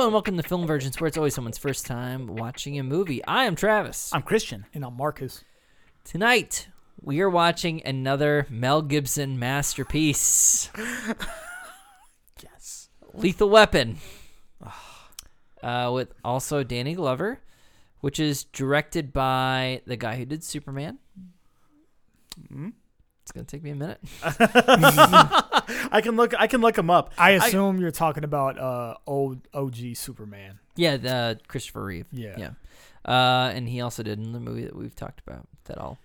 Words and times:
Hello 0.00 0.08
and 0.08 0.14
welcome 0.14 0.38
to 0.38 0.42
Film 0.42 0.66
Virgins, 0.66 0.98
where 0.98 1.08
it's 1.08 1.18
always 1.18 1.34
someone's 1.34 1.58
first 1.58 1.84
time 1.84 2.26
watching 2.26 2.78
a 2.78 2.82
movie. 2.82 3.22
I 3.26 3.44
am 3.44 3.54
Travis. 3.54 4.08
I'm 4.14 4.22
Christian. 4.22 4.64
And 4.72 4.82
I'm 4.82 4.96
Marcus. 4.96 5.44
Tonight, 6.04 6.68
we 7.02 7.20
are 7.20 7.28
watching 7.28 7.82
another 7.84 8.46
Mel 8.48 8.80
Gibson 8.80 9.38
masterpiece, 9.38 10.70
Yes. 12.42 12.88
Lethal 13.12 13.50
Weapon, 13.50 13.98
uh, 15.62 15.90
with 15.92 16.14
also 16.24 16.62
Danny 16.62 16.94
Glover, 16.94 17.40
which 18.00 18.18
is 18.18 18.44
directed 18.44 19.12
by 19.12 19.82
the 19.84 19.98
guy 19.98 20.16
who 20.16 20.24
did 20.24 20.42
Superman. 20.42 20.98
It's 23.30 23.36
gonna 23.36 23.44
take 23.44 23.62
me 23.62 23.70
a 23.70 23.76
minute. 23.76 24.00
I 25.92 26.00
can 26.02 26.16
look. 26.16 26.34
I 26.36 26.48
can 26.48 26.60
look 26.60 26.76
him 26.76 26.90
up. 26.90 27.12
I 27.16 27.30
assume 27.30 27.80
you're 27.80 27.92
talking 27.92 28.24
about 28.24 28.58
uh 28.58 28.96
old 29.06 29.46
OG 29.54 29.94
Superman. 29.94 30.58
Yeah, 30.74 30.96
the 30.96 31.38
Christopher 31.46 31.84
Reeve. 31.84 32.06
Yeah. 32.10 32.34
yeah. 32.36 32.50
Uh, 33.04 33.52
and 33.54 33.68
he 33.68 33.82
also 33.82 34.02
did 34.02 34.18
another 34.18 34.40
movie 34.40 34.64
that 34.64 34.74
we've 34.74 34.96
talked 34.96 35.20
about. 35.24 35.46
That 35.66 35.78
all. 35.78 35.98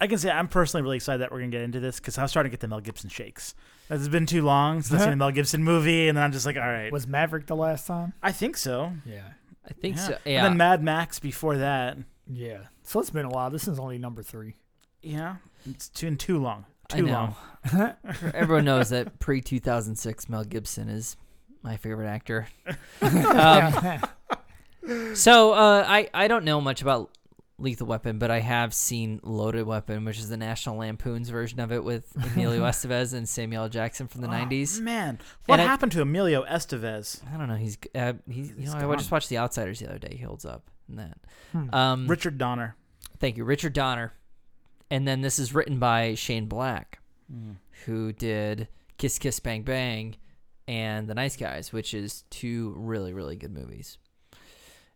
I 0.00 0.06
can 0.06 0.16
say 0.16 0.30
I'm 0.30 0.48
personally 0.48 0.82
really 0.82 0.96
excited 0.96 1.20
that 1.20 1.30
we're 1.30 1.40
gonna 1.40 1.50
get 1.50 1.60
into 1.60 1.78
this 1.78 2.00
because 2.00 2.16
I 2.16 2.22
was 2.22 2.30
starting 2.30 2.50
to 2.50 2.54
get 2.54 2.60
the 2.60 2.68
Mel 2.68 2.80
Gibson 2.80 3.10
shakes. 3.10 3.54
It's 3.90 4.08
been 4.08 4.24
too 4.24 4.40
long 4.40 4.80
since 4.80 4.98
I've 4.98 5.04
seen 5.04 5.12
a 5.12 5.16
Mel 5.18 5.32
Gibson 5.32 5.62
movie, 5.62 6.08
and 6.08 6.16
then 6.16 6.24
I'm 6.24 6.32
just 6.32 6.46
like, 6.46 6.56
all 6.56 6.62
right. 6.62 6.90
Was 6.90 7.06
Maverick 7.06 7.48
the 7.48 7.56
last 7.56 7.86
time? 7.86 8.14
I 8.22 8.32
think 8.32 8.56
so. 8.56 8.94
Yeah. 9.04 9.24
I 9.68 9.74
think 9.74 9.96
yeah. 9.96 10.06
so. 10.06 10.16
And 10.24 10.46
then 10.46 10.56
Mad 10.56 10.82
Max 10.82 11.18
before 11.18 11.58
that. 11.58 11.98
Yeah. 12.26 12.60
So 12.82 12.98
it's 12.98 13.10
been 13.10 13.26
a 13.26 13.30
while. 13.30 13.50
This 13.50 13.68
is 13.68 13.78
only 13.78 13.98
number 13.98 14.22
three. 14.22 14.54
Yeah, 15.02 15.36
it's 15.68 15.88
too 15.88 16.14
too 16.16 16.38
long. 16.38 16.66
I 16.92 16.96
Too 16.96 17.02
know. 17.06 17.34
long. 17.72 17.94
Everyone 18.34 18.64
knows 18.64 18.88
that 18.90 19.18
pre 19.20 19.40
2006 19.40 20.28
Mel 20.28 20.44
Gibson 20.44 20.88
is 20.88 21.16
my 21.62 21.76
favorite 21.76 22.08
actor. 22.08 22.48
um, 23.02 24.00
so 25.14 25.52
uh, 25.52 25.84
I 25.86 26.08
I 26.14 26.28
don't 26.28 26.44
know 26.44 26.60
much 26.60 26.82
about 26.82 27.10
Lethal 27.58 27.86
Weapon, 27.86 28.18
but 28.18 28.30
I 28.30 28.40
have 28.40 28.72
seen 28.72 29.20
Loaded 29.22 29.66
Weapon, 29.66 30.04
which 30.04 30.18
is 30.18 30.28
the 30.30 30.36
National 30.38 30.76
Lampoon's 30.78 31.28
version 31.28 31.60
of 31.60 31.70
it 31.70 31.84
with 31.84 32.10
Emilio 32.34 32.62
Estevez 32.64 33.12
and 33.12 33.28
Samuel 33.28 33.64
L. 33.64 33.68
Jackson 33.68 34.08
from 34.08 34.22
the 34.22 34.28
Oh, 34.28 34.30
90s. 34.30 34.80
Man, 34.80 35.18
what 35.46 35.60
And 35.60 35.62
I- 35.68 35.70
happened 35.70 35.92
to 35.92 36.00
Emilio 36.00 36.42
Estevez? 36.44 37.20
I 37.32 37.36
don't 37.36 37.48
know. 37.48 37.56
He's 37.56 37.76
uh, 37.94 38.14
he's 38.28 38.48
you 38.50 38.54
He's 38.60 38.74
know 38.74 38.90
I 38.90 38.96
just 38.96 39.10
watched 39.10 39.28
The 39.28 39.38
Outsiders 39.38 39.78
the 39.80 39.88
other 39.90 39.98
day. 39.98 40.16
He 40.18 40.24
holds 40.24 40.44
up 40.46 40.70
in 40.88 40.96
that. 40.96 41.18
Hmm. 41.52 41.74
Um, 41.74 42.06
Richard 42.08 42.38
Donner. 42.38 42.74
thank 43.18 43.36
you, 43.36 43.44
Richard 43.44 43.74
Donner. 43.74 44.12
And 44.90 45.06
then 45.06 45.20
this 45.20 45.38
is 45.38 45.54
written 45.54 45.78
by 45.78 46.14
Shane 46.14 46.46
Black. 46.46 46.98
who 47.86 48.12
did 48.12 48.68
Kiss 48.98 49.18
Kiss 49.18 49.38
Bang 49.40 49.62
Bang 49.62 50.16
and 50.66 51.08
The 51.08 51.14
Nice 51.14 51.36
Guys, 51.36 51.72
which 51.72 51.94
is 51.94 52.24
two 52.30 52.74
really 52.76 53.12
really 53.12 53.36
good 53.36 53.52
movies. 53.52 53.98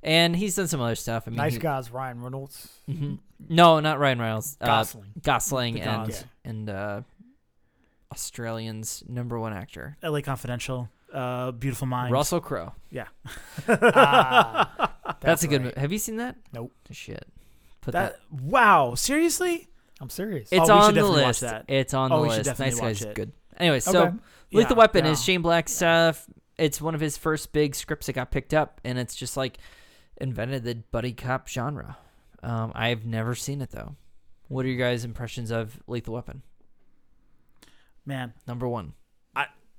And 0.03 0.37
he's 0.37 0.55
done 0.57 0.69
some 0.69 0.81
other 0.83 0.97
stuff. 0.97 1.25
I 1.27 1.31
mean, 1.31 1.37
nice 1.39 1.55
he- 1.55 1.59
guys, 1.61 1.91
Ryan 1.91 2.21
Reynolds. 2.21 2.69
Mhm. 2.89 3.21
No, 3.49 3.81
not 3.81 3.99
Ryan 3.99 4.19
Reynolds. 4.19 4.57
Uh, 4.61 4.67
Gosling. 4.67 5.13
Gosling 5.23 5.81
and 5.81 6.07
Gods. 6.07 6.25
and 6.45 6.69
uh, 6.69 7.01
Australian's 8.13 9.03
number 9.09 9.39
one 9.39 9.53
actor, 9.53 9.97
L.A. 10.03 10.21
Confidential. 10.23 10.89
Uh, 11.13 11.53
Beautiful 11.53 11.87
Mind. 11.87 12.13
Russell 12.13 12.41
Crowe. 12.41 12.73
Ah, 13.69 15.17
That's, 15.21 15.43
a 15.45 15.49
good. 15.49 15.59
right. 15.63 15.65
movie. 15.67 15.81
Have 15.81 15.93
you 15.93 15.99
seen 15.99 16.17
that? 16.17 16.37
Nope. 16.53 16.73
Shit. 16.91 17.27
Put 17.81 17.93
That. 17.93 18.19
that. 18.31 18.43
Wow. 18.43 18.95
Seriously? 18.95 19.69
I'm 20.01 20.11
serious. 20.11 20.49
Oh, 20.53 20.57
It's 20.57 20.61
we 20.63 20.67
should 20.67 20.71
on 20.73 20.95
the 20.95 21.05
list. 21.07 21.41
that. 21.43 21.65
It's 21.69 21.95
on 21.95 22.13
Oh, 22.13 22.17
the 22.17 22.23
we 22.23 22.29
list. 22.31 22.59
Nice 22.59 22.75
watch 22.75 22.83
Guys 22.83 23.03
it. 23.03 23.15
good. 23.15 23.33
Anyway, 23.57 23.81
so 23.81 24.03
Okay. 24.07 24.17
Lethal 24.53 24.73
Yeah. 24.73 24.79
Weapon 24.79 25.05
yeah. 25.05 25.11
is 25.13 25.23
Shane 25.25 25.43
Black's 25.43 25.73
stuff. 25.73 26.27
It's 26.59 26.81
one 26.81 26.95
of 26.95 27.01
his 27.01 27.17
first 27.17 27.53
big 27.53 27.75
scripts 27.75 28.07
that 28.07 28.13
got 28.15 28.31
picked 28.31 28.55
up, 28.55 28.81
and 28.85 28.99
it's 28.99 29.15
just 29.15 29.37
like 29.37 29.59
invented 30.21 30.65
the 30.65 30.75
buddy 30.91 31.13
cop 31.13 31.49
genre. 31.49 31.97
Um, 32.43 32.73
I've 32.75 33.05
never 33.07 33.35
seen 33.35 33.61
it 33.63 33.71
though. 33.71 33.97
What 34.49 34.65
are 34.65 34.69
your 34.69 34.79
guys' 34.79 35.05
impressions 35.05 35.51
of 35.51 35.81
Lethal 35.87 36.15
Weapon? 36.15 36.43
Man, 38.07 38.35
Number 38.47 38.69
one. 38.69 38.93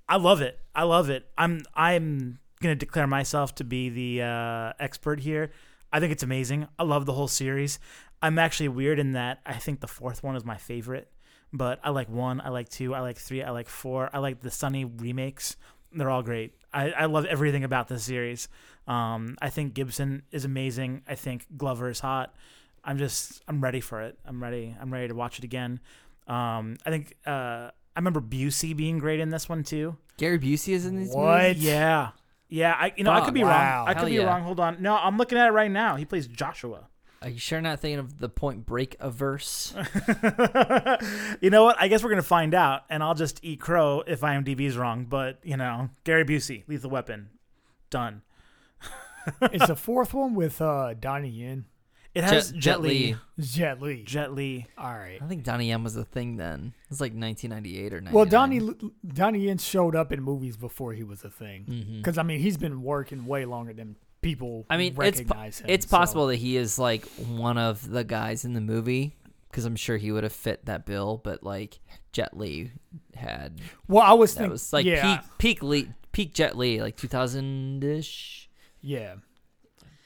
I 0.08 0.18
love 0.18 0.42
it. 0.42 0.60
I 0.76 0.84
love 0.84 1.10
it. 1.10 1.26
I'm 1.36 1.64
I'm 1.74 2.38
gonna 2.62 2.76
declare 2.76 3.08
myself 3.08 3.56
to 3.56 3.64
be 3.64 3.90
the 3.90 4.22
uh, 4.24 4.74
expert 4.80 5.20
here. 5.20 5.50
I 5.92 6.00
think 6.00 6.12
it's 6.12 6.22
amazing. 6.22 6.68
I 6.78 6.84
love 6.84 7.08
the 7.08 7.14
whole 7.14 7.28
series. 7.28 7.80
I'm 8.22 8.40
actually 8.40 8.70
weird 8.70 9.00
in 9.00 9.14
that 9.14 9.40
I 9.46 9.54
think 9.54 9.80
the 9.82 9.88
fourth 9.88 10.24
one 10.24 10.36
is 10.36 10.44
my 10.46 10.58
favorite, 10.58 11.12
but 11.54 11.80
I 11.84 11.90
like 11.92 12.10
one, 12.10 12.42
I 12.42 12.50
like 12.50 12.70
two, 12.70 12.94
I 12.96 13.00
like 13.02 13.18
three, 13.18 13.44
I 13.44 13.52
like 13.52 13.70
four. 13.70 14.10
I 14.14 14.20
like 14.20 14.42
the 14.42 14.52
Sunny 14.52 14.86
remakes. 14.86 15.58
They're 15.92 16.10
all 16.10 16.24
great. 16.24 16.54
I, 16.74 16.92
I 16.92 17.06
love 17.06 17.26
everything 17.26 17.64
about 17.64 17.88
this 17.88 18.04
series. 18.04 18.48
Um, 18.88 19.38
I 19.42 19.50
think 19.50 19.74
Gibson 19.74 20.24
is 20.32 20.44
amazing. 20.46 21.04
I 21.08 21.16
think 21.16 21.46
Glover 21.56 21.90
is 21.90 22.00
hot. 22.00 22.36
I'm 22.84 22.98
just 22.98 23.42
I'm 23.48 23.62
ready 23.62 23.80
for 23.80 24.02
it. 24.02 24.18
I'm 24.26 24.42
ready. 24.44 24.76
I'm 24.80 24.92
ready 24.92 25.08
to 25.08 25.16
watch 25.16 25.38
it 25.40 25.44
again. 25.46 25.80
Um, 26.28 26.78
I 26.86 26.90
think 26.90 27.14
uh, 27.26 27.30
I 27.72 27.72
remember 27.98 28.22
Busey 28.22 28.76
being 28.76 28.98
great 29.00 29.20
in 29.20 29.30
this 29.30 29.48
one 29.48 29.64
too. 29.64 29.96
Gary 30.18 30.38
Busey 30.40 30.74
is 30.74 30.86
in 30.86 30.98
these 31.00 31.14
What? 31.14 31.48
movies. 31.48 31.64
Yeah. 31.64 32.10
Yeah, 32.48 32.74
I 32.78 32.94
you 32.96 33.04
know 33.04 33.12
I 33.12 33.22
could 33.22 33.34
be 33.34 33.44
Wow. 33.44 33.50
wrong. 33.80 33.88
I 33.88 33.94
Hell 33.94 34.04
could 34.04 34.10
be 34.10 34.16
yeah. 34.18 34.26
wrong. 34.26 34.44
Hold 34.44 34.60
on. 34.60 34.82
No, 34.82 34.96
I'm 34.96 35.18
looking 35.18 35.38
at 35.38 35.48
it 35.48 35.52
right 35.52 35.72
now. 35.72 35.96
He 35.96 36.06
plays 36.06 36.28
Joshua. 36.28 36.88
Are 37.26 37.30
you 37.30 37.40
sure 37.40 37.60
not 37.60 37.80
thinking 37.80 37.98
of 37.98 38.20
the 38.20 38.30
Point 38.30 38.68
Break 38.68 38.96
averse? 39.00 39.74
you 41.42 41.50
know 41.50 41.64
what? 41.64 41.76
I 41.80 41.88
guess 41.88 42.04
we're 42.04 42.12
gonna 42.12 42.22
find 42.22 42.54
out, 42.54 42.84
and 42.88 43.02
I'll 43.02 43.16
just 43.16 43.40
eat 43.42 43.60
crow 43.60 44.04
if 44.06 44.22
IMDb's 44.22 44.78
wrong. 44.78 45.06
But 45.06 45.40
you 45.42 45.58
know, 45.58 45.90
Gary 46.04 46.24
Busey, 46.24 46.66
Lethal 46.68 46.92
Weapon, 46.92 47.30
done. 47.90 48.22
it's 49.42 49.66
the 49.66 49.76
fourth 49.76 50.14
one 50.14 50.36
with 50.36 50.62
uh 50.62 50.94
Donnie 50.94 51.30
Yen. 51.30 51.66
It 52.14 52.24
has 52.26 52.52
Jet, 52.52 52.60
Jet, 52.62 52.82
Li. 52.82 53.16
Jet 53.40 53.82
Li. 53.82 54.04
Jet 54.04 54.32
Li. 54.32 54.68
All 54.78 54.94
right. 54.94 55.18
I 55.20 55.26
think 55.26 55.44
Donnie 55.44 55.70
Yen 55.70 55.84
was 55.84 55.96
a 55.96 56.06
thing 56.06 56.38
then. 56.38 56.74
It 56.84 56.90
was 56.90 57.02
like 57.02 57.12
1998 57.14 57.94
or 57.94 58.02
99. 58.02 58.14
Well, 58.14 58.26
Donnie 58.26 58.70
Donnie 59.04 59.40
Yen 59.40 59.58
showed 59.58 59.96
up 59.96 60.12
in 60.12 60.22
movies 60.22 60.58
before 60.58 60.94
he 60.94 61.04
was 61.04 61.24
a 61.24 61.32
thing. 61.32 61.98
Because 61.98 62.20
I 62.20 62.24
mean, 62.24 62.40
he's 62.40 62.58
been 62.58 62.84
working 62.84 63.26
way 63.26 63.46
longer 63.46 63.74
than 63.74 63.96
people. 64.26 64.66
I 64.70 64.78
mean, 64.78 64.96
it's 65.02 65.22
po- 65.22 65.38
him. 65.40 65.52
It's 65.68 65.86
so- 65.90 65.98
possible 65.98 66.28
that 66.28 66.36
he 66.38 66.58
is 66.58 66.78
like 66.78 67.06
one 67.28 67.58
of 67.58 67.90
the 67.90 68.04
guys 68.04 68.44
in 68.46 68.54
the 68.54 68.62
movie 68.62 69.16
because 69.50 69.64
I'm 69.66 69.76
sure 69.78 69.96
he 69.98 70.12
would 70.12 70.24
have 70.24 70.34
fit 70.34 70.66
that 70.66 70.86
bill. 70.86 71.22
But 71.24 71.44
like 71.44 71.80
Jet 72.12 72.36
Li 72.38 72.72
had 73.16 73.62
Well, 73.88 74.04
I 74.04 74.14
was 74.14 74.34
that 74.34 74.40
thinking. 74.40 74.52
was 74.52 74.74
like 74.74 74.86
yeah, 74.86 75.18
peak 75.18 75.26
peak 75.38 75.64
Lee, 75.64 75.90
peak 76.12 76.34
Jet 76.34 76.58
Li 76.58 76.82
like 76.82 76.98
2000 76.98 77.84
ish. 77.84 78.50
Yeah. 78.82 79.16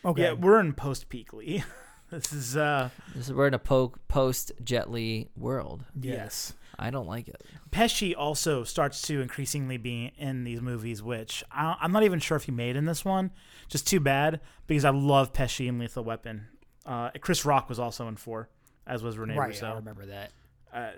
Okay. 0.05 0.21
Yeah, 0.23 0.33
we're 0.33 0.59
in 0.59 0.73
post 0.73 1.09
peak 1.09 1.33
Lee. 1.33 1.63
this 2.11 2.31
is 2.33 2.55
uh 2.57 2.89
We're 3.29 3.47
in 3.47 3.53
a 3.53 3.59
po- 3.59 3.93
post 4.07 4.51
Jet 4.63 4.89
Li 4.91 5.29
world. 5.35 5.83
yes. 5.99 6.53
I 6.79 6.89
don't 6.89 7.07
like 7.07 7.27
it. 7.27 7.43
Pesci 7.71 8.15
also 8.17 8.63
starts 8.63 9.01
to 9.03 9.21
increasingly 9.21 9.77
be 9.77 10.13
in 10.17 10.43
these 10.43 10.61
movies, 10.61 11.03
which 11.03 11.43
I, 11.51 11.75
I'm 11.81 11.91
not 11.91 12.03
even 12.03 12.19
sure 12.19 12.37
if 12.37 12.43
he 12.43 12.51
made 12.51 12.75
in 12.75 12.85
this 12.85 13.03
one. 13.03 13.31
Just 13.67 13.87
too 13.87 13.99
bad 13.99 14.39
because 14.65 14.85
I 14.85 14.91
love 14.91 15.33
Pesci 15.33 15.67
in 15.67 15.77
Lethal 15.77 16.03
Weapon. 16.03 16.47
Uh, 16.85 17.09
Chris 17.21 17.45
Rock 17.45 17.69
was 17.69 17.79
also 17.79 18.07
in 18.07 18.15
four, 18.15 18.49
as 18.87 19.03
was 19.03 19.17
Rene 19.17 19.35
right. 19.35 19.45
I 19.45 19.49
Russo. 19.49 19.75
remember 19.75 20.05
that. 20.05 20.31
Uh, 20.73 20.91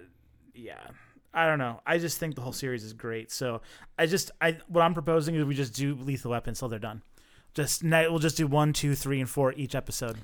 yeah, 0.53 0.79
I 1.33 1.47
don't 1.47 1.59
know. 1.59 1.81
I 1.85 1.97
just 1.97 2.17
think 2.17 2.35
the 2.35 2.41
whole 2.41 2.53
series 2.53 2.83
is 2.83 2.93
great. 2.93 3.31
So 3.31 3.61
I 3.97 4.05
just 4.05 4.31
I 4.39 4.57
what 4.67 4.81
I'm 4.81 4.93
proposing 4.93 5.35
is 5.35 5.45
we 5.45 5.55
just 5.55 5.73
do 5.73 5.95
Lethal 5.95 6.31
Weapon 6.31 6.53
till 6.53 6.69
they're 6.69 6.79
done. 6.79 7.01
Just 7.53 7.83
we'll 7.83 8.19
just 8.19 8.37
do 8.37 8.47
one, 8.47 8.71
two, 8.71 8.95
three, 8.95 9.19
and 9.19 9.29
four 9.29 9.53
each 9.53 9.75
episode. 9.75 10.17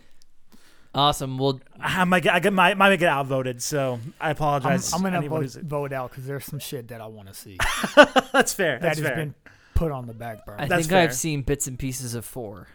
Awesome. 0.95 1.37
Well, 1.37 1.59
I 1.79 2.03
might 2.05 2.23
get 2.23 2.33
I 2.33 2.39
get 2.39 2.53
my 2.53 2.73
might 2.73 2.95
get 2.97 3.09
outvoted, 3.09 3.61
so 3.61 3.99
I 4.19 4.27
I'm, 4.27 4.31
apologize. 4.31 4.93
I'm 4.93 5.01
gonna 5.01 5.21
vote, 5.27 5.51
vote 5.63 5.93
out 5.93 6.09
because 6.11 6.25
there's 6.25 6.45
some 6.45 6.59
shit 6.59 6.87
that 6.87 7.01
I 7.01 7.05
want 7.07 7.27
to 7.27 7.33
see 7.33 7.57
That's 8.33 8.53
fair. 8.53 8.73
that 8.79 8.81
That's 8.81 8.99
has 8.99 9.07
fair. 9.07 9.15
been 9.15 9.35
put 9.75 9.91
on 9.91 10.07
the 10.07 10.13
back 10.13 10.45
burner. 10.45 10.61
I 10.61 10.67
That's 10.67 10.81
think 10.83 10.91
fair. 10.91 11.03
I've 11.03 11.13
seen 11.15 11.41
bits 11.43 11.67
and 11.67 11.77
pieces 11.77 12.15
of 12.15 12.25
four 12.25 12.67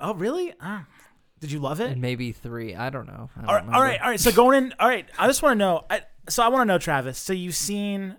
Oh, 0.00 0.14
really? 0.14 0.52
Ah. 0.60 0.84
Did 1.40 1.52
you 1.52 1.58
love 1.58 1.80
it? 1.80 1.90
and 1.90 2.00
maybe 2.00 2.32
three. 2.32 2.74
I 2.74 2.88
don't 2.90 3.06
know. 3.06 3.28
I 3.36 3.40
don't 3.40 3.48
All 3.48 3.54
right, 3.54 3.60
all 3.60 3.66
remember. 3.66 3.78
right, 3.86 4.00
all 4.00 4.08
right. 4.10 4.20
So 4.20 4.32
going 4.32 4.56
in, 4.64 4.74
all 4.80 4.88
right. 4.88 5.06
I 5.18 5.26
just 5.26 5.42
want 5.42 5.54
to 5.54 5.58
know. 5.58 5.84
I, 5.90 6.02
so 6.28 6.42
I 6.42 6.48
want 6.48 6.62
to 6.62 6.64
know, 6.66 6.78
Travis. 6.78 7.18
So 7.18 7.32
you've 7.34 7.54
seen, 7.54 8.16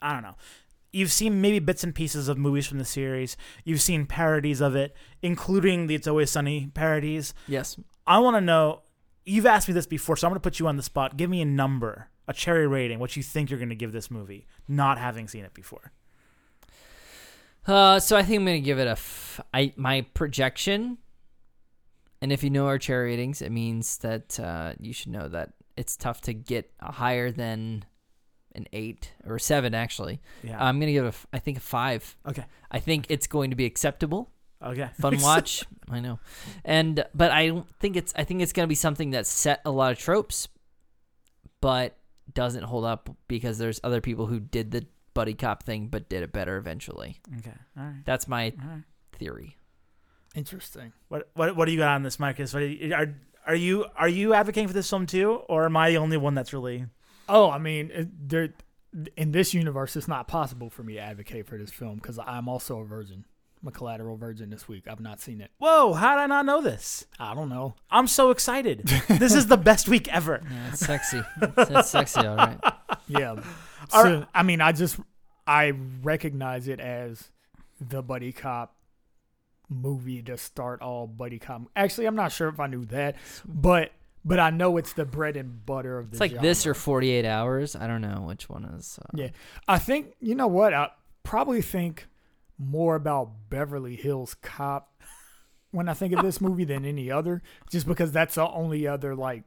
I 0.00 0.12
don't 0.12 0.22
know, 0.22 0.36
you've 0.92 1.12
seen 1.12 1.40
maybe 1.40 1.58
bits 1.58 1.84
and 1.84 1.94
pieces 1.94 2.28
of 2.28 2.38
movies 2.38 2.66
from 2.66 2.78
the 2.78 2.84
series. 2.84 3.36
You've 3.64 3.80
seen 3.80 4.06
parodies 4.06 4.60
of 4.60 4.74
it, 4.74 4.96
including 5.22 5.86
the 5.86 5.94
"It's 5.94 6.06
Always 6.06 6.30
Sunny" 6.30 6.70
parodies. 6.74 7.34
Yes. 7.46 7.78
I 8.06 8.18
want 8.18 8.36
to 8.36 8.40
know. 8.40 8.82
You've 9.24 9.46
asked 9.46 9.68
me 9.68 9.74
this 9.74 9.86
before, 9.86 10.16
so 10.16 10.26
I'm 10.26 10.30
going 10.30 10.40
to 10.40 10.42
put 10.42 10.58
you 10.58 10.66
on 10.66 10.76
the 10.76 10.82
spot. 10.82 11.16
Give 11.16 11.30
me 11.30 11.40
a 11.40 11.44
number 11.44 12.08
a 12.30 12.32
cherry 12.32 12.68
rating, 12.68 13.00
what 13.00 13.16
you 13.16 13.24
think 13.24 13.50
you're 13.50 13.58
going 13.58 13.70
to 13.70 13.74
give 13.74 13.90
this 13.90 14.08
movie, 14.08 14.46
not 14.68 14.98
having 14.98 15.26
seen 15.26 15.44
it 15.44 15.52
before. 15.52 15.90
Uh, 17.66 17.98
so 17.98 18.16
I 18.16 18.22
think 18.22 18.38
I'm 18.38 18.46
gonna 18.46 18.60
give 18.60 18.78
it 18.78 18.86
a 18.86 18.92
f- 18.92 19.40
I 19.52 19.74
my 19.76 20.02
projection. 20.14 20.96
And 22.22 22.32
if 22.32 22.42
you 22.42 22.50
know 22.50 22.66
our 22.66 22.78
cherry 22.78 23.10
ratings, 23.10 23.42
it 23.42 23.50
means 23.50 23.98
that 23.98 24.38
uh, 24.40 24.74
you 24.78 24.92
should 24.92 25.12
know 25.12 25.28
that 25.28 25.52
it's 25.76 25.96
tough 25.96 26.20
to 26.22 26.32
get 26.32 26.70
a 26.80 26.92
higher 26.92 27.30
than 27.30 27.84
an 28.54 28.66
eight 28.72 29.12
or 29.24 29.36
a 29.36 29.40
seven. 29.40 29.74
Actually, 29.74 30.20
Yeah. 30.42 30.62
I'm 30.62 30.78
gonna 30.80 30.92
give 30.92 31.04
it. 31.04 31.08
A, 31.08 31.08
f- 31.08 31.26
I 31.32 31.38
think 31.38 31.58
a 31.58 31.60
five. 31.60 32.16
okay. 32.26 32.44
I 32.70 32.78
think 32.80 33.06
it's 33.08 33.26
going 33.26 33.50
to 33.50 33.56
be 33.56 33.64
acceptable, 33.66 34.30
Okay. 34.62 34.88
fun 35.00 35.18
watch. 35.22 35.64
I 35.90 36.00
know, 36.00 36.18
and 36.64 37.04
but 37.14 37.30
I 37.30 37.48
don't 37.48 37.68
think 37.78 37.96
it's. 37.96 38.12
I 38.16 38.24
think 38.24 38.42
it's 38.42 38.52
gonna 38.52 38.68
be 38.68 38.74
something 38.74 39.10
that 39.10 39.26
set 39.26 39.60
a 39.64 39.70
lot 39.70 39.92
of 39.92 39.98
tropes, 39.98 40.48
but 41.60 41.96
doesn't 42.32 42.62
hold 42.64 42.84
up 42.84 43.10
because 43.28 43.58
there's 43.58 43.80
other 43.82 44.00
people 44.00 44.26
who 44.26 44.38
did 44.40 44.70
the 44.70 44.86
buddy 45.14 45.34
cop 45.34 45.64
thing 45.64 45.88
but 45.88 46.08
did 46.08 46.22
it 46.22 46.32
better 46.32 46.56
eventually. 46.56 47.18
okay. 47.38 47.52
All 47.76 47.82
right. 47.84 48.04
That's 48.04 48.28
my 48.28 48.52
All 48.62 48.68
right. 48.68 48.82
theory. 49.12 49.56
Interesting. 50.36 50.92
What 51.08 51.28
what 51.34 51.56
what 51.56 51.64
do 51.64 51.72
you 51.72 51.78
got 51.78 51.94
on 51.96 52.02
this, 52.04 52.20
Marcus? 52.20 52.54
What 52.54 52.60
do 52.60 52.66
you, 52.66 52.94
are 52.94 53.14
are 53.46 53.54
you 53.56 53.86
are 53.96 54.08
you 54.08 54.32
advocating 54.32 54.68
for 54.68 54.74
this 54.74 54.88
film 54.88 55.06
too, 55.06 55.32
or 55.48 55.64
am 55.64 55.76
I 55.76 55.90
the 55.90 55.96
only 55.96 56.16
one 56.16 56.34
that's 56.34 56.52
really? 56.52 56.86
Oh, 57.30 57.50
I 57.50 57.58
mean, 57.58 58.10
there 58.20 58.50
in 59.16 59.32
this 59.32 59.54
universe, 59.54 59.96
it's 59.96 60.08
not 60.08 60.26
possible 60.26 60.68
for 60.68 60.82
me 60.82 60.94
to 60.94 61.00
advocate 61.00 61.46
for 61.46 61.56
this 61.56 61.70
film 61.70 61.96
because 61.96 62.18
I'm 62.18 62.48
also 62.48 62.80
a 62.80 62.84
virgin. 62.84 63.24
I'm 63.62 63.68
a 63.68 63.70
collateral 63.72 64.16
virgin 64.16 64.50
this 64.50 64.68
week. 64.68 64.88
I've 64.88 65.00
not 65.00 65.20
seen 65.20 65.40
it. 65.40 65.50
Whoa! 65.58 65.92
How 65.92 66.16
did 66.16 66.22
I 66.22 66.26
not 66.26 66.46
know 66.46 66.62
this? 66.62 67.06
I 67.18 67.34
don't 67.34 67.48
know. 67.50 67.74
I'm 67.90 68.06
so 68.06 68.30
excited. 68.30 68.86
this 69.08 69.34
is 69.34 69.46
the 69.46 69.58
best 69.58 69.86
week 69.88 70.12
ever. 70.12 70.40
Yeah, 70.50 70.68
it's 70.68 70.80
sexy. 70.80 71.22
It's, 71.42 71.70
it's 71.70 71.90
sexy, 71.90 72.20
all 72.20 72.36
right. 72.36 72.58
Yeah. 73.08 73.42
All 73.92 74.04
so, 74.04 74.26
I 74.32 74.44
mean, 74.44 74.60
I 74.60 74.70
just 74.70 74.98
I 75.46 75.72
recognize 76.02 76.68
it 76.68 76.78
as 76.78 77.30
the 77.80 78.02
buddy 78.02 78.30
cop 78.30 78.76
movie 79.68 80.22
to 80.22 80.36
start 80.36 80.80
all 80.80 81.08
buddy 81.08 81.38
cop. 81.40 81.62
Actually, 81.74 82.06
I'm 82.06 82.14
not 82.14 82.30
sure 82.30 82.48
if 82.48 82.60
I 82.60 82.68
knew 82.68 82.84
that, 82.86 83.16
but 83.44 83.90
but 84.24 84.38
I 84.38 84.50
know 84.50 84.76
it's 84.76 84.92
the 84.92 85.04
bread 85.04 85.36
and 85.36 85.64
butter 85.64 85.98
of 85.98 86.10
the. 86.10 86.14
It's 86.14 86.20
like 86.20 86.42
this 86.42 86.66
or 86.66 86.74
48 86.74 87.24
hours. 87.24 87.74
I 87.76 87.86
don't 87.86 88.02
know 88.02 88.22
which 88.26 88.48
one 88.48 88.64
is. 88.64 88.98
Uh, 89.00 89.08
Yeah. 89.14 89.28
I 89.66 89.78
think 89.78 90.14
you 90.20 90.34
know 90.34 90.46
what 90.46 90.74
I 90.74 90.90
probably 91.22 91.62
think 91.62 92.06
more 92.58 92.94
about 92.96 93.48
Beverly 93.48 93.96
Hills 93.96 94.34
Cop 94.42 94.92
when 95.70 95.88
I 95.88 95.94
think 95.94 96.12
of 96.12 96.22
this 96.22 96.40
movie 96.40 96.64
than 96.64 96.84
any 96.84 97.10
other, 97.10 97.42
just 97.70 97.86
because 97.86 98.12
that's 98.12 98.34
the 98.34 98.48
only 98.48 98.86
other 98.86 99.14
like 99.14 99.44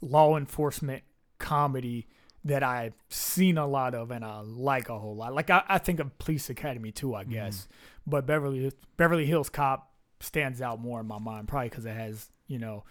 law 0.00 0.36
enforcement 0.36 1.02
comedy 1.38 2.06
that 2.44 2.62
I've 2.62 2.94
seen 3.10 3.58
a 3.58 3.66
lot 3.66 3.94
of 3.94 4.10
and 4.10 4.24
I 4.24 4.40
like 4.40 4.88
a 4.88 4.98
whole 4.98 5.16
lot. 5.16 5.34
Like 5.34 5.50
I, 5.50 5.64
I 5.68 5.78
think 5.78 5.98
of 6.00 6.16
Police 6.18 6.48
Academy 6.48 6.92
too, 6.92 7.14
I 7.14 7.24
guess, 7.24 7.66
but 8.06 8.24
Beverly 8.24 8.72
Beverly 8.96 9.26
Hills 9.26 9.50
Cop 9.50 9.90
stands 10.20 10.62
out 10.62 10.80
more 10.80 11.00
in 11.00 11.06
my 11.06 11.18
mind, 11.18 11.48
probably 11.48 11.68
because 11.68 11.84
it 11.84 11.94
has 11.94 12.28
you 12.46 12.58
know. 12.58 12.84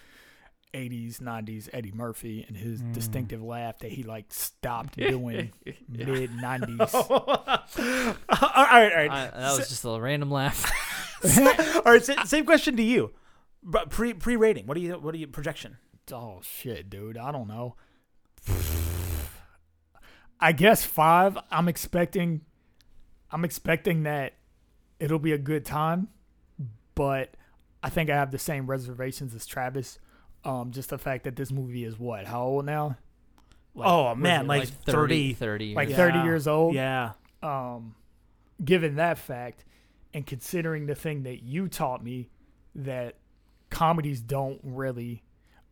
80s, 0.76 1.20
90s 1.22 1.70
Eddie 1.72 1.94
Murphy 1.94 2.44
and 2.48 2.58
his 2.58 2.82
mm. 2.82 2.94
distinctive 2.94 3.42
laugh 3.42 3.80
that 3.80 3.92
he 3.92 4.04
like 4.04 4.26
stopped 4.34 4.98
doing 4.98 5.52
mid 5.88 6.32
90s. 6.32 6.94
all 6.94 8.18
right, 8.30 8.92
all 8.92 8.98
right. 8.98 9.12
I, 9.12 9.28
that 9.28 9.58
was 9.58 9.70
just 9.70 9.84
a 9.84 9.88
little 9.88 10.02
random 10.02 10.30
laugh. 10.30 10.70
all 11.86 11.94
right. 11.94 12.04
sa- 12.04 12.24
Same 12.26 12.46
question 12.46 12.76
to 12.78 12.84
you. 12.84 13.14
But 13.64 13.90
pre 13.90 14.14
pre 14.14 14.36
rating. 14.36 14.68
What 14.68 14.76
do 14.76 14.82
you 14.82 14.94
what 14.94 15.14
do 15.14 15.20
you 15.20 15.28
projection? 15.28 15.78
Oh 16.12 16.42
shit, 16.44 16.90
dude. 16.90 17.18
I 17.18 17.32
don't 17.32 17.48
know. 17.48 17.76
I 20.40 20.52
guess 20.52 20.84
5. 20.84 21.40
I'm 21.50 21.68
expecting 21.68 22.42
I'm 23.32 23.44
expecting 23.44 24.04
that 24.04 24.34
it'll 25.00 25.20
be 25.20 25.32
a 25.32 25.38
good 25.38 25.66
time, 25.66 26.10
but 26.94 27.36
I 27.82 27.90
think 27.90 28.10
I 28.10 28.16
have 28.16 28.32
the 28.32 28.40
same 28.40 28.68
reservations 28.68 29.34
as 29.36 29.46
Travis. 29.46 30.00
Um 30.46 30.72
just 30.72 30.90
the 30.90 30.98
fact 30.98 31.24
that 31.26 31.36
this 31.36 31.52
movie 31.52 31.84
is 31.84 31.98
what? 32.00 32.26
How 32.26 32.44
old 32.44 32.66
now? 32.66 32.98
Like, 33.74 33.88
oh 33.90 34.16
man, 34.16 34.42
it 34.46 34.48
like, 34.48 34.68
30. 34.70 35.34
30 35.34 35.76
like 35.76 35.90
years. 35.90 35.98
30 35.98 36.18
Yeah. 36.20 36.24
years 36.24 36.48
old. 36.48 36.76
Yeah. 36.76 37.12
um, 37.44 37.96
given 38.64 38.96
that 38.96 39.18
fact 39.18 39.66
and 40.14 40.26
considering 40.26 40.86
the 40.86 40.96
thing 40.96 41.24
that 41.24 41.44
you 41.44 41.68
taught 41.68 42.02
me 42.04 42.30
that 42.74 43.16
comedies 43.70 44.22
don't 44.22 44.60
really 44.64 45.24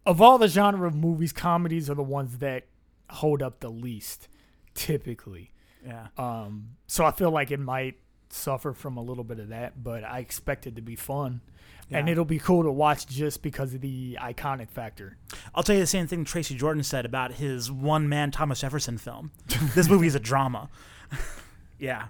of 0.05 0.21
all 0.21 0.37
the 0.37 0.49
genre 0.49 0.85
of 0.87 0.93
movies 0.95 1.31
comedies 1.31 1.89
are 1.89 1.95
the 1.95 2.03
ones 2.03 2.39
that 2.39 2.65
hold 3.09 3.41
up 3.41 3.61
the 3.61 3.69
least 3.69 4.27
typically 4.73 5.51
Yeah. 5.85 6.07
um, 6.17 6.71
so 6.87 7.05
i 7.05 7.11
feel 7.11 7.31
like 7.31 7.51
it 7.51 7.59
might 7.59 7.95
suffer 8.29 8.73
from 8.73 8.97
a 8.97 9.01
little 9.01 9.23
bit 9.23 9.39
of 9.39 9.49
that 9.49 9.81
but 9.81 10.03
i 10.03 10.19
expect 10.19 10.67
it 10.67 10.75
to 10.75 10.81
be 10.81 10.95
fun 10.97 11.39
and 11.93 12.09
it'll 12.09 12.25
be 12.25 12.39
cool 12.39 12.63
to 12.63 12.71
watch 12.71 13.07
just 13.07 13.41
because 13.41 13.73
of 13.73 13.81
the 13.81 14.17
iconic 14.21 14.69
factor 14.69 15.17
I'll 15.55 15.63
tell 15.63 15.75
you 15.75 15.81
the 15.81 15.87
same 15.87 16.07
thing 16.07 16.25
Tracy 16.25 16.55
Jordan 16.55 16.83
said 16.83 17.05
about 17.05 17.33
his 17.33 17.71
one 17.71 18.07
man 18.09 18.31
Thomas 18.31 18.59
Jefferson 18.61 18.97
film. 18.97 19.31
this 19.75 19.87
movie 19.89 20.07
is 20.07 20.15
a 20.15 20.19
drama. 20.19 20.69
yeah. 21.79 22.05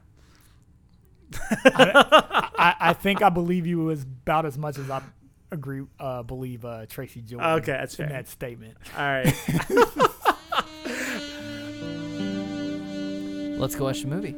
I, 1.66 2.76
I 2.80 2.94
think 2.94 3.24
i 3.24 3.30
believe 3.30 3.66
you 3.66 3.90
as 3.90 4.04
about 4.04 4.46
as 4.46 4.56
much 4.56 4.78
as 4.78 4.88
i 4.92 5.02
agree 5.52 5.82
uh, 6.00 6.22
believe 6.22 6.64
uh, 6.64 6.86
tracy 6.88 7.22
jordan 7.22 7.50
Okay, 7.54 7.72
that's 7.72 7.98
in 8.00 8.08
fair. 8.08 8.18
that 8.18 8.28
statement 8.30 8.78
All 8.96 9.04
right. 9.04 9.26
Let's 13.60 13.76
go 13.76 13.86
watch 13.86 14.02
the 14.02 14.08
movie. 14.08 14.36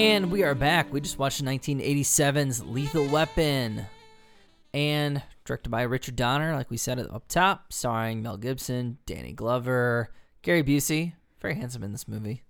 And 0.00 0.30
we 0.30 0.44
are 0.44 0.54
back. 0.54 0.90
We 0.90 1.02
just 1.02 1.18
watched 1.18 1.44
1987's 1.44 2.64
Lethal 2.64 3.06
Weapon. 3.08 3.84
And 4.72 5.22
directed 5.44 5.68
by 5.68 5.82
Richard 5.82 6.16
Donner, 6.16 6.54
like 6.54 6.70
we 6.70 6.78
said 6.78 6.98
up 6.98 7.28
top, 7.28 7.70
starring 7.70 8.22
Mel 8.22 8.38
Gibson, 8.38 8.96
Danny 9.04 9.34
Glover, 9.34 10.10
Gary 10.40 10.64
Busey, 10.64 11.12
very 11.42 11.54
handsome 11.54 11.82
in 11.82 11.92
this 11.92 12.08
movie. 12.08 12.44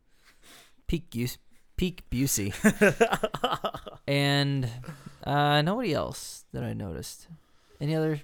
Peak 0.87 1.11
Buse- 1.11 1.39
Peak 1.77 2.05
Busey. 2.09 2.55
and 4.07 4.69
uh, 5.25 5.61
nobody 5.61 5.93
else 5.93 6.45
that 6.53 6.63
I 6.63 6.73
noticed. 6.73 7.27
Any 7.81 7.97
other? 7.97 8.21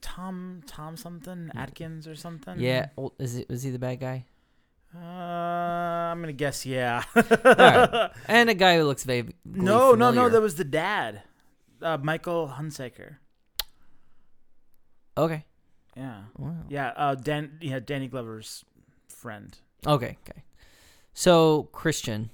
Tom 0.00 0.62
Tom 0.66 0.96
something 0.96 1.50
Atkins 1.54 2.08
or 2.08 2.14
something. 2.14 2.58
Yeah, 2.58 2.86
is 3.18 3.36
it 3.36 3.50
was 3.50 3.62
he 3.62 3.70
the 3.70 3.78
bad 3.78 4.00
guy? 4.00 4.24
Uh, 4.94 4.98
I'm 4.98 6.20
gonna 6.20 6.32
guess 6.32 6.64
yeah. 6.64 7.02
Right. 7.14 8.10
And 8.28 8.48
a 8.48 8.54
guy 8.54 8.78
who 8.78 8.84
looks 8.84 9.04
vaguely 9.04 9.34
no, 9.44 9.94
no, 9.94 10.10
no. 10.10 10.28
That 10.28 10.40
was 10.40 10.54
the 10.54 10.64
dad, 10.64 11.22
uh, 11.82 11.98
Michael 11.98 12.54
Hunsaker. 12.56 13.16
Okay. 15.16 15.44
Yeah. 15.96 16.22
Wow. 16.38 16.56
Yeah. 16.68 16.92
Uh, 16.96 17.14
Dan. 17.14 17.58
Yeah, 17.60 17.80
Danny 17.80 18.08
Glover's 18.08 18.64
friend. 19.08 19.56
Okay. 19.86 20.16
Okay. 20.28 20.42
So 21.12 21.64
Christian, 21.72 22.30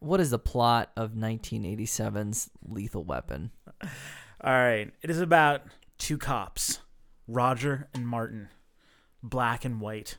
what 0.00 0.20
is 0.20 0.30
the 0.30 0.38
plot 0.38 0.90
of 0.96 1.12
1987's 1.12 2.50
Lethal 2.66 3.04
Weapon? 3.04 3.52
All 3.82 4.52
right. 4.52 4.92
It 5.02 5.10
is 5.10 5.20
about 5.20 5.62
two 5.98 6.18
cops, 6.18 6.80
Roger 7.28 7.88
and 7.94 8.06
Martin, 8.06 8.48
black 9.22 9.64
and 9.64 9.80
white. 9.80 10.18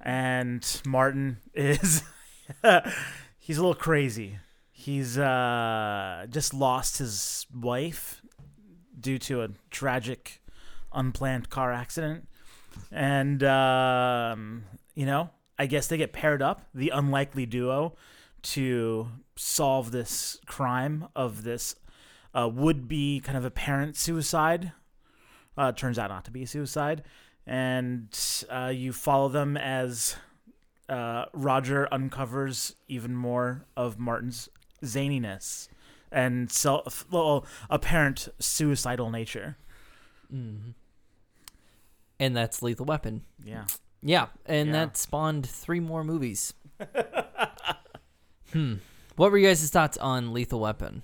And 0.00 0.64
Martin 0.86 1.38
is 1.54 2.02
he's 3.38 3.58
a 3.58 3.60
little 3.60 3.74
crazy. 3.74 4.38
He's 4.70 5.18
uh 5.18 6.26
just 6.30 6.54
lost 6.54 6.98
his 6.98 7.46
wife 7.54 8.22
due 8.98 9.18
to 9.18 9.42
a 9.42 9.48
tragic 9.70 10.40
unplanned 10.92 11.50
car 11.50 11.72
accident. 11.72 12.28
And 12.90 13.42
um 13.42 14.64
you 14.94 15.06
know, 15.06 15.30
I 15.58 15.66
guess 15.66 15.86
they 15.88 15.96
get 15.96 16.12
paired 16.12 16.42
up, 16.42 16.68
the 16.74 16.90
unlikely 16.90 17.46
duo, 17.46 17.96
to 18.42 19.08
solve 19.36 19.90
this 19.90 20.38
crime 20.46 21.08
of 21.14 21.42
this 21.42 21.76
uh, 22.34 22.48
would 22.48 22.88
be 22.88 23.20
kind 23.20 23.36
of 23.36 23.44
apparent 23.44 23.96
suicide. 23.96 24.72
Uh, 25.56 25.72
turns 25.72 25.98
out 25.98 26.10
not 26.10 26.24
to 26.24 26.30
be 26.30 26.44
a 26.44 26.46
suicide. 26.46 27.02
And 27.48 28.08
uh, 28.50 28.72
you 28.74 28.92
follow 28.92 29.28
them 29.28 29.56
as 29.56 30.16
uh, 30.88 31.24
Roger 31.32 31.88
uncovers 31.92 32.74
even 32.88 33.14
more 33.16 33.64
of 33.76 33.98
Martin's 33.98 34.48
zaniness 34.84 35.68
and 36.12 36.50
self, 36.52 37.06
well, 37.10 37.46
apparent 37.70 38.28
suicidal 38.38 39.10
nature. 39.10 39.56
Mm-hmm. 40.32 40.70
And 42.20 42.36
that's 42.36 42.62
Lethal 42.62 42.84
Weapon. 42.86 43.22
Yeah. 43.44 43.64
Yeah, 44.02 44.26
and 44.46 44.68
Yeah. 44.68 44.72
that 44.72 44.96
spawned 44.96 45.46
three 45.46 45.80
more 45.80 46.04
movies. 46.04 46.52
hmm. 48.52 48.74
What 49.16 49.32
were 49.32 49.38
you 49.38 49.48
guys' 49.48 49.68
thoughts 49.70 49.96
on 49.98 50.32
Lethal 50.32 50.60
Weapon? 50.60 51.02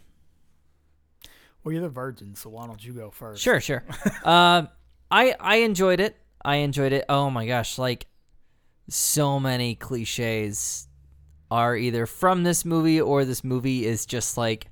Well, 1.62 1.72
you're 1.72 1.82
the 1.82 1.88
virgin, 1.88 2.34
so 2.36 2.50
why 2.50 2.66
don't 2.66 2.84
you 2.84 2.92
go 2.92 3.10
first? 3.10 3.42
Sure, 3.42 3.60
sure. 3.60 3.82
uh, 4.24 4.66
I 5.10 5.34
I 5.40 5.56
enjoyed 5.56 5.98
it. 6.00 6.16
I 6.44 6.56
enjoyed 6.56 6.92
it. 6.92 7.04
Oh 7.08 7.30
my 7.30 7.46
gosh, 7.46 7.78
like 7.78 8.06
so 8.88 9.40
many 9.40 9.74
cliches 9.74 10.88
are 11.50 11.76
either 11.76 12.06
from 12.06 12.42
this 12.42 12.64
movie 12.64 13.00
or 13.00 13.24
this 13.24 13.44
movie 13.44 13.86
is 13.86 14.06
just 14.06 14.36
like 14.36 14.66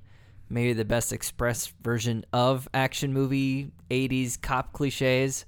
maybe 0.49 0.73
the 0.73 0.85
best 0.85 1.13
expressed 1.13 1.73
version 1.81 2.25
of 2.33 2.67
action 2.73 3.13
movie 3.13 3.71
80s 3.89 4.39
cop 4.39 4.73
cliches. 4.73 5.45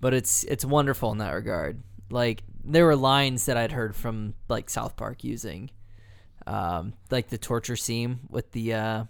But 0.00 0.14
it's 0.14 0.44
it's 0.44 0.64
wonderful 0.64 1.12
in 1.12 1.18
that 1.18 1.32
regard. 1.32 1.82
Like 2.10 2.42
there 2.66 2.86
were 2.86 2.96
lines 2.96 3.44
that 3.44 3.58
i'd 3.58 3.72
heard 3.72 3.94
from 3.94 4.32
like 4.48 4.70
south 4.70 4.96
park 4.96 5.22
using 5.22 5.70
um, 6.46 6.94
like 7.10 7.28
the 7.28 7.38
torture 7.38 7.76
scene 7.76 8.20
with 8.28 8.52
the 8.52 8.74
uh, 8.74 9.04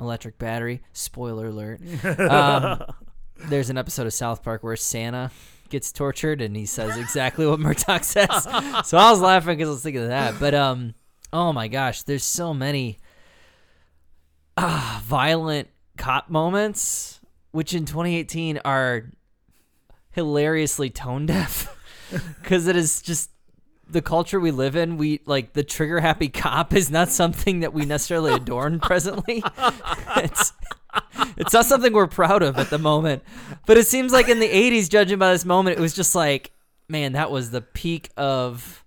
electric 0.00 0.38
battery. 0.38 0.82
Spoiler 0.92 1.48
alert. 1.48 1.80
Um, 2.18 2.84
there's 3.48 3.70
an 3.70 3.78
episode 3.78 4.06
of 4.06 4.12
south 4.12 4.42
park 4.42 4.64
where 4.64 4.74
santa 4.74 5.30
gets 5.70 5.92
tortured 5.92 6.40
and 6.40 6.56
he 6.56 6.66
says 6.66 6.96
exactly 6.96 7.46
what 7.46 7.60
Murtaugh 7.60 8.02
says 8.04 8.44
so 8.88 8.98
i 8.98 9.10
was 9.10 9.20
laughing 9.20 9.56
because 9.56 9.68
i 9.68 9.72
was 9.72 9.82
thinking 9.82 10.02
of 10.02 10.08
that 10.08 10.34
but 10.40 10.54
um 10.54 10.94
oh 11.32 11.52
my 11.52 11.68
gosh 11.68 12.02
there's 12.02 12.24
so 12.24 12.52
many 12.54 12.98
ah, 14.58 15.02
violent 15.04 15.68
cop 15.96 16.28
moments, 16.28 17.20
which 17.52 17.74
in 17.74 17.84
2018 17.84 18.60
are 18.64 19.10
hilariously 20.10 20.90
tone 20.90 21.26
deaf 21.26 21.76
because 22.42 22.66
it 22.66 22.76
is 22.76 23.00
just 23.00 23.30
the 23.88 24.02
culture 24.02 24.40
we 24.40 24.50
live 24.50 24.76
in. 24.76 24.96
We 24.96 25.20
like 25.26 25.52
the 25.52 25.62
trigger 25.62 26.00
happy 26.00 26.28
cop 26.28 26.74
is 26.74 26.90
not 26.90 27.10
something 27.10 27.60
that 27.60 27.72
we 27.72 27.84
necessarily 27.84 28.32
adorn 28.32 28.80
presently. 28.80 29.42
it's 30.16 30.52
it's 31.36 31.52
not 31.52 31.66
something 31.66 31.92
we're 31.92 32.06
proud 32.06 32.42
of 32.42 32.58
at 32.58 32.70
the 32.70 32.78
moment. 32.78 33.22
But 33.66 33.76
it 33.76 33.86
seems 33.86 34.12
like 34.12 34.28
in 34.28 34.40
the 34.40 34.48
80s, 34.48 34.88
judging 34.88 35.18
by 35.18 35.32
this 35.32 35.44
moment, 35.44 35.78
it 35.78 35.80
was 35.80 35.94
just 35.94 36.14
like, 36.14 36.52
man, 36.88 37.12
that 37.12 37.30
was 37.30 37.50
the 37.50 37.60
peak 37.60 38.10
of 38.16 38.84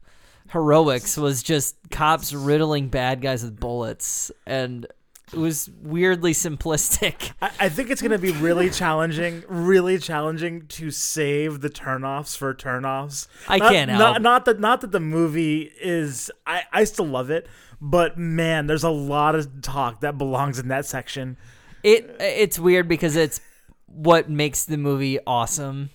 heroics 0.51 1.15
was 1.17 1.41
just 1.41 1.77
cops 1.91 2.33
riddling 2.33 2.89
bad 2.89 3.21
guys 3.21 3.41
with 3.41 3.57
bullets 3.57 4.31
and 4.45 4.85
it 5.31 5.39
was 5.39 5.69
weirdly 5.81 6.33
simplistic. 6.33 7.31
I, 7.41 7.51
I 7.61 7.69
think 7.69 7.89
it's 7.89 8.01
going 8.01 8.11
to 8.11 8.17
be 8.17 8.31
really 8.33 8.69
challenging, 8.69 9.43
really 9.47 9.97
challenging 9.97 10.67
to 10.67 10.91
save 10.91 11.61
the 11.61 11.69
turnoffs 11.69 12.35
for 12.35 12.53
turnoffs. 12.53 13.27
I 13.47 13.57
Not- 13.57 13.71
can't 13.71 13.91
help. 13.91 13.99
Not, 13.99 14.21
not 14.21 14.45
that 14.45 14.59
not 14.59 14.81
that 14.81 14.91
the 14.91 14.99
movie 14.99 15.71
is. 15.81 16.29
I 16.45 16.63
I 16.73 16.83
still 16.83 17.07
love 17.07 17.29
it, 17.29 17.47
but 17.79 18.17
man, 18.17 18.67
there's 18.67 18.83
a 18.83 18.89
lot 18.89 19.35
of 19.35 19.61
talk 19.61 20.01
that 20.01 20.17
belongs 20.17 20.59
in 20.59 20.67
that 20.67 20.85
section. 20.85 21.37
It 21.83 22.15
it's 22.19 22.59
weird 22.59 22.87
because 22.87 23.15
it's 23.15 23.41
what 23.85 24.29
makes 24.29 24.65
the 24.65 24.77
movie 24.77 25.19
awesome. 25.25 25.89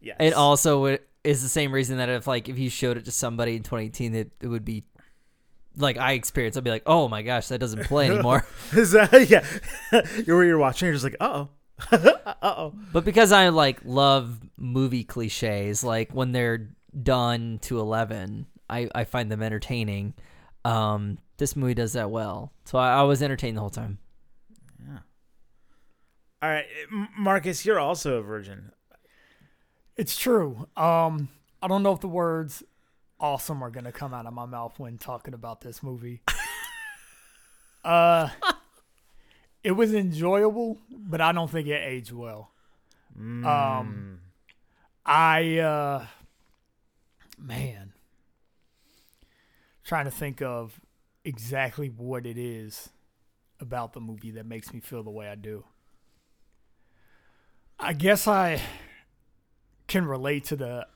Yes. 0.00 0.16
It 0.20 0.34
also 0.34 0.98
is 1.24 1.42
the 1.42 1.48
same 1.48 1.72
reason 1.72 1.96
that 1.96 2.08
if 2.08 2.26
like 2.26 2.48
if 2.48 2.58
you 2.58 2.68
showed 2.68 2.96
it 2.96 3.06
to 3.06 3.10
somebody 3.10 3.56
in 3.56 3.62
2018, 3.62 4.14
it, 4.14 4.30
it 4.40 4.46
would 4.46 4.64
be 4.64 4.84
like 5.76 5.96
I 5.96 6.12
experienced. 6.12 6.58
I'd 6.58 6.64
be 6.64 6.70
like, 6.70 6.82
oh 6.86 7.08
my 7.08 7.22
gosh, 7.22 7.48
that 7.48 7.58
doesn't 7.58 7.84
play 7.84 8.10
anymore. 8.10 8.46
Is 8.72 8.92
that 8.92 9.12
yeah? 9.28 9.44
you're 10.26 10.44
you're 10.44 10.58
watching. 10.58 10.86
You're 10.86 10.94
just 10.94 11.04
like, 11.04 11.16
uh 11.20 11.46
oh, 11.46 12.20
uh 12.26 12.34
oh. 12.42 12.74
but 12.92 13.04
because 13.04 13.32
I 13.32 13.48
like 13.48 13.80
love 13.84 14.38
movie 14.56 15.04
cliches, 15.04 15.82
like 15.82 16.12
when 16.12 16.32
they're 16.32 16.70
done 17.02 17.58
to 17.62 17.80
11, 17.80 18.46
I 18.68 18.88
I 18.94 19.04
find 19.04 19.30
them 19.30 19.42
entertaining. 19.42 20.14
Um, 20.64 21.18
this 21.36 21.56
movie 21.56 21.74
does 21.74 21.94
that 21.94 22.10
well, 22.10 22.52
so 22.64 22.78
I, 22.78 23.00
I 23.00 23.02
was 23.02 23.22
entertained 23.22 23.56
the 23.56 23.60
whole 23.60 23.70
time. 23.70 23.98
All 26.44 26.50
right, 26.50 26.66
Marcus, 27.16 27.64
you're 27.64 27.80
also 27.80 28.18
a 28.18 28.22
virgin. 28.22 28.70
It's 29.96 30.14
true. 30.14 30.68
Um, 30.76 31.30
I 31.62 31.68
don't 31.68 31.82
know 31.82 31.92
if 31.92 32.00
the 32.00 32.06
words 32.08 32.62
awesome 33.18 33.64
are 33.64 33.70
gonna 33.70 33.92
come 33.92 34.12
out 34.12 34.26
of 34.26 34.34
my 34.34 34.44
mouth 34.44 34.78
when 34.78 34.98
talking 34.98 35.32
about 35.32 35.62
this 35.62 35.82
movie. 35.82 36.20
uh 37.84 38.28
it 39.62 39.70
was 39.70 39.94
enjoyable, 39.94 40.76
but 40.90 41.22
I 41.22 41.32
don't 41.32 41.50
think 41.50 41.66
it 41.66 41.80
aged 41.82 42.12
well. 42.12 42.50
Um 43.16 44.20
I 45.06 45.56
uh 45.60 46.06
man 47.38 47.94
trying 49.82 50.04
to 50.04 50.10
think 50.10 50.42
of 50.42 50.78
exactly 51.24 51.88
what 51.88 52.26
it 52.26 52.36
is 52.36 52.90
about 53.60 53.94
the 53.94 54.00
movie 54.00 54.32
that 54.32 54.44
makes 54.44 54.74
me 54.74 54.80
feel 54.80 55.02
the 55.02 55.10
way 55.10 55.26
I 55.26 55.36
do. 55.36 55.64
I 57.84 57.92
guess 57.92 58.26
I 58.26 58.60
can 59.86 60.06
relate 60.06 60.44
to 60.44 60.56
the 60.56 60.86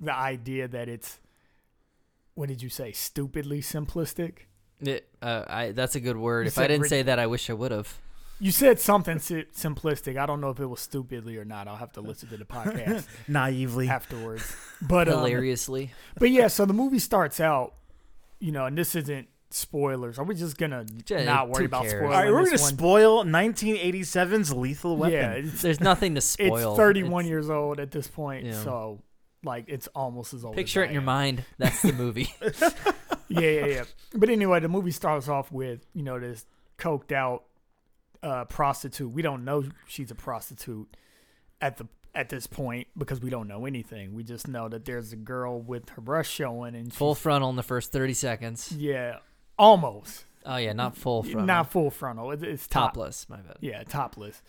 the 0.00 0.14
idea 0.14 0.68
that 0.68 0.88
it's 0.88 1.18
what 2.34 2.48
did 2.48 2.62
you 2.62 2.68
say 2.68 2.92
stupidly 2.92 3.60
simplistic? 3.60 4.46
It, 4.80 5.08
uh, 5.20 5.42
I 5.48 5.72
that's 5.72 5.96
a 5.96 6.00
good 6.00 6.16
word. 6.16 6.42
You 6.46 6.48
if 6.48 6.58
I 6.58 6.68
didn't 6.68 6.82
rid- 6.82 6.88
say 6.90 7.02
that, 7.02 7.18
I 7.18 7.26
wish 7.26 7.50
I 7.50 7.54
would 7.54 7.72
have. 7.72 7.98
you 8.38 8.52
said 8.52 8.78
something 8.78 9.18
si- 9.18 9.46
simplistic. 9.52 10.16
I 10.16 10.24
don't 10.26 10.40
know 10.40 10.50
if 10.50 10.60
it 10.60 10.66
was 10.66 10.80
stupidly 10.80 11.36
or 11.36 11.44
not. 11.44 11.66
I'll 11.66 11.76
have 11.76 11.92
to 11.94 12.00
listen 12.00 12.28
to 12.28 12.36
the 12.36 12.44
podcast 12.44 13.06
Naively, 13.28 13.88
afterwards. 13.88 14.54
But 14.80 15.08
um, 15.08 15.18
Hilariously, 15.18 15.90
but 16.16 16.30
yeah 16.30 16.46
so 16.46 16.64
the 16.64 16.74
movie 16.74 17.00
starts 17.00 17.40
out 17.40 17.74
you 18.38 18.52
know 18.52 18.66
and 18.66 18.78
this 18.78 18.94
isn't 18.94 19.26
spoilers 19.50 20.18
are 20.18 20.24
we 20.24 20.34
just 20.34 20.58
gonna 20.58 20.84
Yeah, 21.06 21.24
not 21.24 21.48
worry 21.48 21.64
about 21.64 21.82
cares? 21.82 21.92
spoiling 21.94 22.14
all 22.16 22.22
right, 22.22 22.30
we're 22.32 22.44
gonna 22.44 22.60
one? 22.62 22.74
spoil 22.74 23.24
1987's 23.24 24.52
Lethal 24.52 24.96
Weapon. 24.96 25.12
yeah 25.14 25.32
it's, 25.32 25.62
there's 25.62 25.80
nothing 25.80 26.14
to 26.16 26.20
spoil. 26.22 26.72
it's 26.72 26.76
31 26.78 27.24
It's- 27.24 27.30
years 27.30 27.50
old 27.50 27.80
at 27.80 27.90
this 27.90 28.06
point 28.08 28.44
Yeah. 28.44 28.62
so 28.62 29.00
like 29.44 29.64
it's 29.68 29.86
almost 29.94 30.34
as 30.34 30.44
old 30.44 30.54
Picture 30.56 30.82
as 30.82 30.88
it 30.88 30.90
in 30.90 30.90
I 30.90 30.92
your 30.94 31.00
am. 31.02 31.06
mind. 31.06 31.44
That's 31.58 31.80
the 31.80 31.92
movie. 31.92 32.28
yeah, 33.28 33.40
yeah, 33.40 33.66
yeah. 33.66 33.84
But 34.12 34.30
anyway, 34.30 34.58
the 34.58 34.68
movie 34.68 34.90
starts 34.90 35.28
off 35.28 35.52
with 35.52 35.86
you 35.94 36.02
know 36.02 36.18
this 36.18 36.44
coked 36.76 37.12
out 37.12 37.44
uh, 38.22 38.46
prostitute. 38.46 39.12
We 39.12 39.22
don't 39.22 39.44
know 39.44 39.64
she's 39.86 40.10
a 40.10 40.16
prostitute 40.16 40.88
at 41.60 41.76
the 41.76 41.86
at 42.16 42.30
this 42.30 42.48
point 42.48 42.88
because 42.98 43.20
we 43.20 43.30
don't 43.30 43.46
know 43.46 43.64
anything. 43.64 44.12
We 44.12 44.24
just 44.24 44.48
know 44.48 44.68
that 44.70 44.84
there's 44.84 45.12
a 45.12 45.16
girl 45.16 45.60
with 45.60 45.88
her 45.90 46.00
breast 46.02 46.32
showing 46.32 46.74
and 46.74 46.92
full 46.92 47.14
frontal 47.14 47.48
in 47.48 47.54
the 47.56 47.62
first 47.62 47.92
thirty 47.92 48.14
seconds. 48.14 48.72
Yeah, 48.72 49.18
almost 49.58 50.24
Oh 50.48 50.56
yeah, 50.56 50.72
not 50.72 50.96
full 50.96 51.22
frontal. 51.22 51.44
not 51.44 51.70
full 51.70 51.90
frontal. 51.90 52.30
It, 52.30 52.42
it's 52.42 52.66
top, 52.66 52.94
topless. 52.94 53.28
My 53.28 53.36
bad. 53.36 53.58
Yeah, 53.60 53.82
topless. 53.84 54.42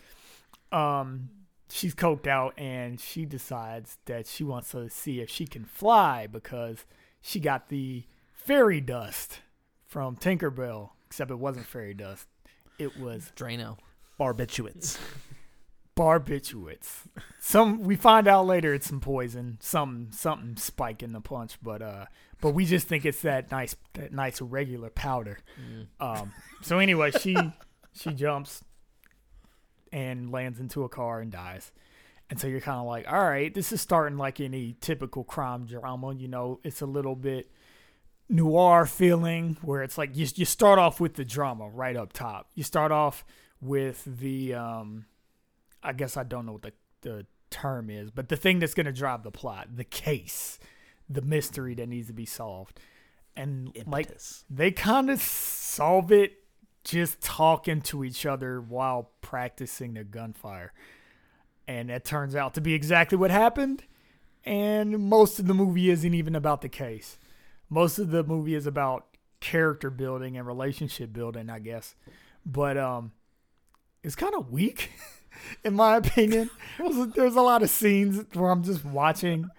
Um, 0.71 1.29
she's 1.69 1.93
coked 1.93 2.25
out 2.25 2.53
and 2.57 3.01
she 3.01 3.25
decides 3.25 3.97
that 4.05 4.25
she 4.25 4.45
wants 4.45 4.71
to 4.71 4.89
see 4.89 5.19
if 5.19 5.29
she 5.29 5.45
can 5.45 5.65
fly 5.65 6.25
because 6.25 6.85
she 7.21 7.41
got 7.41 7.67
the 7.67 8.05
fairy 8.31 8.79
dust 8.79 9.41
from 9.85 10.15
Tinkerbell. 10.15 10.91
Except 11.07 11.31
it 11.31 11.39
wasn't 11.39 11.65
fairy 11.65 11.93
dust. 11.93 12.27
It 12.77 12.97
was 12.97 13.33
Drano. 13.35 13.77
Barbiturates. 14.17 14.97
barbiturates. 15.97 17.07
Some 17.41 17.81
we 17.83 17.97
find 17.97 18.25
out 18.25 18.45
later 18.45 18.73
it's 18.73 18.87
some 18.87 19.01
poison, 19.01 19.57
some 19.59 20.11
something 20.11 20.55
spike 20.55 21.03
in 21.03 21.11
the 21.11 21.19
punch, 21.19 21.57
but 21.61 21.81
uh, 21.81 22.05
but 22.41 22.51
we 22.51 22.65
just 22.65 22.88
think 22.88 23.05
it's 23.05 23.22
that 23.22 23.51
nice 23.51 23.75
that 23.93 24.13
nice 24.13 24.41
regular 24.41 24.89
powder. 24.89 25.39
Um, 26.00 26.31
so 26.62 26.79
anyway, 26.79 27.12
she 27.12 27.36
she 27.93 28.12
jumps 28.12 28.63
and 29.91 30.31
lands 30.31 30.60
into 30.60 30.84
a 30.84 30.89
car 30.89 31.19
and 31.19 31.31
dies. 31.31 31.72
And 32.29 32.39
so 32.39 32.48
you're 32.48 32.62
kind 32.62 32.79
of 32.79 32.86
like, 32.86 33.12
all 33.12 33.24
right, 33.24 33.51
this 33.53 33.72
is 33.72 33.81
starting 33.81 34.17
like 34.17 34.39
any 34.39 34.75
typical 34.81 35.24
crime 35.24 35.65
drama. 35.65 36.13
You 36.13 36.27
know, 36.27 36.60
it's 36.63 36.81
a 36.81 36.86
little 36.86 37.15
bit 37.15 37.51
noir 38.29 38.86
feeling 38.86 39.58
where 39.63 39.81
it's 39.81 39.98
like 39.98 40.15
you, 40.15 40.27
you 40.36 40.46
start 40.46 40.77
off 40.77 41.00
with 41.00 41.15
the 41.15 41.25
drama 41.25 41.67
right 41.69 41.96
up 41.96 42.13
top. 42.13 42.51
You 42.53 42.63
start 42.63 42.91
off 42.91 43.25
with 43.62 44.03
the, 44.05 44.53
um, 44.53 45.05
I 45.81 45.93
guess 45.93 46.17
I 46.17 46.24
don't 46.24 46.46
know 46.46 46.53
what 46.53 46.62
the, 46.62 46.74
the 47.01 47.25
term 47.50 47.89
is, 47.89 48.12
but 48.12 48.29
the 48.29 48.38
thing 48.38 48.60
that's 48.60 48.75
going 48.75 48.86
to 48.86 48.91
drive 48.93 49.24
the 49.24 49.31
plot, 49.31 49.69
the 49.75 49.84
case, 49.84 50.60
the 51.09 51.21
mystery 51.21 51.73
that 51.75 51.89
needs 51.89 52.07
to 52.07 52.13
be 52.13 52.25
solved. 52.25 52.79
And 53.35 53.71
like 53.87 54.09
they 54.49 54.71
kind 54.71 55.09
of 55.09 55.21
solve 55.21 56.11
it 56.11 56.33
just 56.83 57.21
talking 57.21 57.81
to 57.81 58.03
each 58.03 58.25
other 58.25 58.61
while 58.61 59.11
practicing 59.21 59.93
their 59.93 60.03
gunfire. 60.03 60.73
And 61.67 61.89
that 61.89 62.03
turns 62.03 62.35
out 62.35 62.53
to 62.55 62.61
be 62.61 62.73
exactly 62.73 63.17
what 63.17 63.31
happened. 63.31 63.83
And 64.43 64.99
most 64.99 65.39
of 65.39 65.47
the 65.47 65.53
movie 65.53 65.89
isn't 65.89 66.13
even 66.13 66.35
about 66.35 66.61
the 66.61 66.69
case. 66.69 67.17
Most 67.69 67.99
of 67.99 68.11
the 68.11 68.23
movie 68.23 68.55
is 68.55 68.65
about 68.65 69.05
character 69.39 69.89
building 69.89 70.37
and 70.37 70.45
relationship 70.45 71.13
building, 71.13 71.49
I 71.49 71.59
guess. 71.59 71.95
But 72.45 72.77
um 72.77 73.11
it's 74.03 74.15
kind 74.15 74.33
of 74.33 74.51
weak 74.51 74.91
in 75.63 75.75
my 75.75 75.97
opinion. 75.97 76.49
There's 77.15 77.35
a 77.35 77.41
lot 77.41 77.63
of 77.63 77.69
scenes 77.69 78.25
where 78.33 78.51
I'm 78.51 78.63
just 78.63 78.83
watching 78.83 79.49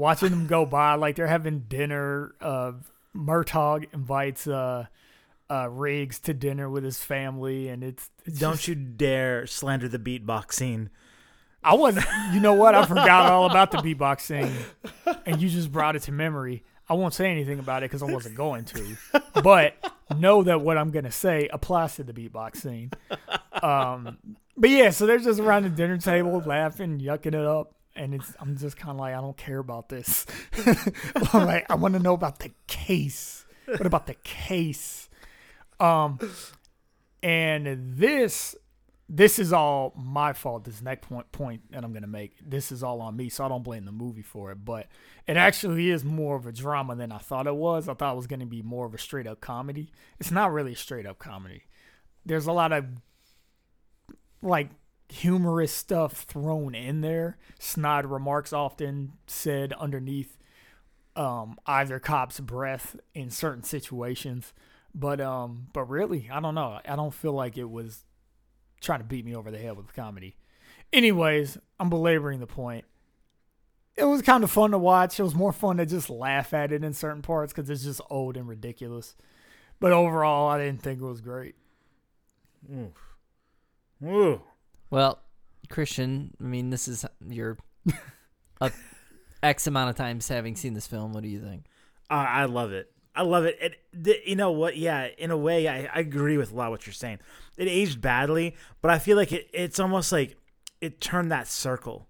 watching 0.00 0.30
them 0.30 0.46
go 0.46 0.64
by, 0.64 0.94
like 0.94 1.14
they're 1.16 1.26
having 1.26 1.60
dinner. 1.68 2.34
Uh, 2.40 2.72
Murtaugh 3.14 3.86
invites 3.92 4.46
uh, 4.46 4.86
uh, 5.50 5.68
Riggs 5.68 6.18
to 6.20 6.32
dinner 6.34 6.70
with 6.70 6.84
his 6.84 7.02
family, 7.02 7.68
and 7.68 7.84
it's, 7.84 8.08
it's 8.24 8.38
Don't 8.38 8.54
just- 8.54 8.68
you 8.68 8.74
dare 8.74 9.46
slander 9.46 9.88
the 9.88 9.98
beatbox 9.98 10.54
scene. 10.54 10.90
I 11.62 11.74
wasn't. 11.74 12.06
You 12.32 12.40
know 12.40 12.54
what? 12.54 12.74
I 12.74 12.86
forgot 12.86 13.30
all 13.30 13.44
about 13.50 13.70
the 13.70 13.78
beatbox 13.78 14.20
scene, 14.22 14.50
and 15.26 15.42
you 15.42 15.48
just 15.50 15.70
brought 15.70 15.94
it 15.94 16.02
to 16.04 16.12
memory. 16.12 16.64
I 16.88 16.94
won't 16.94 17.12
say 17.12 17.30
anything 17.30 17.58
about 17.58 17.82
it 17.82 17.90
because 17.90 18.02
I 18.02 18.10
wasn't 18.10 18.34
going 18.34 18.64
to, 18.64 18.96
but 19.44 19.74
know 20.16 20.42
that 20.42 20.60
what 20.62 20.78
I'm 20.78 20.90
gonna 20.90 21.10
say 21.12 21.48
applies 21.52 21.96
to 21.96 22.02
the 22.02 22.12
beatbox 22.14 22.56
scene. 22.56 22.90
Um, 23.62 24.16
but 24.56 24.70
yeah, 24.70 24.88
so 24.90 25.06
they're 25.06 25.18
just 25.18 25.38
around 25.38 25.64
the 25.64 25.68
dinner 25.68 25.98
table 25.98 26.42
laughing, 26.46 26.98
yucking 26.98 27.26
it 27.26 27.34
up, 27.34 27.74
and 27.96 28.14
it's 28.14 28.34
I'm 28.40 28.56
just 28.56 28.76
kind 28.76 28.90
of 28.90 28.96
like 28.96 29.14
I 29.14 29.20
don't 29.20 29.36
care 29.36 29.58
about 29.58 29.88
this. 29.88 30.26
I'm 31.32 31.46
like 31.46 31.66
I 31.70 31.74
want 31.74 31.94
to 31.94 32.00
know 32.00 32.14
about 32.14 32.38
the 32.40 32.52
case. 32.66 33.44
What 33.66 33.86
about 33.86 34.06
the 34.06 34.14
case? 34.14 35.08
Um, 35.78 36.18
and 37.22 37.96
this 37.96 38.54
this 39.08 39.40
is 39.40 39.52
all 39.52 39.92
my 39.96 40.32
fault. 40.32 40.64
This 40.64 40.80
next 40.80 41.08
point 41.08 41.30
point 41.32 41.72
that 41.72 41.84
I'm 41.84 41.92
gonna 41.92 42.06
make. 42.06 42.36
This 42.44 42.70
is 42.70 42.82
all 42.82 43.00
on 43.00 43.16
me, 43.16 43.28
so 43.28 43.44
I 43.44 43.48
don't 43.48 43.64
blame 43.64 43.84
the 43.84 43.92
movie 43.92 44.22
for 44.22 44.52
it. 44.52 44.64
But 44.64 44.86
it 45.26 45.36
actually 45.36 45.90
is 45.90 46.04
more 46.04 46.36
of 46.36 46.46
a 46.46 46.52
drama 46.52 46.94
than 46.94 47.10
I 47.10 47.18
thought 47.18 47.46
it 47.46 47.56
was. 47.56 47.88
I 47.88 47.94
thought 47.94 48.12
it 48.12 48.16
was 48.16 48.28
gonna 48.28 48.46
be 48.46 48.62
more 48.62 48.86
of 48.86 48.94
a 48.94 48.98
straight 48.98 49.26
up 49.26 49.40
comedy. 49.40 49.92
It's 50.20 50.30
not 50.30 50.52
really 50.52 50.72
a 50.72 50.76
straight 50.76 51.06
up 51.06 51.18
comedy. 51.18 51.64
There's 52.24 52.46
a 52.46 52.52
lot 52.52 52.72
of 52.72 52.86
like 54.42 54.70
humorous 55.10 55.72
stuff 55.72 56.22
thrown 56.22 56.74
in 56.74 57.00
there. 57.00 57.36
Snide 57.58 58.06
remarks 58.06 58.52
often 58.52 59.12
said 59.26 59.72
underneath 59.74 60.38
um, 61.16 61.58
either 61.66 61.98
cop's 61.98 62.40
breath 62.40 62.96
in 63.14 63.30
certain 63.30 63.62
situations. 63.62 64.52
But 64.94 65.20
um, 65.20 65.68
but 65.72 65.84
really, 65.84 66.28
I 66.32 66.40
don't 66.40 66.54
know. 66.54 66.80
I 66.84 66.96
don't 66.96 67.14
feel 67.14 67.32
like 67.32 67.56
it 67.56 67.70
was 67.70 68.04
trying 68.80 69.00
to 69.00 69.04
beat 69.04 69.24
me 69.24 69.34
over 69.36 69.50
the 69.50 69.58
head 69.58 69.76
with 69.76 69.94
comedy. 69.94 70.36
Anyways, 70.92 71.58
I'm 71.78 71.90
belaboring 71.90 72.40
the 72.40 72.46
point. 72.46 72.84
It 73.96 74.04
was 74.04 74.22
kind 74.22 74.42
of 74.42 74.50
fun 74.50 74.70
to 74.70 74.78
watch. 74.78 75.20
It 75.20 75.22
was 75.22 75.34
more 75.34 75.52
fun 75.52 75.76
to 75.76 75.86
just 75.86 76.10
laugh 76.10 76.54
at 76.54 76.72
it 76.72 76.82
in 76.82 76.92
certain 76.94 77.22
parts 77.22 77.52
because 77.52 77.68
it's 77.68 77.84
just 77.84 78.00
old 78.10 78.36
and 78.36 78.48
ridiculous. 78.48 79.14
But 79.78 79.92
overall, 79.92 80.48
I 80.48 80.58
didn't 80.58 80.82
think 80.82 81.00
it 81.00 81.04
was 81.04 81.20
great. 81.20 81.54
Oof. 82.72 82.92
Ooh. 84.04 84.42
Well, 84.90 85.20
Christian, 85.68 86.34
I 86.40 86.44
mean, 86.44 86.70
this 86.70 86.88
is 86.88 87.04
your 87.28 87.56
a 88.60 88.72
X 89.42 89.66
amount 89.66 89.90
of 89.90 89.96
times 89.96 90.28
having 90.28 90.56
seen 90.56 90.74
this 90.74 90.86
film. 90.86 91.12
What 91.12 91.22
do 91.22 91.28
you 91.28 91.40
think? 91.40 91.64
Uh, 92.10 92.26
I 92.28 92.44
love 92.46 92.72
it. 92.72 92.90
I 93.14 93.22
love 93.22 93.44
it. 93.44 93.58
it 93.92 94.22
you 94.26 94.36
know 94.36 94.50
what? 94.50 94.76
Yeah, 94.76 95.08
in 95.18 95.30
a 95.30 95.36
way, 95.36 95.68
I, 95.68 95.88
I 95.92 96.00
agree 96.00 96.36
with 96.36 96.52
a 96.52 96.54
lot 96.54 96.66
of 96.66 96.70
what 96.72 96.86
you're 96.86 96.92
saying. 96.92 97.18
It 97.56 97.68
aged 97.68 98.00
badly, 98.00 98.54
but 98.82 98.90
I 98.90 98.98
feel 98.98 99.16
like 99.16 99.32
it, 99.32 99.48
it's 99.52 99.80
almost 99.80 100.12
like 100.12 100.36
it 100.80 101.00
turned 101.00 101.30
that 101.32 101.46
circle 101.46 102.08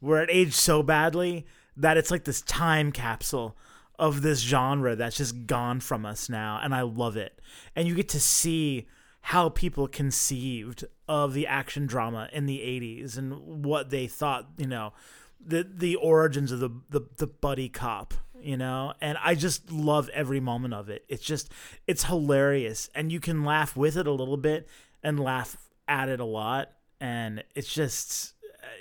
where 0.00 0.22
it 0.22 0.30
aged 0.30 0.54
so 0.54 0.82
badly 0.82 1.46
that 1.76 1.96
it's 1.96 2.10
like 2.10 2.24
this 2.24 2.42
time 2.42 2.92
capsule 2.92 3.56
of 3.98 4.22
this 4.22 4.40
genre 4.40 4.94
that's 4.96 5.16
just 5.16 5.46
gone 5.46 5.80
from 5.80 6.06
us 6.06 6.28
now. 6.28 6.60
And 6.62 6.74
I 6.74 6.82
love 6.82 7.16
it. 7.16 7.40
And 7.74 7.88
you 7.88 7.94
get 7.94 8.08
to 8.10 8.20
see 8.20 8.86
how 9.28 9.50
people 9.50 9.86
conceived 9.86 10.86
of 11.06 11.34
the 11.34 11.46
action 11.46 11.86
drama 11.86 12.30
in 12.32 12.46
the 12.46 12.60
80s 12.60 13.18
and 13.18 13.62
what 13.62 13.90
they 13.90 14.06
thought, 14.06 14.48
you 14.56 14.66
know, 14.66 14.94
the 15.38 15.68
the 15.70 15.96
origins 15.96 16.50
of 16.50 16.60
the, 16.60 16.70
the 16.88 17.02
the 17.18 17.26
buddy 17.26 17.68
cop 17.68 18.14
you 18.40 18.56
know? 18.56 18.94
And 19.00 19.18
i 19.22 19.34
just 19.34 19.70
love 19.70 20.08
every 20.14 20.40
moment 20.40 20.72
of 20.72 20.88
it. 20.88 21.04
It's 21.10 21.22
just 21.22 21.52
it's 21.86 22.04
hilarious. 22.04 22.88
And 22.94 23.12
you 23.12 23.20
can 23.20 23.44
laugh 23.44 23.76
with 23.76 23.98
it 23.98 24.06
a 24.06 24.12
little 24.12 24.38
bit 24.38 24.66
and 25.02 25.20
laugh 25.20 25.58
at 25.86 26.08
it 26.08 26.20
a 26.20 26.24
lot. 26.24 26.72
And 26.98 27.44
it's 27.54 27.72
just 27.72 28.32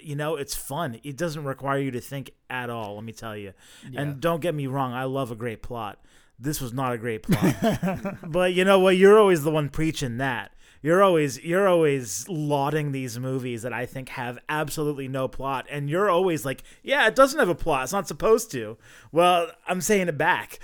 you 0.02 0.16
know 0.16 0.38
it's 0.38 0.56
fun. 0.56 1.02
It 1.04 1.18
doesn't 1.18 1.44
require 1.44 1.80
you 1.80 1.92
to 1.92 2.00
think 2.00 2.32
at 2.50 2.70
all 2.70 2.96
let 2.96 3.04
me 3.04 3.12
tell 3.12 3.36
you. 3.36 3.52
And 3.94 4.22
don't 4.22 4.42
get 4.42 4.56
me 4.56 4.68
wrong 4.68 4.94
i 4.94 5.04
love 5.04 5.30
a 5.30 5.36
great 5.36 5.62
plot 5.62 6.00
this 6.40 6.62
was 6.62 6.72
not 6.74 6.94
a 6.94 6.98
great 6.98 7.24
plot 7.24 8.18
but 8.28 8.54
you 8.54 8.64
know 8.64 8.80
what 8.80 8.96
you're 8.98 9.18
always 9.20 9.44
the 9.44 9.52
one 9.52 9.70
preaching 9.70 10.18
that 10.18 10.52
you're 10.84 11.02
always 11.04 11.44
you're 11.44 11.68
always 11.68 12.28
lauding 12.30 12.92
these 12.92 13.18
movies 13.18 13.64
that 13.64 13.74
I 13.74 13.88
think 13.88 14.10
have 14.10 14.38
absolutely 14.48 15.08
no 15.08 15.28
plot, 15.28 15.66
and 15.72 15.90
you're 15.90 16.08
always 16.08 16.46
like, 16.46 16.62
"Yeah, 16.84 17.08
it 17.08 17.16
doesn't 17.16 17.40
have 17.40 17.50
a 17.50 17.56
plot. 17.56 17.84
It's 17.86 17.92
not 17.94 18.08
supposed 18.08 18.52
to." 18.52 18.78
Well, 19.12 19.50
I'm 19.68 19.82
saying 19.82 20.08
it 20.08 20.20
back. 20.20 20.60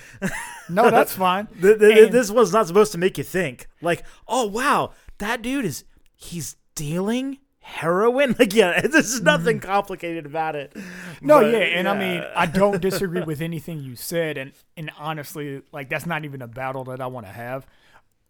No, 0.69 0.91
that's 0.91 1.15
fine. 1.15 1.47
Th- 1.61 1.79
th- 1.79 1.97
And- 2.05 2.13
this 2.13 2.29
was 2.29 2.53
not 2.53 2.67
supposed 2.67 2.91
to 2.91 2.99
make 2.99 3.17
you 3.17 3.23
think, 3.23 3.67
like, 3.81 4.03
"Oh 4.27 4.45
wow, 4.45 4.91
that 5.17 5.41
dude 5.41 5.65
is 5.65 5.83
he's 6.15 6.57
dealing 6.75 7.39
heroin." 7.63 8.35
Like, 8.39 8.53
yeah, 8.53 8.81
there's 8.87 9.21
nothing 9.21 9.59
mm. 9.59 9.63
complicated 9.63 10.25
about 10.25 10.55
it. 10.55 10.75
No, 11.21 11.41
But, 11.41 11.51
yeah, 11.53 11.59
and 11.59 11.87
I 11.87 11.97
mean, 11.97 12.23
I 12.35 12.45
don't 12.45 12.81
disagree 12.81 13.21
with 13.21 13.41
anything 13.49 13.79
you 13.79 13.95
said, 13.95 14.37
and 14.37 14.51
and 14.77 14.91
honestly, 14.97 15.61
like 15.71 15.89
that's 15.89 16.05
not 16.05 16.25
even 16.25 16.41
a 16.41 16.47
battle 16.47 16.83
that 16.85 17.01
I 17.01 17.07
want 17.07 17.25
to 17.25 17.31
have. 17.31 17.65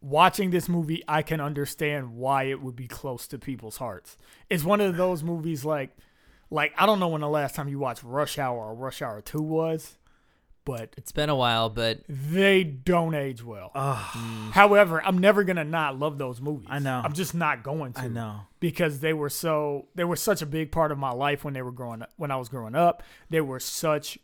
Watching 0.02 0.52
this 0.52 0.67
movie, 0.67 1.02
I 1.08 1.22
can 1.22 1.39
understand 1.39 2.15
why 2.15 2.43
it 2.43 2.62
would 2.62 2.76
be 2.76 2.88
close 2.88 3.26
to 3.28 3.39
people's 3.39 3.78
hearts. 3.78 4.17
It's 4.50 4.63
one 4.63 4.82
of 4.82 4.98
those 4.98 5.24
movies 5.24 5.63
like, 5.63 5.96
like 6.50 6.74
I 6.78 6.86
don't 6.86 7.00
know 7.00 7.08
when 7.08 7.22
the 7.22 7.30
last 7.30 7.56
time 7.56 7.69
you 7.69 7.80
watched 7.80 8.04
Rush 8.04 8.38
Hour 8.38 8.58
or 8.58 8.76
Rush 8.76 9.02
Hour 9.02 9.22
Two 9.22 9.41
was, 9.41 9.98
but 10.65 10.93
It's 10.97 11.12
been 11.12 11.30
a 11.30 11.36
while, 11.36 11.69
but 11.69 12.02
they 12.08 12.63
don't 12.63 13.13
age 13.15 13.43
well. 13.43 13.71
Ugh, 13.76 13.97
mm. 13.97 14.52
However, 14.52 15.04
I'm 15.06 15.17
never 15.17 15.43
gonna 15.43 15.63
not 15.63 15.97
love 15.99 16.17
those 16.17 16.39
movies. 16.41 16.67
I 16.69 16.80
know. 16.80 17.02
I'm 17.04 17.13
just 17.13 17.34
not 17.36 17.63
going 17.63 17.93
to. 17.93 18.02
I 18.02 18.08
know. 18.08 18.41
because 18.60 18.99
they 19.02 19.13
were 19.13 19.30
so 19.30 19.88
they 19.95 20.04
were 20.06 20.15
such 20.15 20.41
a 20.41 20.45
big 20.45 20.71
part 20.71 20.91
of 20.91 20.97
my 20.97 21.12
life 21.12 21.43
when 21.43 21.54
they 21.54 21.62
were 21.62 21.71
growing 21.71 22.02
up 22.02 22.12
when 22.17 22.32
I 22.32 22.38
was 22.38 22.47
growing 22.49 22.76
up. 22.76 23.04
They 23.30 23.41
were 23.41 23.60
such 23.60 24.17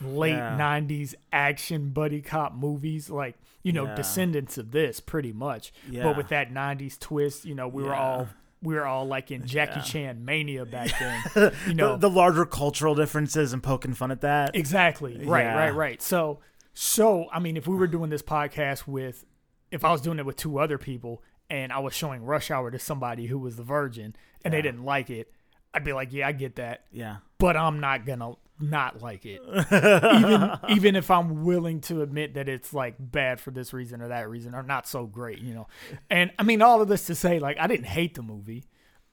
late 0.00 0.30
Yeah. 0.32 0.56
'90s 0.56 1.14
action 1.32 1.90
buddy 1.90 2.20
cop 2.22 2.54
movies, 2.54 3.08
like 3.10 3.36
you 3.62 3.72
know, 3.72 3.84
Yeah. 3.84 3.94
descendants 3.94 4.56
of 4.58 4.70
this, 4.70 5.00
pretty 5.00 5.32
much. 5.32 5.72
Yeah. 5.88 6.04
But 6.04 6.16
with 6.16 6.28
that 6.28 6.50
'90s 6.52 6.98
twist, 6.98 7.44
you 7.44 7.54
know, 7.54 7.68
we 7.68 7.82
were 7.82 7.94
all 7.94 8.28
we 8.62 8.74
were 8.74 8.84
all 8.86 9.06
like 9.06 9.30
in 9.30 9.46
Jackie 9.46 9.80
Chan 9.80 10.24
mania 10.24 10.66
back 10.66 10.90
then. 11.34 11.52
You 11.66 11.74
know, 11.74 11.92
the, 11.92 12.08
the 12.08 12.10
larger 12.10 12.44
cultural 12.44 12.94
differences 12.94 13.52
and 13.52 13.62
poking 13.62 13.94
fun 13.94 14.10
at 14.10 14.20
that. 14.20 14.54
Exactly. 14.54 15.24
Right, 15.24 15.42
Yeah. 15.44 15.54
right, 15.58 15.74
right. 15.74 16.02
So 16.02 16.40
so 16.74 17.26
I 17.32 17.38
mean 17.40 17.56
if 17.56 17.66
we 17.66 17.74
were 17.76 17.86
doing 17.86 18.10
this 18.10 18.22
podcast 18.22 18.86
with 18.86 19.24
if 19.70 19.84
I 19.84 19.90
was 19.92 20.00
doing 20.00 20.18
it 20.18 20.26
with 20.26 20.36
two 20.36 20.58
other 20.58 20.78
people 20.78 21.22
and 21.48 21.72
I 21.72 21.78
was 21.78 21.94
showing 21.94 22.22
Rush 22.24 22.50
Hour 22.50 22.70
to 22.70 22.78
somebody 22.78 23.26
who 23.26 23.38
was 23.38 23.56
the 23.56 23.62
virgin 23.64 24.14
and 24.44 24.52
they 24.54 24.62
didn't 24.62 24.84
like 24.84 25.10
it, 25.10 25.32
I'd 25.74 25.84
be 25.84 25.92
like, 25.92 26.12
Yeah, 26.12 26.28
I 26.28 26.32
get 26.32 26.56
that. 26.56 26.84
Yeah. 26.92 27.16
But 27.38 27.56
I'm 27.56 27.80
not 27.80 28.04
gonna 28.04 28.32
not 28.60 29.00
like 29.02 29.24
it. 29.24 29.40
even 29.46 30.58
even 30.68 30.96
if 30.96 31.10
I'm 31.10 31.44
willing 31.44 31.80
to 31.82 32.02
admit 32.02 32.34
that 32.34 32.48
it's 32.48 32.72
like 32.72 32.96
bad 32.98 33.40
for 33.40 33.50
this 33.50 33.72
reason 33.72 34.00
or 34.02 34.08
that 34.08 34.28
reason 34.28 34.54
or 34.54 34.62
not 34.62 34.86
so 34.86 35.06
great, 35.06 35.38
you 35.38 35.54
know. 35.54 35.66
And 36.10 36.30
I 36.38 36.42
mean 36.42 36.62
all 36.62 36.80
of 36.80 36.88
this 36.88 37.06
to 37.06 37.14
say 37.14 37.38
like 37.38 37.58
I 37.58 37.66
didn't 37.66 37.86
hate 37.86 38.14
the 38.14 38.22
movie. 38.22 38.64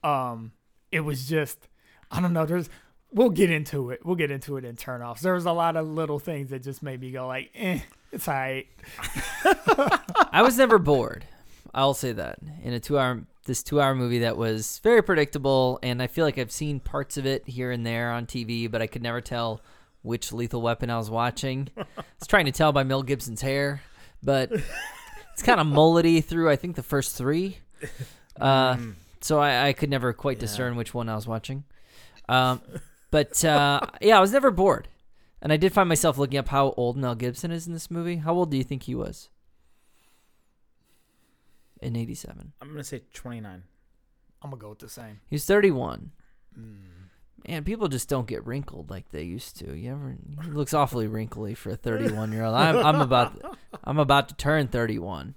Um 0.03 0.51
it 0.91 1.01
was 1.01 1.27
just 1.27 1.67
I 2.12 2.21
don't 2.21 2.33
know, 2.33 2.45
there's 2.45 2.69
we'll 3.12 3.29
get 3.29 3.49
into 3.49 3.89
it. 3.89 4.05
We'll 4.05 4.15
get 4.15 4.31
into 4.31 4.57
it 4.57 4.65
in 4.65 4.75
turnoffs. 4.75 5.21
There 5.21 5.33
was 5.33 5.45
a 5.45 5.51
lot 5.51 5.75
of 5.75 5.88
little 5.88 6.19
things 6.19 6.49
that 6.49 6.63
just 6.63 6.83
made 6.83 6.99
me 6.99 7.12
go 7.12 7.27
like, 7.27 7.51
eh, 7.55 7.79
it's 8.12 8.27
alright. 8.27 8.67
I 10.31 10.41
was 10.41 10.57
never 10.57 10.77
bored. 10.77 11.25
I'll 11.73 11.93
say 11.93 12.12
that 12.13 12.39
in 12.63 12.73
a 12.73 12.79
two-hour 12.79 13.23
this 13.47 13.63
two-hour 13.63 13.95
movie 13.95 14.19
that 14.19 14.38
was 14.38 14.79
very 14.83 15.01
predictable, 15.01 15.79
and 15.81 16.01
I 16.01 16.07
feel 16.07 16.25
like 16.25 16.38
I've 16.38 16.51
seen 16.51 16.79
parts 16.79 17.17
of 17.17 17.25
it 17.25 17.47
here 17.47 17.71
and 17.71 17.86
there 17.86 18.12
on 18.12 18.25
TV, 18.27 18.69
but 18.69 18.81
I 18.81 18.88
could 18.88 19.01
never 19.01 19.21
tell 19.21 19.62
which 20.03 20.31
Lethal 20.31 20.62
Weapon 20.62 20.89
I 20.89 20.97
was 20.97 21.10
watching. 21.10 21.69
I 21.77 21.83
was 22.19 22.27
trying 22.27 22.45
to 22.45 22.51
tell 22.51 22.71
by 22.71 22.83
Mel 22.83 23.01
Gibson's 23.01 23.41
hair, 23.41 23.81
but 24.21 24.51
it's 25.33 25.41
kind 25.41 25.60
of 25.60 25.67
mullety 25.67 26.23
through 26.23 26.49
I 26.49 26.55
think 26.55 26.75
the 26.75 26.83
first 26.83 27.15
three. 27.15 27.57
Uh, 28.39 28.77
so 29.19 29.39
I, 29.39 29.69
I 29.69 29.73
could 29.73 29.89
never 29.89 30.13
quite 30.13 30.38
discern 30.38 30.75
which 30.75 30.93
one 30.93 31.10
I 31.10 31.15
was 31.15 31.25
watching. 31.25 31.63
Um, 32.29 32.62
but 33.10 33.43
uh, 33.43 33.79
yeah, 33.99 34.15
I 34.15 34.21
was 34.21 34.31
never 34.31 34.51
bored, 34.51 34.89
and 35.41 35.51
I 35.51 35.57
did 35.57 35.73
find 35.73 35.89
myself 35.89 36.19
looking 36.19 36.38
up 36.38 36.49
how 36.49 36.75
old 36.77 36.97
Mel 36.97 37.15
Gibson 37.15 37.49
is 37.49 37.65
in 37.65 37.73
this 37.73 37.89
movie. 37.89 38.17
How 38.17 38.36
old 38.36 38.51
do 38.51 38.57
you 38.57 38.63
think 38.63 38.83
he 38.83 38.93
was? 38.93 39.29
In 41.81 41.95
'87, 41.95 42.53
I'm 42.61 42.69
gonna 42.69 42.83
say 42.83 43.01
29. 43.13 43.63
I'm 44.43 44.49
gonna 44.49 44.59
go 44.59 44.69
with 44.69 44.79
the 44.79 44.89
same. 44.89 45.19
he 45.29 45.35
was 45.35 45.45
31. 45.45 46.11
Mm. 46.57 46.75
Man, 47.47 47.63
people 47.63 47.87
just 47.87 48.09
don't 48.09 48.27
get 48.27 48.45
wrinkled 48.45 48.89
like 48.89 49.09
they 49.09 49.23
used 49.23 49.57
to. 49.59 49.75
You 49.75 49.91
ever? 49.91 50.17
He 50.43 50.49
looks 50.51 50.73
awfully 50.73 51.07
wrinkly 51.07 51.53
for 51.53 51.69
a 51.71 51.75
31 51.75 52.31
year 52.31 52.43
old. 52.43 52.55
I'm, 52.55 52.77
I'm 52.77 53.01
about, 53.01 53.57
I'm 53.83 53.99
about 53.99 54.29
to 54.29 54.35
turn 54.35 54.67
31. 54.67 55.35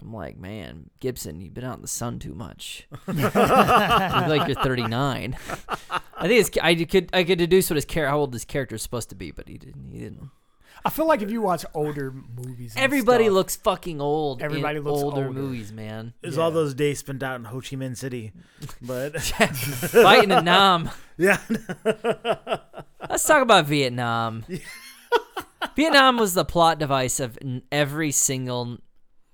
I'm 0.00 0.12
like, 0.12 0.36
man, 0.38 0.90
Gibson, 1.00 1.40
you've 1.40 1.54
been 1.54 1.64
out 1.64 1.76
in 1.76 1.82
the 1.82 1.88
sun 1.88 2.18
too 2.18 2.34
much. 2.34 2.88
you 3.08 3.12
look 3.14 3.34
like 3.34 4.48
you're 4.48 4.62
39. 4.62 5.36
I 6.16 6.28
think 6.28 6.46
it's, 6.46 6.58
I 6.62 6.74
could 6.84 7.10
I 7.12 7.24
could 7.24 7.38
deduce 7.38 7.68
what 7.70 7.76
his 7.76 7.84
char- 7.84 8.06
how 8.06 8.18
old 8.18 8.32
his 8.32 8.44
character 8.44 8.76
is 8.76 8.82
supposed 8.82 9.08
to 9.10 9.14
be, 9.14 9.30
but 9.32 9.48
he 9.48 9.58
didn't. 9.58 9.90
He 9.92 9.98
didn't. 9.98 10.30
I 10.84 10.90
feel 10.90 11.06
like 11.06 11.22
if 11.22 11.30
you 11.30 11.40
watch 11.40 11.64
older 11.74 12.12
movies, 12.12 12.74
Everybody 12.76 13.24
stuff- 13.24 13.34
looks 13.34 13.56
fucking 13.56 14.00
old. 14.00 14.42
Everybody 14.42 14.78
in 14.78 14.84
looks 14.84 15.02
older 15.02 15.26
older. 15.26 15.32
movies, 15.32 15.72
man. 15.72 16.12
It 16.22 16.26
was 16.26 16.36
Yeah. 16.36 16.42
all 16.42 16.50
those 16.50 16.74
days 16.74 16.98
spent 16.98 17.22
out 17.22 17.36
in 17.36 17.44
Ho 17.44 17.60
Chi 17.60 17.76
Minh 17.76 17.96
City, 17.96 18.32
but 18.80 19.20
Fighting 19.22 20.30
in 20.32 20.44
Nam. 20.44 20.90
yeah, 21.16 21.38
Let's 23.08 23.24
talk 23.24 23.42
about 23.42 23.66
Vietnam. 23.66 24.44
Vietnam 25.76 26.18
was 26.18 26.34
the 26.34 26.44
plot 26.44 26.78
device 26.78 27.20
of 27.20 27.38
every 27.70 28.10
single, 28.10 28.78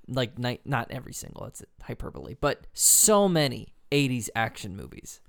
like, 0.06 0.38
night, 0.38 0.60
not 0.64 0.88
every 0.90 1.12
single, 1.12 1.44
that's 1.44 1.62
hyperbole, 1.82 2.36
but 2.40 2.66
so 2.74 3.28
many 3.28 3.68
80s 3.90 4.28
action 4.36 4.76
movies. 4.76 5.20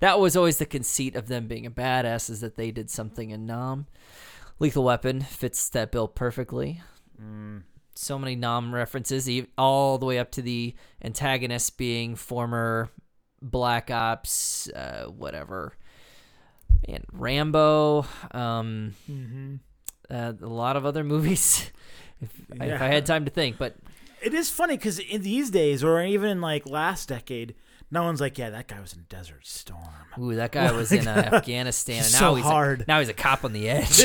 That 0.00 0.18
was 0.20 0.36
always 0.36 0.58
the 0.58 0.66
conceit 0.66 1.14
of 1.16 1.28
them 1.28 1.46
being 1.46 1.66
a 1.66 1.70
badass, 1.70 2.28
is 2.30 2.40
that 2.40 2.56
they 2.56 2.70
did 2.70 2.90
something 2.90 3.30
in 3.30 3.46
Nam. 3.46 3.86
Lethal 4.58 4.84
Weapon 4.84 5.20
fits 5.20 5.68
that 5.70 5.92
bill 5.92 6.08
perfectly. 6.08 6.80
So 7.94 8.18
many 8.18 8.36
Nam 8.36 8.74
references, 8.74 9.28
all 9.56 9.98
the 9.98 10.06
way 10.06 10.18
up 10.18 10.30
to 10.32 10.42
the 10.42 10.74
antagonist 11.02 11.78
being 11.78 12.14
former 12.14 12.90
Black 13.40 13.90
Ops, 13.90 14.68
uh, 14.70 15.06
whatever 15.06 15.74
and 16.88 17.04
Rambo, 17.12 18.06
um, 18.32 18.94
Mhm. 19.10 19.60
uh, 20.10 20.32
a 20.40 20.46
lot 20.46 20.76
of 20.76 20.84
other 20.84 21.02
movies. 21.04 21.70
if, 22.20 22.30
if 22.50 22.82
I 22.82 22.88
had 22.88 23.06
time 23.06 23.24
to 23.24 23.30
think, 23.30 23.56
but 23.58 23.76
it 24.22 24.34
is 24.34 24.50
funny 24.50 24.76
because 24.76 24.98
in 24.98 25.22
these 25.22 25.50
days, 25.50 25.82
or 25.82 26.02
even 26.02 26.28
in 26.30 26.40
like 26.40 26.66
last 26.68 27.08
decade, 27.08 27.54
no 27.90 28.02
one's 28.02 28.20
like, 28.20 28.36
yeah, 28.38 28.50
that 28.50 28.66
guy 28.68 28.80
was 28.80 28.92
in 28.92 29.04
Desert 29.08 29.46
Storm. 29.46 29.80
ooh, 30.20 30.34
that 30.34 30.52
guy 30.52 30.72
was 30.76 30.92
in 30.92 31.06
uh, 31.06 31.30
Afghanistan, 31.32 32.02
and 32.02 32.12
now 32.12 32.18
so 32.18 32.34
he's 32.34 32.44
hard. 32.44 32.82
A, 32.82 32.84
now 32.88 32.98
he's 32.98 33.08
a 33.08 33.14
cop 33.14 33.44
on 33.44 33.52
the 33.52 33.68
edge. 33.68 34.00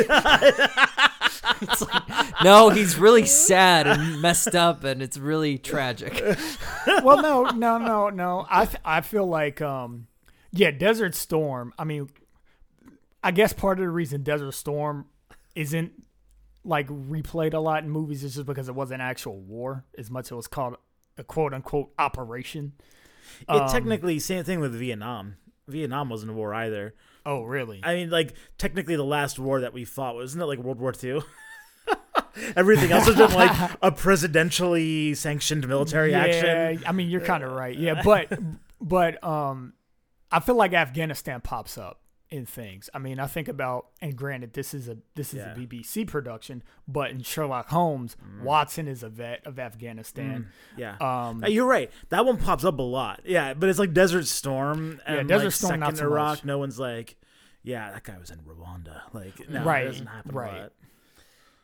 It's 1.62 1.82
like, 1.82 2.44
no, 2.44 2.70
he's 2.70 2.98
really 2.98 3.26
sad 3.26 3.88
and 3.88 4.22
messed 4.22 4.56
up, 4.56 4.84
and 4.84 5.02
it's 5.02 5.18
really 5.18 5.58
tragic. 5.58 6.24
well, 7.04 7.22
no, 7.22 7.46
no, 7.46 7.78
no, 7.78 8.10
no. 8.10 8.46
I 8.50 8.66
th- 8.66 8.82
I 8.86 9.02
feel 9.02 9.26
like 9.26 9.62
um, 9.62 10.08
yeah, 10.52 10.72
Desert 10.72 11.16
Storm. 11.16 11.74
I 11.78 11.84
mean, 11.84 12.10
I 13.24 13.32
guess 13.32 13.54
part 13.54 13.80
of 13.80 13.86
the 13.86 13.90
reason 13.90 14.24
Desert 14.24 14.54
Storm 14.54 15.06
isn't 15.56 15.92
like 16.64 16.88
replayed 16.88 17.54
a 17.54 17.60
lot 17.60 17.84
in 17.84 17.90
movies 17.90 18.24
is 18.24 18.36
just 18.36 18.46
because 18.46 18.70
it 18.70 18.76
wasn't 18.76 19.02
actual 19.02 19.40
war 19.40 19.86
as 19.98 20.12
much 20.12 20.28
as 20.28 20.32
it 20.32 20.36
was 20.36 20.48
called 20.48 20.76
a 21.18 21.24
quote 21.24 21.54
unquote 21.54 21.92
operation. 21.98 22.74
It 23.42 23.50
Um, 23.50 23.70
technically 23.70 24.20
same 24.20 24.44
thing 24.44 24.60
with 24.60 24.74
Vietnam. 24.74 25.38
Vietnam 25.68 26.10
wasn't 26.10 26.32
a 26.32 26.34
war 26.34 26.54
either. 26.54 26.94
Oh, 27.26 27.44
really? 27.44 27.82
I 27.84 27.96
mean, 27.96 28.10
like 28.10 28.34
technically, 28.58 28.96
the 28.96 29.04
last 29.04 29.40
war 29.40 29.62
that 29.62 29.74
we 29.74 29.86
fought 29.86 30.16
wasn't 30.16 30.42
it 30.44 30.46
like 30.46 30.60
World 30.60 30.80
War 30.80 30.92
Two? 30.92 31.24
Everything 32.56 32.92
else 32.92 33.06
has 33.06 33.16
been 33.16 33.34
like 33.34 33.52
a 33.82 33.92
presidentially 33.92 35.16
sanctioned 35.16 35.68
military 35.68 36.12
yeah, 36.12 36.26
action. 36.26 36.84
I 36.86 36.92
mean, 36.92 37.10
you're 37.10 37.22
kind 37.22 37.44
of 37.44 37.52
right. 37.52 37.78
Yeah, 37.78 38.02
but 38.04 38.32
but 38.80 39.24
um, 39.24 39.74
I 40.32 40.40
feel 40.40 40.56
like 40.56 40.74
Afghanistan 40.74 41.42
pops 41.42 41.78
up 41.78 42.01
in 42.32 42.46
things. 42.46 42.90
I 42.94 42.98
mean, 43.00 43.20
I 43.20 43.28
think 43.28 43.48
about 43.50 43.88
and 44.02 44.16
granted, 44.16 44.54
this 44.54 44.74
is 44.74 44.88
a 44.88 44.98
this 45.16 45.34
is 45.34 45.40
Yeah. 45.40 45.52
a 45.54 45.56
BBC 45.56 46.06
production, 46.08 46.64
but 46.88 47.12
in 47.12 47.22
Sherlock 47.22 47.68
Holmes, 47.70 48.16
Watson 48.42 48.88
is 48.88 49.04
a 49.04 49.10
vet 49.10 49.46
of 49.46 49.60
Afghanistan. 49.60 50.48
Yeah, 50.78 50.96
Um, 51.02 51.44
Uh, 51.44 51.48
you're 51.48 51.68
right. 51.68 51.92
That 52.10 52.26
one 52.26 52.38
pops 52.38 52.64
up 52.64 52.80
a 52.80 52.84
lot. 52.84 53.22
Yeah, 53.26 53.54
but 53.54 53.68
it's 53.70 53.80
like 53.80 53.94
Desert 53.94 54.26
Storm 54.28 55.02
and 55.06 55.28
Desert 55.28 55.44
like, 55.46 55.54
Storm, 55.54 55.70
second 55.72 55.80
not 55.82 55.98
so 55.98 56.06
Iraq. 56.06 56.28
much. 56.38 56.46
No 56.46 56.58
one's 56.58 56.80
like, 56.80 57.18
yeah, 57.64 57.92
that 57.92 58.04
guy 58.04 58.18
was 58.18 58.32
in 58.32 58.40
Rwanda. 58.40 59.02
Like, 59.14 59.50
no, 59.50 59.64
Right, 59.64 59.84
it 59.84 59.92
doesn't 59.92 60.08
happen. 60.08 60.32
right. 60.34 60.58
A 60.58 60.62
lot. 60.64 60.72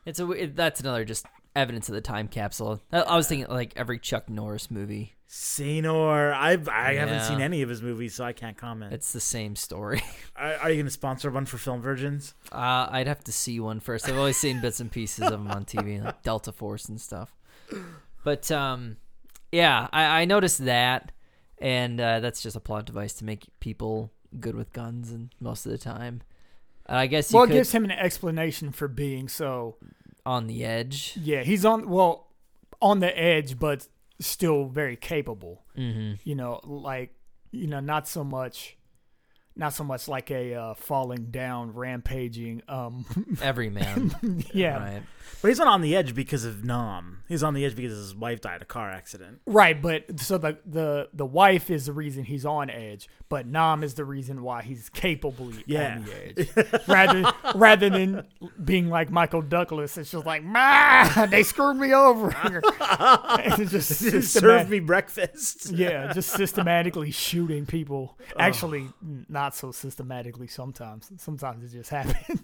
It's 0.06 0.20
a 0.20 0.32
it, 0.32 0.56
that's 0.56 0.80
another 0.82 1.04
just 1.06 1.26
evidence 1.58 1.90
of 1.90 1.96
the 1.96 2.02
time 2.02 2.28
capsule. 2.28 2.82
I, 2.92 3.00
I 3.02 3.16
was 3.16 3.28
thinking 3.28 3.48
like 3.50 3.74
every 3.76 4.00
Chuck 4.00 4.30
Norris 4.30 4.72
movie. 4.72 5.16
Sanor, 5.30 6.34
I 6.34 6.58
I 6.72 6.94
haven't 6.94 7.24
seen 7.24 7.42
any 7.42 7.62
of 7.62 7.68
his 7.68 7.82
movies, 7.82 8.16
so 8.16 8.24
I 8.24 8.32
can't 8.32 8.56
comment. 8.56 8.94
It's 8.94 9.12
the 9.12 9.20
same 9.20 9.58
story. 9.58 10.02
Are, 10.38 10.54
are 10.54 10.70
you 10.70 10.76
going 10.76 10.86
to 10.86 10.92
sponsor 10.92 11.30
one 11.32 11.46
for 11.46 11.58
Film 11.58 11.82
Virgins? 11.82 12.34
Uh, 12.52 12.88
I'd 12.90 13.08
have 13.08 13.24
to 13.26 13.32
see 13.32 13.60
one 13.60 13.80
first. 13.80 14.08
I've 14.08 14.18
always 14.18 14.38
seen 14.38 14.62
bits 14.62 14.80
and 14.80 14.90
pieces 14.92 15.26
of 15.26 15.32
them 15.32 15.48
on 15.50 15.66
TV, 15.66 16.02
like 16.02 16.22
Delta 16.22 16.52
Force 16.52 16.88
and 16.88 17.02
stuff. 17.02 17.36
But 18.24 18.50
um, 18.52 18.98
yeah, 19.52 19.88
I, 19.92 20.22
I 20.22 20.26
noticed 20.26 20.64
that, 20.66 21.12
and 21.58 22.00
uh, 22.00 22.20
that's 22.20 22.42
just 22.42 22.56
a 22.56 22.60
plot 22.60 22.86
device 22.86 23.14
to 23.16 23.26
make 23.26 23.48
people 23.60 24.12
good 24.40 24.56
with 24.56 24.72
guns, 24.74 25.12
and 25.12 25.34
most 25.40 25.66
of 25.66 25.72
the 25.72 25.78
time, 25.78 26.22
I 26.86 27.08
guess 27.08 27.32
you 27.32 27.36
well, 27.36 27.46
it 27.46 27.48
could 27.48 27.54
gives 27.54 27.72
him 27.72 27.84
an 27.84 27.92
explanation 27.92 28.72
for 28.72 28.88
being 28.88 29.28
so. 29.28 29.76
On 30.28 30.48
the 30.48 30.64
edge. 30.66 31.18
Yeah, 31.22 31.44
he's 31.44 31.66
on 31.66 31.90
well 31.90 32.28
on 32.82 33.00
the 33.00 33.18
edge, 33.18 33.58
but 33.58 33.88
still 34.20 34.66
very 34.66 34.96
capable. 34.96 35.64
hmm 35.76 36.14
You 36.24 36.36
know, 36.36 36.60
like 36.64 37.14
you 37.52 37.68
know, 37.68 37.80
not 37.80 38.08
so 38.08 38.24
much. 38.24 38.77
Not 39.58 39.74
so 39.74 39.84
much 39.84 40.08
like 40.08 40.30
a 40.32 40.54
uh, 40.54 40.74
falling 40.76 41.32
down, 41.32 41.74
rampaging. 41.74 42.62
Um, 42.68 43.06
Every 43.42 43.70
man, 43.70 44.16
yeah, 44.54 44.78
right? 44.78 45.04
But 45.42 45.50
he's 45.50 45.60
not 45.60 45.68
on 45.68 45.82
the 45.82 45.96
edge 45.96 46.16
because 46.16 46.46
of 46.46 46.64
Nam. 46.64 47.24
He's 47.28 47.44
on 47.44 47.54
the 47.54 47.66
edge 47.66 47.76
because 47.76 47.92
his 47.98 48.16
wife 48.16 48.40
died 48.42 48.56
in 48.58 48.62
a 48.62 48.66
car 48.66 48.90
accident. 48.90 49.42
Right, 49.46 49.80
but 49.82 50.20
so 50.20 50.38
the 50.38 50.58
the 50.66 51.10
the 51.14 51.26
wife 51.26 51.70
is 51.70 51.88
the 51.88 51.94
reason 51.94 52.24
he's 52.24 52.46
on 52.46 52.70
edge, 52.70 53.10
but 53.30 53.46
Nam 53.46 53.84
is 53.84 53.96
the 53.96 54.06
reason 54.06 54.42
why 54.42 54.62
he's 54.62 54.90
capably 54.90 55.64
Yeah. 55.68 55.96
on 55.98 56.06
the 56.06 56.68
edge. 56.68 56.88
rather 56.88 57.34
rather 57.56 57.90
than 57.90 58.26
being 58.64 58.90
like 58.90 59.10
Michael 59.12 59.42
Douglas, 59.42 59.98
it's 59.98 60.12
just 60.12 60.26
like, 60.26 60.44
ma, 60.44 61.26
they 61.26 61.44
screwed 61.44 61.78
me 61.78 61.94
over. 61.94 62.34
it's 63.40 63.72
just 63.72 63.90
Serve 63.90 64.24
systemat- 64.24 64.70
me 64.70 64.80
breakfast. 64.80 65.72
yeah, 65.72 66.14
just 66.14 66.30
systematically 66.32 67.12
shooting 67.12 67.66
people. 67.66 68.18
Actually, 68.40 68.88
n- 69.04 69.26
not 69.30 69.47
so 69.56 69.72
systematically. 69.72 70.48
Sometimes, 70.48 71.12
sometimes 71.18 71.64
it 71.64 71.78
just 71.78 71.90
happens. 71.90 72.40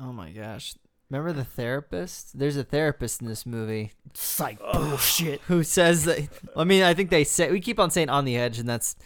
Oh 0.00 0.12
my 0.12 0.30
gosh! 0.32 0.74
Remember 1.10 1.32
the 1.32 1.44
therapist? 1.44 2.38
There's 2.38 2.56
a 2.56 2.64
therapist 2.64 3.22
in 3.22 3.28
this 3.28 3.46
movie 3.46 3.92
Psych 4.12 4.58
bullshit. 4.72 5.40
who 5.42 5.62
says 5.62 6.04
that. 6.04 6.28
I 6.56 6.64
mean, 6.64 6.82
I 6.82 6.92
think 6.94 7.10
they 7.10 7.24
say 7.24 7.50
we 7.50 7.60
keep 7.60 7.78
on 7.78 7.90
saying 7.90 8.10
on 8.10 8.24
the 8.24 8.36
edge, 8.36 8.58
and 8.58 8.68
that's 8.68 8.96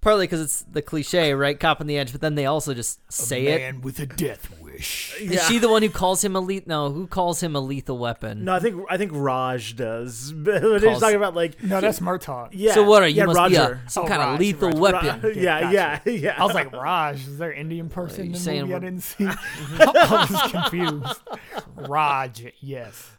partly 0.00 0.26
because 0.26 0.40
it's 0.40 0.62
the 0.62 0.80
cliche, 0.80 1.34
right? 1.34 1.58
Cop 1.58 1.80
on 1.80 1.86
the 1.86 1.98
edge, 1.98 2.12
but 2.12 2.20
then 2.22 2.34
they 2.34 2.46
also 2.46 2.72
just 2.72 3.00
say 3.12 3.46
it. 3.46 3.58
Man 3.58 3.80
with 3.82 3.98
a 3.98 4.06
death 4.06 4.48
wish. 4.60 4.67
Is 4.78 5.42
she 5.48 5.58
the 5.58 5.68
one 5.68 5.82
who 5.82 5.90
calls 5.90 6.22
him 6.24 6.36
a 6.36 6.40
lethal? 6.40 6.68
No, 6.68 6.90
who 6.92 7.06
calls 7.06 7.42
him 7.42 7.56
a 7.56 7.60
lethal 7.60 7.98
weapon? 7.98 8.44
No, 8.44 8.54
I 8.54 8.60
think 8.60 8.80
I 8.88 8.96
think 8.96 9.10
Raj 9.14 9.74
does. 9.76 10.32
But 10.48 10.82
he's 10.82 11.00
talking 11.00 11.16
about 11.16 11.34
like 11.34 11.62
No, 11.62 11.80
that's 11.80 11.98
Murtaugh. 12.00 12.48
yeah. 12.52 12.74
So 12.74 12.84
what 12.84 13.02
are 13.02 13.08
you? 13.08 13.16
Yeah, 13.16 13.24
must 13.26 13.36
Roger. 13.36 13.50
be 13.50 13.56
a, 13.86 13.90
some 13.90 14.04
Oh, 14.04 14.08
kind 14.08 14.22
of 14.22 14.38
lethal 14.38 14.70
Raj, 14.70 14.78
weapon. 14.78 15.20
Ra- 15.22 15.28
yeah, 15.34 15.60
Gotcha. 15.60 15.72
yeah, 16.06 16.12
yeah. 16.12 16.34
I 16.40 16.44
was 16.44 16.54
like, 16.54 16.72
Raj, 16.72 17.16
is 17.26 17.38
there 17.38 17.52
Indian 17.52 17.88
person 17.88 18.26
in 18.26 18.32
the 18.32 18.38
saying 18.38 18.62
movie 18.62 18.74
I 18.74 18.78
we're- 18.78 18.90
didn't 18.90 19.02
see? 19.02 19.26
I 19.78 20.26
was 20.30 20.50
confused. 20.52 21.20
Raj, 21.76 22.44
yes. 22.60 23.10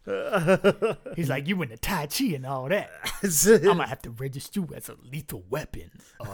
He's 1.15 1.29
like, 1.29 1.47
you 1.47 1.55
went 1.57 1.71
to 1.71 1.77
Tai 1.77 2.07
Chi 2.07 2.25
and 2.35 2.45
all 2.45 2.67
that. 2.69 2.89
I'm 3.23 3.61
gonna 3.63 3.87
have 3.87 4.01
to 4.03 4.09
register 4.11 4.61
you 4.61 4.69
as 4.75 4.89
a 4.89 4.95
lethal 5.11 5.43
weapon. 5.49 5.91
All 6.19 6.27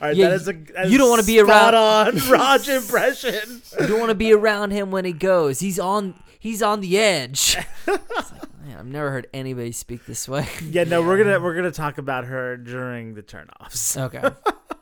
right, 0.00 0.16
Yeah, 0.16 0.28
that 0.28 0.34
is 0.34 0.48
a 0.48 0.52
that 0.52 0.88
you 0.90 0.98
don't 0.98 1.08
wanna 1.10 1.22
be 1.22 1.38
spot 1.38 1.74
around- 1.74 2.18
on 2.22 2.30
Raj 2.30 2.68
impression. 2.68 3.34
You 3.80 3.86
don't 3.86 3.98
want 4.00 4.10
to 4.10 4.14
be 4.14 4.32
around 4.32 4.70
him 4.70 4.90
when 4.90 5.04
he 5.04 5.12
goes. 5.12 5.60
He's 5.60 5.78
on. 5.78 6.14
He's 6.38 6.62
on 6.62 6.80
the 6.80 6.98
edge. 6.98 7.56
Like, 7.86 7.98
man, 8.62 8.78
I've 8.78 8.86
never 8.86 9.10
heard 9.10 9.28
anybody 9.32 9.72
speak 9.72 10.04
this 10.06 10.28
way. 10.28 10.46
Yeah, 10.62 10.84
no, 10.84 11.00
we're 11.02 11.16
gonna 11.16 11.40
we're 11.42 11.54
gonna 11.54 11.70
talk 11.70 11.96
about 11.98 12.24
her 12.26 12.56
during 12.56 13.14
the 13.14 13.22
turnoffs. 13.22 13.96
Okay. 13.98 14.22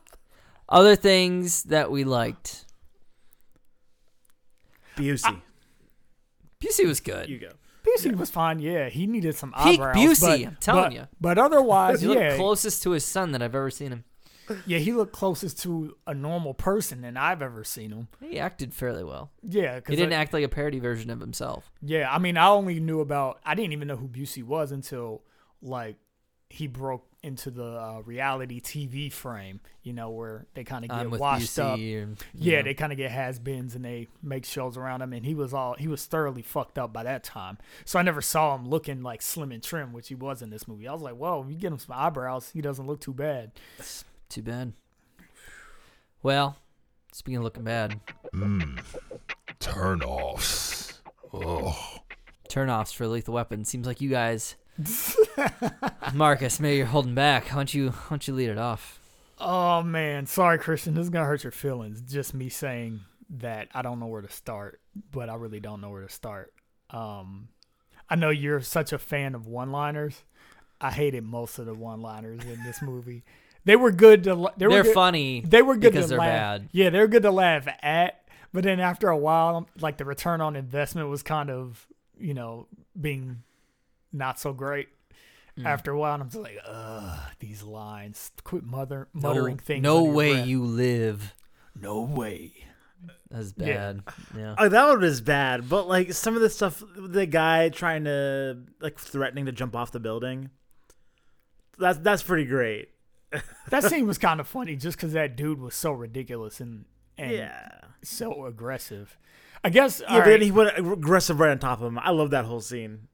Other 0.68 0.96
things 0.96 1.64
that 1.64 1.90
we 1.90 2.02
liked. 2.04 2.64
Busey, 4.96 5.22
ah. 5.26 5.40
Busey 6.60 6.86
was 6.86 7.00
good. 7.00 7.28
you 7.28 7.38
go. 7.38 7.50
Busey 7.84 8.14
was 8.16 8.30
fine, 8.30 8.58
yeah. 8.58 8.88
He 8.88 9.06
needed 9.06 9.34
some 9.34 9.52
Peak 9.52 9.80
eyebrows. 9.80 9.96
Busey, 9.96 10.20
but, 10.42 10.46
I'm 10.48 10.56
telling 10.60 10.82
but- 10.84 10.92
you. 10.92 11.08
But 11.20 11.38
otherwise, 11.38 12.00
He 12.00 12.08
looked 12.08 12.36
closest 12.36 12.82
to 12.84 12.90
his 12.90 13.04
son 13.04 13.32
that 13.32 13.42
I've 13.42 13.54
ever 13.54 13.70
seen 13.70 13.90
him. 13.92 14.04
Yeah, 14.66 14.78
he 14.78 14.92
looked 14.92 15.12
closest 15.12 15.60
to 15.62 15.96
a 16.06 16.14
normal 16.14 16.54
person 16.54 17.02
than 17.02 17.16
I've 17.16 17.42
ever 17.42 17.64
seen 17.64 17.90
him. 17.90 18.08
He 18.20 18.38
acted 18.38 18.74
fairly 18.74 19.04
well. 19.04 19.30
Yeah, 19.42 19.80
He 19.86 19.96
didn't 19.96 20.12
act 20.12 20.32
like 20.32 20.44
a 20.44 20.48
parody 20.48 20.78
version 20.78 21.10
of 21.10 21.20
himself. 21.20 21.70
Yeah, 21.80 22.12
I 22.12 22.18
mean, 22.18 22.36
I 22.36 22.48
only 22.48 22.80
knew 22.80 23.00
about. 23.00 23.40
I 23.44 23.54
didn't 23.54 23.72
even 23.72 23.88
know 23.88 23.96
who 23.96 24.08
Busey 24.08 24.42
was 24.42 24.72
until 24.72 25.22
like 25.60 25.96
he 26.50 26.66
broke 26.66 27.06
into 27.22 27.50
the 27.50 27.64
uh, 27.64 28.02
reality 28.04 28.60
TV 28.60 29.10
frame. 29.10 29.60
You 29.82 29.92
know, 29.92 30.10
where 30.10 30.46
they 30.54 30.64
kind 30.64 30.84
of 30.84 30.90
get 30.90 30.98
I'm 30.98 31.10
washed 31.10 31.58
up. 31.58 31.78
And, 31.78 32.22
Yeah, 32.34 32.58
know. 32.58 32.64
they 32.64 32.74
kind 32.74 32.92
of 32.92 32.98
get 32.98 33.10
has-beens 33.10 33.74
and 33.74 33.84
they 33.84 34.08
make 34.22 34.44
shows 34.44 34.76
around 34.76 35.02
him, 35.02 35.12
and 35.12 35.24
he 35.24 35.34
was 35.34 35.54
all 35.54 35.74
he 35.78 35.88
was 35.88 36.04
thoroughly 36.04 36.42
fucked 36.42 36.78
up 36.78 36.92
by 36.92 37.02
that 37.04 37.24
time. 37.24 37.58
So 37.84 37.98
I 37.98 38.02
never 38.02 38.20
saw 38.20 38.54
him 38.54 38.68
looking 38.68 39.02
like 39.02 39.22
slim 39.22 39.50
and 39.50 39.62
trim, 39.62 39.92
which 39.92 40.08
he 40.08 40.14
was 40.14 40.42
in 40.42 40.50
this 40.50 40.68
movie. 40.68 40.86
I 40.86 40.92
was 40.92 41.02
like, 41.02 41.14
whoa, 41.14 41.46
you 41.48 41.56
get 41.56 41.72
him 41.72 41.78
some 41.78 41.96
eyebrows, 41.98 42.50
he 42.52 42.60
doesn't 42.60 42.86
look 42.86 43.00
too 43.00 43.14
bad. 43.14 43.52
Too 44.32 44.40
bad. 44.40 44.72
Well, 46.22 46.56
speaking 47.12 47.36
of 47.36 47.42
looking 47.44 47.64
bad, 47.64 48.00
Mmm. 48.32 48.82
Turn 49.60 50.00
offs. 50.02 51.02
Oh. 51.34 51.98
turnoffs 52.48 52.94
for 52.94 53.06
Lethal 53.06 53.34
Weapon. 53.34 53.66
Seems 53.66 53.86
like 53.86 54.00
you 54.00 54.08
guys, 54.08 54.56
Marcus, 56.14 56.60
maybe 56.60 56.78
you're 56.78 56.86
holding 56.86 57.14
back. 57.14 57.48
Why 57.48 57.56
don't 57.56 57.74
you, 57.74 57.90
why 57.90 58.06
don't 58.08 58.26
you 58.26 58.32
lead 58.32 58.48
it 58.48 58.56
off? 58.56 58.98
Oh 59.38 59.82
man, 59.82 60.24
sorry, 60.24 60.58
Christian. 60.58 60.94
This 60.94 61.02
is 61.04 61.10
gonna 61.10 61.26
hurt 61.26 61.44
your 61.44 61.52
feelings. 61.52 62.00
Just 62.00 62.32
me 62.32 62.48
saying 62.48 63.00
that 63.38 63.68
I 63.74 63.82
don't 63.82 64.00
know 64.00 64.06
where 64.06 64.22
to 64.22 64.30
start, 64.32 64.80
but 65.10 65.28
I 65.28 65.34
really 65.34 65.60
don't 65.60 65.82
know 65.82 65.90
where 65.90 66.06
to 66.06 66.08
start. 66.08 66.54
Um, 66.88 67.48
I 68.08 68.16
know 68.16 68.30
you're 68.30 68.62
such 68.62 68.94
a 68.94 68.98
fan 68.98 69.34
of 69.34 69.46
one-liners. 69.46 70.22
I 70.80 70.90
hated 70.90 71.22
most 71.22 71.58
of 71.58 71.66
the 71.66 71.74
one-liners 71.74 72.42
in 72.44 72.62
this 72.64 72.80
movie. 72.80 73.24
They 73.64 73.76
were 73.76 73.92
good 73.92 74.24
to. 74.24 74.34
la- 74.34 74.50
They 74.56 74.66
were 74.66 74.72
They're 74.74 74.82
good, 74.84 74.94
funny. 74.94 75.40
They 75.46 75.62
were 75.62 75.76
good 75.76 75.92
because 75.92 76.06
to 76.06 76.10
they're 76.10 76.18
laugh. 76.18 76.60
bad. 76.60 76.68
Yeah, 76.72 76.90
they're 76.90 77.08
good 77.08 77.22
to 77.22 77.30
laugh 77.30 77.66
at. 77.82 78.18
But 78.52 78.64
then 78.64 78.80
after 78.80 79.08
a 79.08 79.16
while, 79.16 79.68
like 79.80 79.96
the 79.98 80.04
return 80.04 80.40
on 80.40 80.56
investment 80.56 81.08
was 81.08 81.22
kind 81.22 81.48
of, 81.50 81.86
you 82.18 82.34
know, 82.34 82.66
being 83.00 83.42
not 84.12 84.38
so 84.38 84.52
great. 84.52 84.88
Mm. 85.58 85.66
After 85.66 85.92
a 85.92 85.98
while, 85.98 86.20
I'm 86.20 86.28
just 86.28 86.42
like, 86.42 86.58
ugh, 86.66 87.18
these 87.38 87.62
lines. 87.62 88.30
Quit 88.44 88.64
mother 88.64 89.08
muttering 89.12 89.56
no, 89.56 89.62
things. 89.62 89.82
No 89.82 90.04
way 90.04 90.32
breath. 90.34 90.46
you 90.46 90.64
live. 90.64 91.34
No 91.80 92.00
way. 92.02 92.52
That's 93.30 93.54
Yeah. 93.56 93.66
bad. 93.92 94.02
Yeah. 94.36 94.54
Oh, 94.58 94.68
that 94.68 94.88
one 94.88 95.00
was 95.00 95.20
bad, 95.20 95.68
but 95.68 95.88
like 95.88 96.12
some 96.12 96.34
of 96.36 96.42
the 96.42 96.50
stuff, 96.50 96.82
the 96.96 97.26
guy 97.26 97.68
trying 97.70 98.04
to 98.04 98.58
like 98.80 98.98
threatening 98.98 99.46
to 99.46 99.52
jump 99.52 99.74
off 99.76 99.92
the 99.92 100.00
building. 100.00 100.50
That's 101.78 101.98
that's 101.98 102.22
pretty 102.22 102.44
great. 102.44 102.90
That 103.70 103.84
scene 103.84 104.06
was 104.06 104.18
kind 104.18 104.40
of 104.40 104.46
funny 104.46 104.76
just 104.76 104.96
because 104.96 105.12
that 105.14 105.36
dude 105.36 105.60
was 105.60 105.74
so 105.74 105.92
ridiculous 105.92 106.60
and 106.60 106.84
and 107.16 107.32
yeah, 107.32 107.68
so 108.02 108.46
aggressive. 108.46 109.18
I 109.64 109.70
guess. 109.70 110.00
yeah. 110.00 110.06
all 110.08 110.18
But 110.20 110.26
then 110.26 110.42
he 110.42 110.50
went 110.50 110.76
aggressive 110.76 111.40
right 111.40 111.50
on 111.50 111.58
top 111.58 111.80
of 111.80 111.86
him. 111.86 111.98
I 111.98 112.10
love 112.10 112.30
that 112.30 112.44
whole 112.44 112.60
scene. 112.60 113.08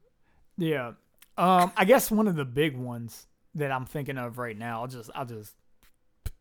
yeah. 0.57 0.92
Um, 1.37 1.70
I 1.76 1.85
guess 1.85 2.11
one 2.11 2.26
of 2.26 2.35
the 2.35 2.44
big 2.44 2.76
ones 2.76 3.28
that 3.54 3.70
I'm 3.70 3.87
thinking 3.87 4.18
of 4.18 4.38
right 4.38 4.57
now. 4.57 4.83
I'll 4.83 4.88
just 4.88 5.11
I'll 5.14 5.26
just 5.26 5.54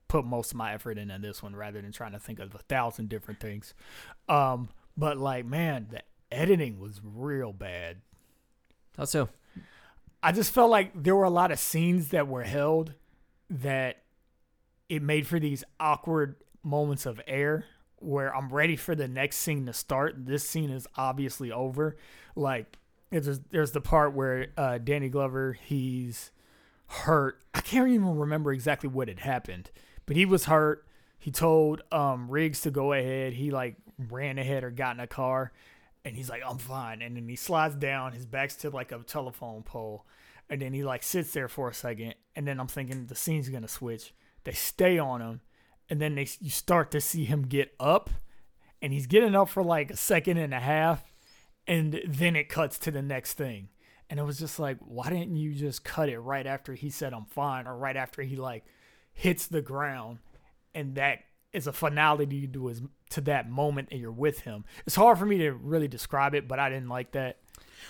put 0.08 0.26
most 0.26 0.52
of 0.52 0.58
my 0.58 0.74
effort 0.74 0.98
into 0.98 1.18
this 1.20 1.44
one 1.44 1.56
rather 1.56 1.82
than 1.82 1.92
trying 1.92 2.14
to 2.14 2.20
think 2.20 2.40
of 2.40 2.56
a 2.56 2.60
thousand 2.60 3.10
different 3.10 3.40
things. 3.40 3.74
Um, 4.30 4.70
but 4.96 5.18
like, 5.18 5.46
man, 5.46 5.88
the 5.92 6.02
editing 6.32 6.80
was 6.80 7.02
real 7.04 7.54
bad. 7.54 7.98
Also, 8.98 9.30
I 10.24 10.32
just 10.32 10.52
felt 10.52 10.72
like 10.72 10.92
there 10.96 11.16
were 11.16 11.26
a 11.26 11.30
lot 11.30 11.52
of 11.52 11.60
scenes 11.60 12.10
that 12.10 12.28
were 12.28 12.44
held 12.44 12.94
that 13.50 14.04
it 14.90 15.02
made 15.02 15.28
for 15.28 15.40
these 15.40 15.64
awkward 15.80 16.36
moments 16.64 17.06
of 17.06 17.22
air 17.28 17.66
where 18.00 18.36
I'm 18.36 18.50
ready 18.50 18.76
for 18.76 18.96
the 18.96 19.08
next 19.08 19.38
scene 19.38 19.66
to 19.66 19.74
start. 19.74 20.26
This 20.26 20.48
scene 20.48 20.70
is 20.70 20.88
obviously 20.96 21.52
over. 21.52 21.98
Like 22.36 22.78
there's 23.10 23.40
there's 23.52 23.72
the 23.72 23.82
part 23.82 24.14
where 24.14 24.48
uh, 24.58 24.78
Danny 24.78 25.10
Glover 25.10 25.54
he's 25.54 26.32
hurt. 26.88 27.42
I 27.54 27.62
can't 27.62 27.90
even 27.90 28.18
remember 28.18 28.52
exactly 28.52 28.90
what 28.90 29.08
had 29.08 29.20
happened, 29.20 29.72
but 30.06 30.16
he 30.16 30.26
was 30.26 30.46
hurt. 30.46 30.86
He 31.18 31.32
told 31.32 31.82
um, 31.92 32.30
Riggs 32.30 32.62
to 32.62 32.72
go 32.72 32.94
ahead. 32.94 33.34
He 33.34 33.52
like 33.52 33.76
ran 34.10 34.38
ahead 34.38 34.64
or 34.64 34.72
got 34.72 34.96
in 34.96 35.00
a 35.00 35.08
car, 35.08 35.52
and 36.06 36.16
he's 36.16 36.30
like, 36.30 36.44
"I'm 36.46 36.60
fine." 36.60 37.02
And 37.02 37.16
then 37.16 37.28
he 37.28 37.36
slides 37.36 37.76
down. 37.76 38.14
His 38.14 38.26
back's 38.26 38.56
to 38.58 38.70
like 38.70 38.92
a 38.92 39.00
telephone 39.00 39.64
pole, 39.64 40.06
and 40.50 40.62
then 40.62 40.74
he 40.74 40.84
like 40.84 41.04
sits 41.04 41.34
there 41.34 41.48
for 41.48 41.70
a 41.70 41.74
second. 41.74 42.16
And 42.36 42.48
then 42.48 42.60
I'm 42.60 42.68
thinking 42.68 43.06
the 43.06 43.16
scene's 43.16 43.50
gonna 43.50 43.68
switch. 43.68 44.14
They 44.44 44.54
stay 44.54 44.98
on 44.98 45.22
him, 45.22 45.42
and 45.90 46.02
then 46.02 46.16
they 46.16 46.28
you 46.40 46.50
start 46.50 46.92
to 46.92 47.02
see 47.02 47.26
him 47.26 47.44
get 47.44 47.74
up, 47.80 48.10
and 48.82 48.94
he's 48.94 49.08
getting 49.08 49.36
up 49.36 49.50
for 49.50 49.64
like 49.64 49.92
a 49.92 49.98
second 49.98 50.38
and 50.38 50.54
a 50.54 50.60
half, 50.60 51.04
and 51.68 52.02
then 52.08 52.36
it 52.36 52.50
cuts 52.50 52.78
to 52.80 52.92
the 52.92 53.02
next 53.02 53.34
thing. 53.34 53.70
And 54.10 54.20
it 54.20 54.24
was 54.24 54.40
just 54.40 54.58
like, 54.58 54.78
why 54.80 55.10
didn't 55.10 55.36
you 55.36 55.54
just 55.54 55.84
cut 55.84 56.08
it 56.08 56.20
right 56.20 56.48
after 56.48 56.74
he 56.74 56.90
said 56.90 57.14
I'm 57.14 57.26
fine, 57.26 57.68
or 57.68 57.78
right 57.78 57.98
after 57.98 58.22
he 58.22 58.36
like 58.36 58.64
hits 59.14 59.48
the 59.48 59.62
ground, 59.62 60.20
and 60.74 60.96
that 60.96 61.20
is 61.54 61.68
a 61.68 61.74
finality 61.74 62.48
to 62.48 62.68
his 62.68 62.82
to 63.10 63.22
that 63.22 63.50
moment 63.50 63.88
and 63.92 64.00
you're 64.00 64.12
with 64.12 64.42
him. 64.42 64.66
It's 64.86 64.96
hard 64.96 65.18
for 65.18 65.26
me 65.26 65.38
to 65.40 65.52
really 65.52 65.88
describe 65.88 66.36
it, 66.36 66.48
but 66.48 66.60
I 66.60 66.70
didn't 66.70 66.90
like 66.90 67.14
that. 67.14 67.38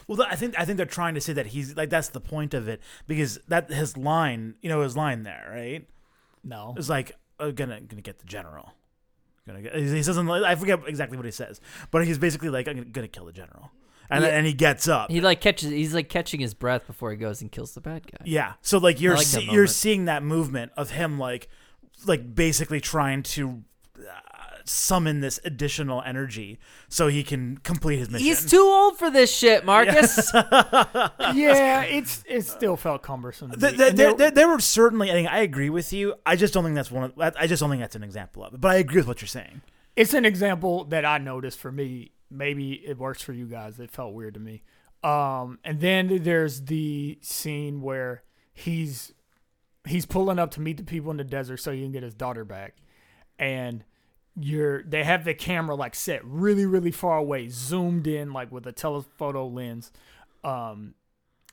Well, 0.07 0.21
I 0.29 0.35
think 0.35 0.55
I 0.57 0.65
think 0.65 0.77
they're 0.77 0.85
trying 0.85 1.15
to 1.15 1.21
say 1.21 1.33
that 1.33 1.47
he's 1.47 1.75
like 1.75 1.89
that's 1.89 2.09
the 2.09 2.19
point 2.21 2.53
of 2.53 2.67
it 2.67 2.81
because 3.07 3.39
that 3.47 3.69
his 3.71 3.97
line, 3.97 4.55
you 4.61 4.69
know, 4.69 4.81
his 4.81 4.95
line 4.97 5.23
there, 5.23 5.47
right? 5.51 5.87
No, 6.43 6.73
It's 6.77 6.89
like 6.89 7.15
uh, 7.39 7.51
gonna 7.51 7.81
gonna 7.81 8.01
get 8.01 8.19
the 8.19 8.25
general. 8.25 8.73
Gonna 9.45 9.61
get. 9.61 9.75
He 9.75 10.01
doesn't. 10.01 10.29
I 10.29 10.55
forget 10.55 10.79
exactly 10.87 11.17
what 11.17 11.25
he 11.25 11.31
says, 11.31 11.59
but 11.91 12.05
he's 12.05 12.17
basically 12.17 12.49
like 12.49 12.67
I'm 12.67 12.91
gonna, 12.91 13.07
kill 13.07 13.25
the 13.25 13.31
general, 13.31 13.71
and 14.09 14.21
Yeah. 14.21 14.29
then, 14.29 14.37
and 14.39 14.47
he 14.47 14.53
gets 14.53 14.87
up. 14.87 15.09
he 15.11 15.21
like 15.21 15.39
catches. 15.41 15.69
He's 15.71 15.93
like 15.93 16.09
catching 16.09 16.39
his 16.39 16.53
breath 16.53 16.85
before 16.87 17.11
he 17.11 17.17
goes 17.17 17.41
and 17.41 17.51
kills 17.51 17.73
the 17.73 17.81
bad 17.81 18.03
guy. 18.11 18.17
Yeah. 18.25 18.53
So 18.61 18.77
like 18.77 18.99
you're 19.01 19.15
like 19.15 19.25
see, 19.25 19.49
you're 19.49 19.67
seeing 19.67 20.05
that 20.05 20.21
movement 20.23 20.71
of 20.77 20.91
him 20.91 21.17
like 21.19 21.47
like 22.05 22.35
basically 22.35 22.79
trying 22.81 23.23
to 23.23 23.63
summon 24.69 25.21
this 25.21 25.39
additional 25.45 26.01
energy 26.03 26.59
so 26.89 27.07
he 27.07 27.23
can 27.23 27.57
complete 27.57 27.97
his 27.99 28.09
mission. 28.09 28.25
He's 28.27 28.45
too 28.49 28.61
old 28.61 28.97
for 28.97 29.09
this 29.09 29.35
shit, 29.35 29.65
Marcus. 29.65 30.31
yeah, 30.33 31.81
it's 31.83 32.23
it 32.27 32.43
still 32.43 32.77
felt 32.77 33.01
cumbersome. 33.03 33.51
to 33.51 33.57
Th- 33.57 33.71
me. 33.73 33.77
there, 33.77 33.91
there- 33.91 34.13
there, 34.13 34.31
there 34.31 34.47
were 34.47 34.59
certainly. 34.59 35.09
I, 35.09 35.13
think, 35.13 35.29
I 35.31 35.39
agree 35.39 35.69
with 35.69 35.93
you. 35.93 36.15
I 36.25 36.35
just 36.35 36.53
don't 36.53 36.63
think 36.63 36.75
that's 36.75 36.91
one. 36.91 37.05
Of, 37.17 37.35
I 37.37 37.47
just 37.47 37.59
don't 37.61 37.69
think 37.69 37.81
that's 37.81 37.95
an 37.95 38.03
example 38.03 38.43
of 38.43 38.53
it. 38.53 38.61
But 38.61 38.71
I 38.71 38.75
agree 38.75 38.97
with 38.97 39.07
what 39.07 39.21
you're 39.21 39.27
saying. 39.27 39.61
it's 39.95 40.13
an 40.13 40.25
example 40.25 40.83
that 40.85 41.05
I 41.05 41.17
noticed 41.17 41.59
for 41.59 41.71
me. 41.71 42.11
Maybe 42.29 42.73
it 42.73 42.97
works 42.97 43.21
for 43.21 43.31
you 43.33 43.45
guys. 43.45 43.79
It 43.79 43.89
felt 43.89 44.13
weird 44.13 44.33
to 44.33 44.39
me. 44.39 44.63
Um, 45.03 45.59
and 45.63 45.79
then 45.79 46.23
there's 46.23 46.63
the 46.65 47.19
scene 47.21 47.81
where 47.81 48.23
he's 48.53 49.13
he's 49.87 50.05
pulling 50.05 50.37
up 50.39 50.51
to 50.51 50.59
meet 50.61 50.75
the 50.77 50.83
people 50.83 51.11
in 51.11 51.17
the 51.17 51.23
desert 51.23 51.57
so 51.57 51.71
he 51.71 51.81
can 51.81 51.91
get 51.93 52.03
his 52.03 52.13
daughter 52.13 52.43
back, 52.43 52.75
and 53.39 53.85
you're 54.39 54.83
they 54.83 55.03
have 55.03 55.25
the 55.25 55.33
camera 55.33 55.75
like 55.75 55.95
set 55.95 56.23
really 56.23 56.65
really 56.65 56.91
far 56.91 57.17
away, 57.17 57.49
zoomed 57.49 58.07
in 58.07 58.31
like 58.33 58.51
with 58.51 58.67
a 58.67 58.71
telephoto 58.71 59.47
lens, 59.47 59.91
um, 60.43 60.93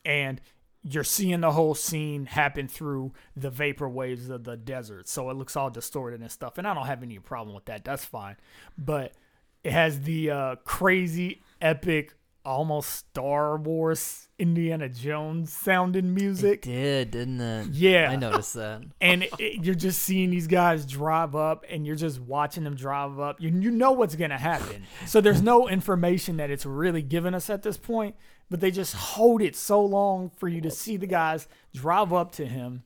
and 0.04 0.40
you're 0.86 1.02
seeing 1.02 1.40
the 1.40 1.52
whole 1.52 1.74
scene 1.74 2.26
happen 2.26 2.68
through 2.68 3.12
the 3.34 3.48
vapor 3.48 3.88
waves 3.88 4.28
of 4.28 4.44
the 4.44 4.56
desert. 4.56 5.08
So 5.08 5.30
it 5.30 5.34
looks 5.34 5.56
all 5.56 5.70
distorted 5.70 6.20
and 6.20 6.30
stuff. 6.30 6.58
And 6.58 6.66
I 6.66 6.74
don't 6.74 6.86
have 6.86 7.02
any 7.02 7.18
problem 7.18 7.54
with 7.54 7.64
that. 7.64 7.84
That's 7.84 8.04
fine. 8.04 8.36
But 8.76 9.14
it 9.62 9.72
has 9.72 10.02
the 10.02 10.30
uh, 10.30 10.56
crazy, 10.56 11.40
epic, 11.62 12.12
almost 12.44 12.90
Star 13.10 13.56
Wars 13.56 14.28
Indiana 14.38 14.88
Jones 14.88 15.52
sounding 15.52 16.04
it 16.06 16.08
music. 16.20 16.62
did, 16.62 17.12
didn't 17.12 17.40
it? 17.40 17.68
Yeah. 17.68 18.10
I 18.10 18.16
noticed 18.16 18.54
that. 18.54 18.82
And 19.00 19.22
it, 19.22 19.32
it- 19.38 19.64
you're 19.64 19.74
just 19.74 20.02
seeing 20.02 20.30
these 20.30 20.46
guys 20.46 20.84
drive 20.86 21.34
up 21.36 21.64
and 21.70 21.86
you're 21.86 21.96
just 21.96 22.20
watching 22.20 22.64
them 22.64 22.74
drive 22.74 23.18
up. 23.20 23.40
You, 23.40 23.50
you 23.50 23.70
know 23.70 23.92
what's 23.92 24.16
going 24.16 24.30
to 24.30 24.36
happen. 24.38 24.84
So 25.06 25.20
there's 25.20 25.42
no 25.42 25.68
information 25.68 26.36
that 26.38 26.50
it's 26.50 26.66
really 26.66 27.02
given 27.02 27.34
us 27.34 27.48
at 27.48 27.62
this 27.62 27.76
point, 27.76 28.16
but 28.50 28.60
they 28.60 28.70
just 28.70 28.94
hold 28.94 29.40
it 29.40 29.54
so 29.56 29.84
long 29.84 30.30
for 30.36 30.48
you 30.48 30.60
to 30.62 30.70
see 30.70 30.96
the 30.96 31.06
guys 31.06 31.46
drive 31.72 32.12
up 32.12 32.32
to 32.32 32.46
him 32.46 32.82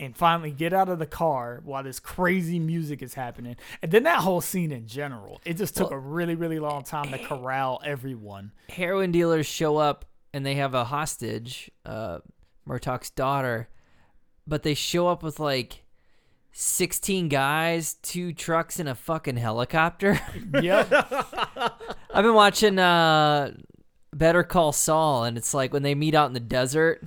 and 0.00 0.16
finally 0.16 0.50
get 0.50 0.72
out 0.72 0.88
of 0.88 0.98
the 0.98 1.06
car 1.06 1.60
while 1.62 1.82
this 1.84 2.00
crazy 2.00 2.58
music 2.58 3.02
is 3.02 3.14
happening. 3.14 3.54
And 3.82 3.92
then 3.92 4.02
that 4.04 4.20
whole 4.20 4.40
scene 4.40 4.72
in 4.72 4.86
general, 4.86 5.40
it 5.44 5.56
just 5.58 5.76
took 5.76 5.90
Well- 5.90 5.98
a 5.98 6.02
really, 6.02 6.34
really 6.34 6.58
long 6.58 6.82
time 6.82 7.10
to 7.12 7.18
corral 7.18 7.80
everyone. 7.84 8.50
Heroin 8.70 9.12
dealers 9.12 9.46
show 9.46 9.76
up 9.76 10.06
and 10.32 10.44
they 10.44 10.54
have 10.56 10.74
a 10.74 10.84
hostage, 10.84 11.70
uh, 11.84 12.20
Murtaugh's 12.64 13.10
daughter, 13.10 13.68
but 14.46 14.62
they 14.62 14.74
show 14.74 15.06
up 15.08 15.22
with 15.22 15.38
like 15.38 15.84
16 16.52 17.28
guys, 17.28 17.94
two 17.94 18.32
trucks, 18.32 18.78
and 18.80 18.88
a 18.88 18.94
fucking 18.94 19.36
helicopter. 19.36 20.20
Yep. 20.60 20.88
I've 22.12 22.24
been 22.24 22.34
watching 22.34 22.78
uh, 22.78 23.54
Better 24.12 24.42
Call 24.42 24.72
Saul, 24.72 25.24
and 25.24 25.36
it's 25.36 25.54
like 25.54 25.72
when 25.72 25.82
they 25.82 25.94
meet 25.94 26.14
out 26.14 26.26
in 26.26 26.32
the 26.32 26.40
desert, 26.40 27.02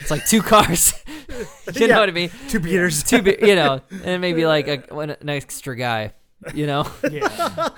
it's 0.00 0.10
like 0.10 0.26
two 0.26 0.42
cars. 0.42 0.92
you 1.74 1.86
know 1.86 1.86
Yeah. 1.86 1.98
what 2.00 2.08
I 2.08 2.12
mean? 2.12 2.30
Two 2.48 2.60
Peters. 2.60 3.02
Two, 3.02 3.22
be- 3.22 3.36
you 3.40 3.54
know, 3.54 3.80
and 4.04 4.20
maybe 4.20 4.46
like 4.46 4.68
a, 4.68 4.82
an 4.98 5.28
extra 5.28 5.76
guy. 5.76 6.12
You 6.54 6.66
know, 6.68 6.88
Yeah. 7.10 7.68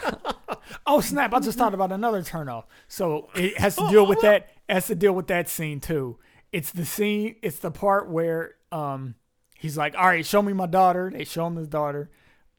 oh 0.86 1.00
snap! 1.00 1.32
I 1.32 1.40
just 1.40 1.56
thought 1.58 1.72
about 1.74 1.92
another 1.92 2.20
turnoff. 2.22 2.64
So 2.88 3.28
it 3.34 3.58
has 3.58 3.76
to 3.76 3.88
deal 3.88 4.06
with 4.06 4.20
that. 4.20 4.50
Has 4.68 4.86
to 4.88 4.94
deal 4.94 5.12
with 5.14 5.28
that 5.28 5.48
scene 5.48 5.80
too. 5.80 6.18
It's 6.52 6.70
the 6.70 6.84
scene. 6.84 7.36
It's 7.42 7.58
the 7.58 7.70
part 7.70 8.08
where 8.10 8.56
um 8.70 9.14
he's 9.58 9.76
like, 9.78 9.94
"All 9.96 10.06
right, 10.06 10.24
show 10.26 10.42
me 10.42 10.52
my 10.52 10.66
daughter." 10.66 11.10
They 11.12 11.24
show 11.24 11.46
him 11.46 11.56
his 11.56 11.68
daughter. 11.68 12.10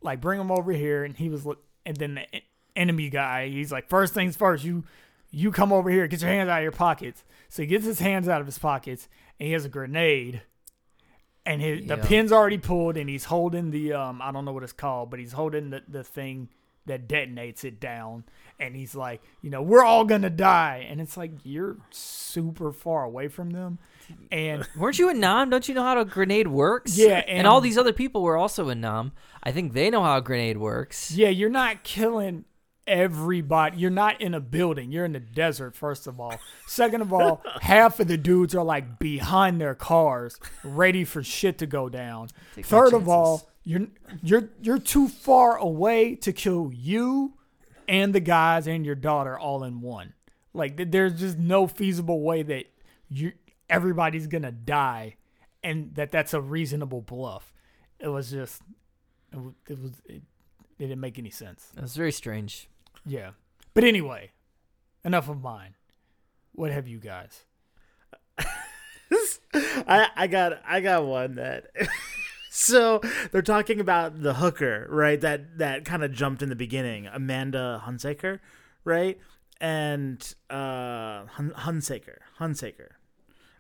Like, 0.02 0.20
bring 0.22 0.40
him 0.42 0.52
over 0.52 0.72
here. 0.72 1.04
And 1.04 1.16
he 1.16 1.30
was, 1.30 1.46
and 1.86 1.96
then 1.98 2.16
the 2.16 2.42
enemy 2.76 3.10
guy. 3.12 3.50
He's 3.50 3.72
like, 3.72 3.88
first 3.88 4.16
things 4.16 4.36
first. 4.36 4.64
You 4.64 4.84
you 5.30 5.52
come 5.52 5.72
over 5.72 5.90
here. 5.92 6.08
Get 6.08 6.22
your 6.22 6.32
hands 6.32 6.50
out 6.50 6.58
of 6.58 6.64
your 6.64 6.72
pockets. 6.72 7.24
So 7.50 7.62
he 7.62 7.68
gets 7.68 7.86
his 7.86 8.00
hands 8.00 8.28
out 8.28 8.42
of 8.42 8.48
his 8.48 8.58
pockets, 8.58 9.08
and 9.42 9.48
he 9.48 9.54
has 9.54 9.66
a 9.66 9.70
grenade. 9.70 10.44
and 11.48 11.64
his, 11.64 11.88
the 11.88 11.98
pin's 11.98 12.32
already 12.32 12.60
pulled, 12.60 12.96
and 12.96 13.10
he's 13.10 13.26
holding 13.26 13.72
the 13.72 13.92
um 13.94 14.22
I 14.22 14.32
don't 14.32 14.46
know 14.46 14.54
what 14.54 14.62
it's 14.62 14.72
called, 14.72 15.10
but 15.10 15.20
he's 15.20 15.32
holding 15.32 15.72
the 15.72 15.82
the 15.88 16.04
thing 16.04 16.50
that 16.86 17.08
detonates 17.08 17.64
it 17.64 17.80
down, 17.80 18.24
and 18.60 18.76
he's 18.76 18.94
like, 18.94 19.20
you 19.42 19.50
know, 19.50 19.64
we're 19.64 19.84
all 19.84 20.06
gonna 20.06 20.30
die, 20.30 20.86
and 20.88 21.02
it's 21.02 21.18
like 21.18 21.32
you're 21.44 21.78
super 21.90 22.72
far 22.72 23.04
away 23.04 23.30
from 23.30 23.50
them, 23.50 23.80
and 24.32 24.68
Weren't 24.78 25.00
you 25.00 25.10
in 25.10 25.20
Nam? 25.20 25.50
Don't 25.50 25.68
you 25.68 25.74
know 25.74 25.84
how 25.84 26.00
a 26.00 26.06
grenade 26.06 26.48
works? 26.48 26.96
Yeah, 26.96 27.24
and, 27.28 27.48
all 27.48 27.62
these 27.62 27.80
other 27.80 27.94
people 27.94 28.22
were 28.22 28.38
also 28.38 28.70
in 28.70 28.80
Nam. 28.80 29.12
I 29.42 29.52
think 29.52 29.74
they 29.74 29.90
know 29.90 30.04
how 30.04 30.18
a 30.18 30.22
grenade 30.22 30.58
works. 30.58 31.10
yeah, 31.10 31.30
you're 31.30 31.50
not 31.50 31.84
killing 31.84 32.46
everybody. 32.88 33.78
You're 33.78 33.90
not 33.90 34.22
in 34.22 34.34
a 34.34 34.40
building. 34.40 34.92
You're 34.92 35.06
in 35.06 35.14
the 35.14 35.20
desert. 35.20 35.76
First 35.76 36.08
of 36.08 36.20
all. 36.20 36.40
Second 36.68 37.02
of 37.02 37.14
all, 37.14 37.44
half 37.62 38.00
of 38.00 38.08
the 38.08 38.18
dudes 38.18 38.56
are 38.56 38.64
like 38.64 39.00
behind 39.00 39.60
their 39.60 39.76
cars, 39.76 40.40
ready 40.64 41.04
for 41.04 41.24
shit 41.24 41.58
to 41.60 41.66
go 41.66 41.90
down. 41.90 42.30
Take 42.56 42.66
Third 42.66 42.94
of 42.94 43.08
all, 43.08 43.50
you're 43.64 43.88
you're 44.24 44.50
you're 44.62 44.80
too 44.80 45.08
far 45.08 45.58
away 45.58 46.16
to 46.16 46.34
kill 46.34 46.72
you 46.74 47.34
and 47.88 48.14
the 48.16 48.20
guys 48.20 48.68
and 48.68 48.86
your 48.86 48.96
daughter 48.96 49.38
all 49.38 49.64
in 49.64 49.82
one. 49.82 50.14
Like 50.54 50.92
there's 50.92 51.20
just 51.20 51.38
no 51.38 51.68
feasible 51.68 52.22
way 52.22 52.44
that 52.44 52.66
you 53.10 53.34
everybody's 53.70 54.28
gonna 54.28 54.52
die, 54.52 55.16
and 55.64 55.94
that 55.96 56.12
that's 56.12 56.34
a 56.34 56.42
reasonable 56.42 57.02
bluff. 57.02 57.54
It 58.00 58.08
was 58.08 58.32
just 58.32 58.62
it, 59.32 59.40
it 59.70 59.80
was 59.80 59.92
it, 60.06 60.24
it 60.82 60.88
didn't 60.88 61.00
make 61.00 61.20
any 61.20 61.30
sense. 61.30 61.72
It 61.78 61.82
was 61.82 61.96
very 61.96 62.12
strange. 62.12 62.68
Yeah, 63.06 63.32
but 63.76 63.84
anyway, 63.84 64.32
enough 65.06 65.30
of 65.30 65.40
mine. 65.40 65.76
What 66.54 66.72
have 66.72 66.88
you 66.88 67.00
guys? 67.00 67.46
I 69.54 70.08
I 70.16 70.26
got 70.26 70.60
I 70.68 70.82
got 70.82 71.06
one 71.06 71.36
that. 71.36 71.68
so 72.50 73.00
they're 73.32 73.44
talking 73.44 73.80
about 73.80 74.24
the 74.24 74.34
hooker, 74.34 74.88
right? 74.90 75.22
That 75.22 75.60
that 75.60 75.86
kind 75.86 76.04
of 76.04 76.14
jumped 76.14 76.42
in 76.42 76.50
the 76.50 76.56
beginning, 76.56 77.06
Amanda 77.06 77.84
Hunsaker, 77.86 78.40
right? 78.84 79.20
And 79.60 80.34
uh, 80.50 81.26
Hun- 81.28 81.54
Hunsaker, 81.58 82.18
Hunsaker, 82.40 82.90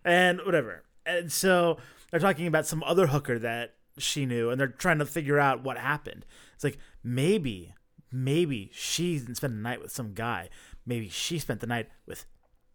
and 0.04 0.40
whatever. 0.44 0.86
And 1.06 1.32
so 1.32 1.78
they're 2.10 2.20
talking 2.20 2.48
about 2.48 2.66
some 2.66 2.82
other 2.82 3.06
hooker 3.08 3.38
that 3.38 3.76
she 4.00 4.26
knew, 4.26 4.50
and 4.50 4.60
they're 4.60 4.68
trying 4.68 5.00
to 5.00 5.06
figure 5.06 5.38
out 5.38 5.64
what 5.64 5.78
happened. 5.78 6.26
It's 6.56 6.64
like 6.64 6.78
maybe, 7.04 7.74
maybe 8.12 8.72
she 8.74 9.18
didn't 9.20 9.36
spend 9.36 9.54
the 9.54 9.62
night 9.62 9.82
with 9.82 9.92
some 9.92 10.14
guy. 10.14 10.50
Maybe 10.86 11.10
she 11.10 11.40
spent 11.40 11.60
the 11.60 11.68
night 11.68 11.90
with 12.06 12.26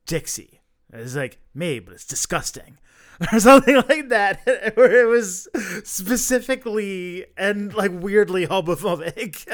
Dixie. 0.06 0.60
It's 0.92 1.16
like 1.16 1.38
maybe, 1.54 1.80
but 1.80 1.94
it's 1.94 2.06
disgusting, 2.06 2.78
or 3.32 3.40
something 3.40 3.76
like 3.88 4.08
that. 4.10 4.40
Where 4.76 5.02
it 5.02 5.08
was 5.08 5.48
specifically 5.84 7.26
and 7.36 7.74
like 7.74 7.90
weirdly 7.92 8.46
homophobic. 8.46 9.46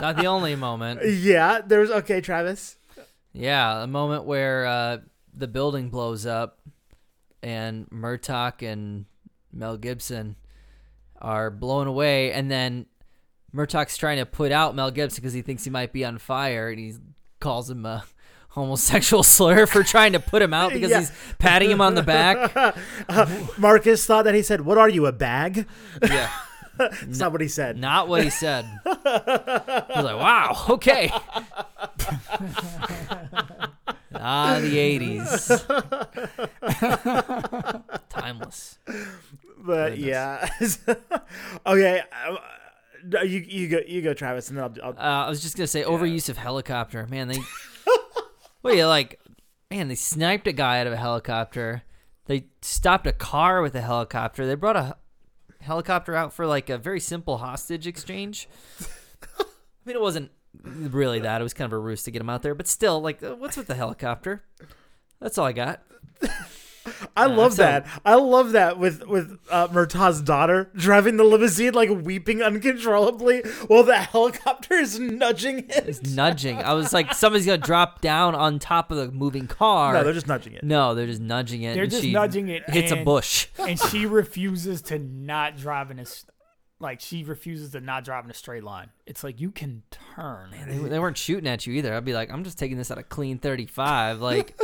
Not 0.00 0.16
the 0.16 0.26
only 0.26 0.56
moment. 0.56 1.00
yeah, 1.06 1.60
there's 1.66 1.90
okay, 1.90 2.20
Travis. 2.20 2.76
Yeah, 3.32 3.82
a 3.82 3.86
moment 3.86 4.24
where 4.24 4.66
uh, 4.66 4.98
the 5.32 5.48
building 5.48 5.88
blows 5.88 6.24
up 6.24 6.60
and 7.42 7.88
Murtaugh 7.90 8.62
and 8.62 9.06
Mel 9.52 9.76
Gibson 9.76 10.36
are 11.20 11.50
blown 11.50 11.86
away, 11.86 12.32
and 12.32 12.50
then 12.50 12.86
Murtaugh's 13.54 13.96
trying 13.96 14.18
to 14.18 14.26
put 14.26 14.50
out 14.52 14.74
Mel 14.74 14.90
Gibson 14.90 15.22
because 15.22 15.32
he 15.32 15.40
thinks 15.40 15.62
he 15.64 15.70
might 15.70 15.92
be 15.92 16.04
on 16.04 16.18
fire, 16.18 16.68
and 16.68 16.78
he 16.78 16.92
calls 17.40 17.70
him 17.70 17.86
a 17.86 18.04
homosexual 18.50 19.22
slur 19.22 19.64
for 19.66 19.82
trying 19.82 20.12
to 20.12 20.20
put 20.20 20.42
him 20.42 20.52
out 20.52 20.72
because 20.72 20.90
Yeah. 20.90 21.00
he's 21.00 21.12
patting 21.38 21.70
him 21.70 21.80
on 21.80 21.94
the 21.94 22.02
back. 22.02 22.52
Marcus 23.58 24.04
thought 24.06 24.24
that 24.24 24.34
he 24.34 24.42
said, 24.42 24.62
"What 24.62 24.76
are 24.76 24.88
you, 24.88 25.06
a 25.06 25.12
bag?" 25.12 25.66
Yeah, 26.02 26.30
That's 26.78 27.18
not 27.20 27.30
what 27.32 27.40
he 27.40 27.48
said. 27.48 27.76
not 27.78 28.08
what 28.08 28.22
he 28.24 28.30
said. 28.30 28.64
I 28.84 29.84
was 29.96 30.04
like, 30.04 30.16
wow, 30.16 30.64
okay. 30.70 31.10
ah, 34.14 34.58
the 34.60 34.76
'80s, 34.76 35.60
timeless. 38.08 38.78
But 39.58 39.90
Goodness. 39.96 40.78
yeah. 40.86 40.94
okay. 41.66 42.02
You 43.12 43.40
you 43.46 43.68
go 43.68 43.80
you 43.86 44.02
go 44.02 44.14
Travis 44.14 44.48
and 44.48 44.58
then 44.58 44.64
I'll, 44.64 44.88
I'll 44.88 44.98
Uh, 44.98 45.26
I 45.26 45.28
was 45.28 45.42
just 45.42 45.56
gonna 45.56 45.66
say 45.66 45.82
overuse 45.82 46.28
of 46.28 46.36
helicopter. 46.36 47.06
Man, 47.06 47.28
they 47.28 47.38
well, 48.62 48.74
yeah, 48.74 48.86
like 48.86 49.20
man, 49.70 49.88
they 49.88 49.94
sniped 49.94 50.46
a 50.46 50.52
guy 50.52 50.80
out 50.80 50.86
of 50.86 50.92
a 50.92 50.96
helicopter. 50.96 51.82
They 52.26 52.46
stopped 52.62 53.06
a 53.06 53.12
car 53.12 53.60
with 53.60 53.74
a 53.74 53.82
helicopter. 53.82 54.46
They 54.46 54.54
brought 54.54 54.76
a 54.76 54.96
helicopter 55.60 56.14
out 56.14 56.32
for 56.32 56.46
like 56.46 56.70
a 56.70 56.78
very 56.78 57.00
simple 57.00 57.38
hostage 57.38 57.86
exchange. 57.86 58.48
I 59.38 59.44
mean, 59.84 59.96
it 59.96 60.00
wasn't 60.00 60.30
really 60.62 61.20
that. 61.20 61.40
It 61.40 61.44
was 61.44 61.54
kind 61.54 61.66
of 61.66 61.72
a 61.72 61.78
ruse 61.78 62.02
to 62.04 62.10
get 62.10 62.20
him 62.22 62.30
out 62.30 62.42
there, 62.42 62.54
but 62.54 62.68
still, 62.68 63.00
like, 63.00 63.22
uh, 63.22 63.34
what's 63.34 63.56
with 63.56 63.66
the 63.66 63.74
helicopter? 63.74 64.44
That's 65.20 65.36
all 65.36 65.46
I 65.46 65.52
got. 65.52 65.82
I 67.16 67.26
love 67.26 67.54
so- 67.54 67.62
that. 67.62 67.86
I 68.04 68.14
love 68.14 68.52
that 68.52 68.78
with 68.78 69.06
with 69.06 69.38
uh, 69.50 69.68
Murtaugh's 69.72 70.20
daughter 70.20 70.70
driving 70.74 71.16
the 71.16 71.24
limousine, 71.24 71.74
like 71.74 71.90
weeping 71.90 72.42
uncontrollably, 72.42 73.40
while 73.66 73.84
the 73.84 73.96
helicopter 73.96 74.74
is 74.74 74.98
nudging 74.98 75.60
it. 75.70 75.84
It's 75.86 76.14
nudging. 76.14 76.58
I 76.58 76.72
was 76.74 76.92
like, 76.92 77.14
somebody's 77.14 77.46
gonna 77.46 77.58
drop 77.58 78.00
down 78.00 78.34
on 78.34 78.58
top 78.58 78.90
of 78.90 78.96
the 78.96 79.10
moving 79.12 79.46
car. 79.46 79.92
No, 79.94 80.04
they're 80.04 80.12
just 80.12 80.28
nudging 80.28 80.54
it. 80.54 80.64
No, 80.64 80.94
they're 80.94 81.06
just 81.06 81.20
nudging 81.20 81.62
it. 81.62 81.74
They're 81.74 81.84
and 81.84 81.90
just 81.90 82.02
she 82.02 82.12
nudging 82.12 82.48
it 82.48 82.68
Hits 82.68 82.92
a 82.92 82.96
bush. 82.96 83.48
and 83.58 83.78
she 83.78 84.06
refuses 84.06 84.82
to 84.82 84.98
not 84.98 85.56
drive 85.56 85.90
in 85.90 85.98
a 85.98 86.02
s- 86.02 86.26
like 86.80 87.00
she 87.00 87.24
refuses 87.24 87.70
to 87.72 87.80
not 87.80 88.04
drive 88.04 88.24
in 88.24 88.30
a 88.30 88.34
straight 88.34 88.64
line. 88.64 88.90
It's 89.06 89.22
like 89.24 89.40
you 89.40 89.50
can 89.50 89.82
turn, 89.90 90.50
They, 90.66 90.76
they 90.76 90.98
weren't 90.98 91.16
shooting 91.16 91.46
at 91.48 91.66
you 91.66 91.74
either. 91.74 91.94
I'd 91.94 92.04
be 92.04 92.12
like, 92.14 92.30
I'm 92.30 92.44
just 92.44 92.58
taking 92.58 92.76
this 92.76 92.90
at 92.90 92.98
a 92.98 93.02
clean 93.02 93.38
35. 93.38 94.20
Like, 94.20 94.58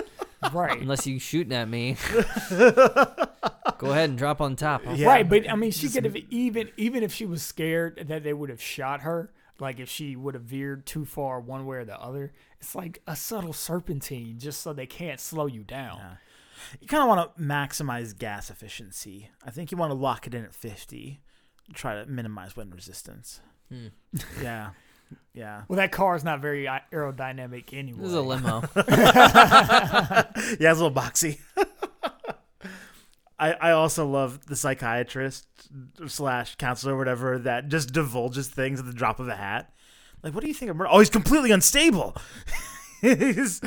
right? 0.52 0.80
unless 0.80 1.06
you 1.06 1.18
shooting 1.18 1.52
at 1.52 1.68
me, 1.68 1.96
go 2.50 3.90
ahead 3.92 4.10
and 4.10 4.18
drop 4.18 4.40
on 4.40 4.56
top. 4.56 4.82
I'll- 4.86 4.96
Yeah. 4.96 5.08
Right, 5.08 5.28
but 5.28 5.48
I 5.48 5.54
mean, 5.56 5.70
she 5.70 5.88
could 5.88 6.04
have 6.04 6.16
even 6.30 6.70
even 6.76 7.02
if 7.02 7.12
she 7.12 7.26
was 7.26 7.42
scared 7.42 8.04
that 8.08 8.22
they 8.22 8.32
would 8.32 8.50
have 8.50 8.62
shot 8.62 9.02
her. 9.02 9.32
Like 9.58 9.78
if 9.78 9.90
she 9.90 10.16
would 10.16 10.32
have 10.34 10.44
veered 10.44 10.86
too 10.86 11.04
far 11.04 11.38
one 11.38 11.66
way 11.66 11.78
or 11.78 11.84
the 11.84 12.00
other, 12.00 12.32
it's 12.60 12.74
like 12.74 13.02
a 13.06 13.14
subtle 13.14 13.52
serpentine, 13.52 14.38
just 14.38 14.62
so 14.62 14.72
they 14.72 14.86
can't 14.86 15.20
slow 15.20 15.44
you 15.46 15.64
down. 15.64 16.00
You 16.80 16.86
kind 16.86 17.02
of 17.02 17.08
want 17.08 17.36
to 17.36 17.42
maximize 17.42 18.16
gas 18.16 18.48
efficiency. 18.48 19.28
I 19.44 19.50
think 19.50 19.70
you 19.70 19.76
want 19.76 19.90
to 19.90 19.94
lock 19.94 20.26
it 20.26 20.34
in 20.34 20.44
at 20.44 20.54
50. 20.54 21.20
Try 21.74 21.94
to 22.02 22.06
minimize 22.06 22.56
wind 22.56 22.74
resistance. 22.74 23.40
Hmm. 23.70 23.88
Yeah. 24.42 24.70
Yeah. 25.32 25.62
Well, 25.68 25.76
that 25.76 25.92
car 25.92 26.16
is 26.16 26.24
not 26.24 26.40
very 26.40 26.64
aerodynamic 26.92 27.72
anyway. 27.72 28.00
This 28.00 28.08
is 28.08 28.14
a 28.14 28.20
limo. 28.20 28.62
yeah, 28.76 30.24
it's 30.34 30.80
a 30.80 30.84
little 30.84 30.90
boxy. 30.92 31.38
I, 33.38 33.52
I 33.52 33.70
also 33.70 34.06
love 34.06 34.46
the 34.46 34.56
psychiatrist 34.56 35.46
slash 36.06 36.56
counselor 36.56 36.94
or 36.94 36.98
whatever 36.98 37.38
that 37.38 37.68
just 37.68 37.92
divulges 37.92 38.48
things 38.48 38.80
at 38.80 38.86
the 38.86 38.92
drop 38.92 39.18
of 39.18 39.28
a 39.28 39.36
hat. 39.36 39.72
Like, 40.22 40.34
what 40.34 40.42
do 40.42 40.48
you 40.48 40.54
think 40.54 40.70
of 40.70 40.76
murder? 40.76 40.90
Oh, 40.92 40.98
he's 40.98 41.08
completely 41.08 41.50
unstable. 41.50 42.14
he's 43.00 43.62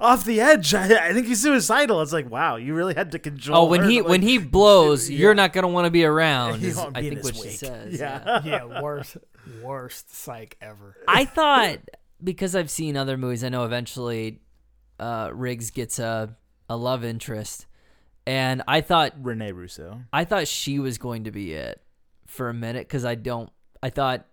off 0.00 0.24
the 0.24 0.40
edge. 0.40 0.74
I, 0.74 1.10
I 1.10 1.12
think 1.12 1.28
he's 1.28 1.40
suicidal. 1.40 2.02
It's 2.02 2.12
like, 2.12 2.28
wow, 2.28 2.56
you 2.56 2.74
really 2.74 2.94
had 2.94 3.12
to 3.12 3.20
control. 3.20 3.58
Oh, 3.58 3.64
when 3.66 3.82
her 3.82 3.88
he 3.88 3.96
to, 3.98 4.02
when 4.02 4.22
he 4.22 4.38
blows, 4.38 5.08
Yeah. 5.08 5.18
you're 5.18 5.34
not 5.34 5.52
gonna 5.52 5.68
want 5.68 5.84
to 5.84 5.90
be 5.92 6.04
around. 6.04 6.64
Is- 6.64 6.76
won't 6.76 6.96
I 6.96 7.02
think 7.02 7.18
his 7.18 7.26
what 7.26 7.36
she 7.36 7.50
says. 7.50 8.00
Yeah. 8.00 8.40
yeah, 8.44 8.82
worst 8.82 9.18
worst 9.62 10.14
psych 10.14 10.56
ever. 10.60 10.96
I 11.08 11.24
thought 11.24 11.78
because 12.22 12.54
I've 12.54 12.70
seen 12.70 12.96
other 12.96 13.16
movies, 13.16 13.44
I 13.44 13.48
know 13.48 13.64
eventually 13.64 14.40
uh, 14.98 15.30
Riggs 15.32 15.70
gets 15.70 15.98
a 15.98 16.36
a 16.68 16.76
love 16.76 17.04
interest, 17.04 17.66
and 18.26 18.62
I 18.68 18.80
thought 18.80 19.14
Rene 19.20 19.52
Russo. 19.52 20.02
I 20.12 20.24
thought 20.24 20.46
she 20.46 20.78
was 20.78 20.98
going 20.98 21.24
to 21.24 21.30
be 21.30 21.52
it 21.52 21.82
for 22.26 22.48
a 22.48 22.54
minute 22.54 22.86
because 22.86 23.04
I 23.04 23.14
don't. 23.14 23.50
I 23.82 23.90
thought 23.90 24.26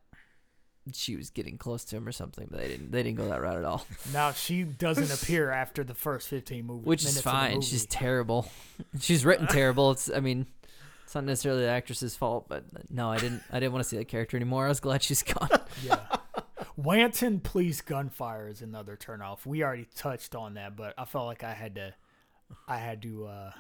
she 0.94 1.16
was 1.16 1.30
getting 1.30 1.58
close 1.58 1.84
to 1.86 1.98
him 1.98 2.08
or 2.08 2.12
something, 2.12 2.48
but 2.50 2.60
they 2.60 2.68
didn't. 2.68 2.92
They 2.92 3.04
didn't 3.04 3.18
go 3.18 3.30
that 3.30 3.42
route 3.42 3.58
at 3.58 3.66
all, 3.66 3.86
Now 4.14 4.32
she 4.32 4.64
doesn't 4.64 5.12
appear 5.12 5.50
after 5.52 5.84
the 5.84 5.94
first 5.94 6.28
fifteen 6.28 6.66
movies, 6.66 6.86
which 6.86 7.04
is 7.04 7.22
fine. 7.22 7.62
She's 7.62 7.86
terrible. 7.86 8.50
She's 9.00 9.26
written 9.26 9.48
terrible. 9.48 9.92
It's. 9.92 10.12
I 10.14 10.20
mean, 10.20 10.48
it's 11.08 11.16
not 11.16 11.24
necessarily 11.24 11.62
the 11.62 11.70
actress's 11.70 12.18
fault, 12.18 12.50
but 12.50 12.66
no, 12.92 13.10
I 13.10 13.18
didn't. 13.18 13.42
I 13.50 13.62
didn't 13.62 13.72
want 13.72 13.82
to 13.82 13.90
see 13.90 13.96
that 13.96 14.10
character 14.10 14.36
anymore. 14.36 14.66
I 14.66 14.68
was 14.68 14.82
glad 14.82 15.02
she's 15.02 15.24
gone. 15.24 15.48
yeah. 15.82 16.02
Wanton 16.76 17.40
police 17.40 17.80
gunfire 17.80 18.50
is 18.50 18.62
another 18.62 18.98
turnoff. 18.98 19.46
We 19.46 19.64
already 19.64 19.88
touched 19.96 20.36
on 20.36 20.56
that, 20.56 20.76
but 20.76 20.94
I 20.98 21.06
felt 21.06 21.26
like 21.26 21.46
I 21.46 21.54
had 21.54 21.76
to, 21.76 21.94
I 22.68 22.76
had 22.76 23.02
to 23.04 23.26
uh, 23.26 23.52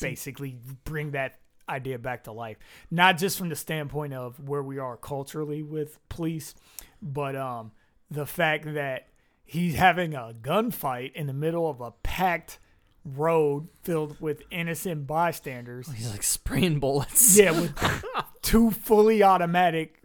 basically 0.00 0.56
bring 0.84 1.10
that 1.10 1.40
idea 1.68 1.98
back 1.98 2.24
to 2.24 2.32
life. 2.32 2.56
Not 2.90 3.18
just 3.18 3.36
from 3.36 3.50
the 3.50 3.56
standpoint 3.56 4.14
of 4.14 4.48
where 4.48 4.62
we 4.62 4.78
are 4.78 4.96
culturally 4.96 5.62
with 5.62 5.98
police, 6.08 6.54
but 7.02 7.36
um, 7.36 7.72
the 8.10 8.24
fact 8.24 8.64
that 8.72 9.08
he's 9.44 9.74
having 9.74 10.14
a 10.14 10.32
gunfight 10.40 11.12
in 11.12 11.26
the 11.26 11.34
middle 11.34 11.68
of 11.68 11.82
a 11.82 11.90
packed 12.02 12.58
road 13.04 13.68
filled 13.82 14.20
with 14.20 14.42
innocent 14.50 15.06
bystanders. 15.06 15.88
Oh, 15.88 15.92
He's 15.92 16.10
like 16.10 16.22
spraying 16.22 16.78
bullets. 16.80 17.36
Yeah, 17.38 17.52
with 17.52 17.74
two 18.42 18.70
fully 18.70 19.22
automatic 19.22 20.02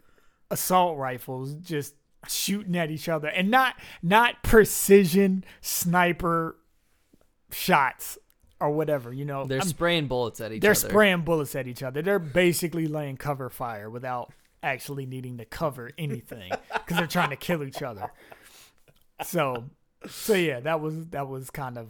assault 0.50 0.98
rifles 0.98 1.54
just 1.54 1.94
shooting 2.26 2.76
at 2.76 2.90
each 2.90 3.08
other 3.08 3.28
and 3.28 3.50
not 3.50 3.76
not 4.02 4.42
precision 4.42 5.44
sniper 5.60 6.56
shots 7.50 8.18
or 8.60 8.70
whatever, 8.70 9.12
you 9.12 9.24
know. 9.24 9.44
They're 9.44 9.60
I'm- 9.60 9.68
spraying 9.68 10.08
bullets 10.08 10.40
at 10.40 10.50
each 10.52 10.56
other. 10.58 10.60
they're 10.60 10.74
spraying 10.74 11.20
bullets 11.22 11.54
at 11.54 11.68
each 11.68 11.82
other. 11.82 12.02
They're 12.02 12.18
basically 12.18 12.86
laying 12.88 13.16
cover 13.16 13.48
fire 13.50 13.88
without 13.88 14.32
actually 14.62 15.06
needing 15.06 15.38
to 15.38 15.44
cover 15.44 15.92
anything 15.96 16.50
because 16.72 16.96
they're 16.96 17.06
trying 17.06 17.30
to 17.30 17.36
kill 17.36 17.62
each 17.62 17.80
other. 17.82 18.10
So, 19.22 19.64
so 20.08 20.34
yeah, 20.34 20.58
that 20.60 20.80
was 20.80 21.06
that 21.08 21.28
was 21.28 21.50
kind 21.50 21.78
of 21.78 21.88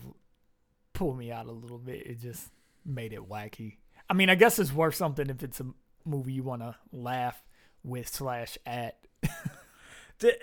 pulled 0.98 1.16
me 1.16 1.30
out 1.30 1.46
a 1.46 1.52
little 1.52 1.78
bit. 1.78 2.04
It 2.06 2.20
just 2.20 2.50
made 2.84 3.12
it 3.12 3.28
wacky. 3.28 3.76
I 4.10 4.14
mean, 4.14 4.28
I 4.28 4.34
guess 4.34 4.58
it's 4.58 4.72
worth 4.72 4.96
something 4.96 5.30
if 5.30 5.44
it's 5.44 5.60
a 5.60 5.66
movie 6.04 6.32
you 6.32 6.42
want 6.42 6.62
to 6.62 6.74
laugh 6.92 7.40
with 7.84 8.08
slash 8.08 8.58
at. 8.66 8.98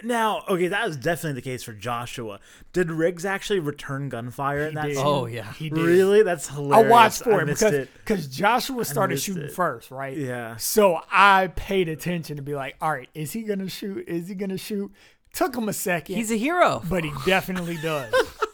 Now, 0.05 0.43
okay, 0.47 0.69
that 0.69 0.87
was 0.87 0.95
definitely 0.95 1.33
the 1.33 1.41
case 1.41 1.61
for 1.61 1.73
Joshua. 1.73 2.39
Did 2.71 2.89
Riggs 2.89 3.25
actually 3.25 3.59
return 3.59 4.07
gunfire 4.07 4.67
in 4.69 4.75
that 4.75 4.85
did. 4.85 4.95
scene? 4.95 5.05
Oh 5.05 5.25
yeah. 5.25 5.51
He 5.51 5.69
did. 5.69 5.77
Really? 5.77 6.23
That's 6.23 6.47
hilarious. 6.47 6.87
I 6.87 6.89
watched 6.89 7.23
for 7.23 7.41
it 7.41 7.45
missed 7.47 7.61
because 7.61 7.87
because 8.05 8.27
Joshua 8.29 8.85
started 8.85 9.19
shooting 9.19 9.43
it. 9.43 9.51
first, 9.51 9.91
right? 9.91 10.15
Yeah. 10.15 10.55
So 10.55 11.01
I 11.11 11.47
paid 11.57 11.89
attention 11.89 12.37
to 12.37 12.41
be 12.41 12.55
like, 12.55 12.77
all 12.79 12.89
right, 12.89 13.09
is 13.13 13.33
he 13.33 13.41
gonna 13.41 13.67
shoot? 13.67 14.07
Is 14.07 14.29
he 14.29 14.35
gonna 14.35 14.57
shoot? 14.57 14.93
Took 15.33 15.53
him 15.53 15.67
a 15.67 15.73
second, 15.73 16.15
He's 16.15 16.31
a 16.31 16.37
hero. 16.37 16.81
but 16.89 17.03
he 17.03 17.11
definitely 17.25 17.75
does. 17.75 18.13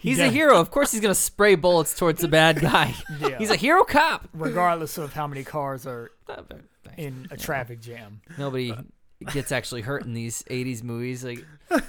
He 0.00 0.10
He's 0.10 0.18
a 0.18 0.28
hero. 0.28 0.58
Of 0.60 0.70
course, 0.70 0.92
he's 0.92 1.00
gonna 1.00 1.14
spray 1.14 1.54
bullets 1.54 1.94
towards 1.94 2.20
the 2.20 2.28
bad 2.28 2.60
guy. 2.60 2.94
Yeah. 3.20 3.38
He's 3.38 3.50
a 3.50 3.56
hero 3.56 3.82
cop. 3.84 4.28
regardless 4.34 4.98
of 4.98 5.12
how 5.14 5.26
many 5.26 5.42
cars 5.42 5.86
are 5.86 6.10
uh, 6.28 6.42
in 6.96 7.26
a 7.30 7.36
traffic 7.36 7.80
jam. 7.80 8.20
Nobody 8.38 8.74
gets 9.32 9.50
actually 9.52 9.82
hurt 9.82 10.04
in 10.04 10.12
these 10.12 10.42
'80s 10.44 10.82
movies. 10.82 11.24
Like, 11.24 11.44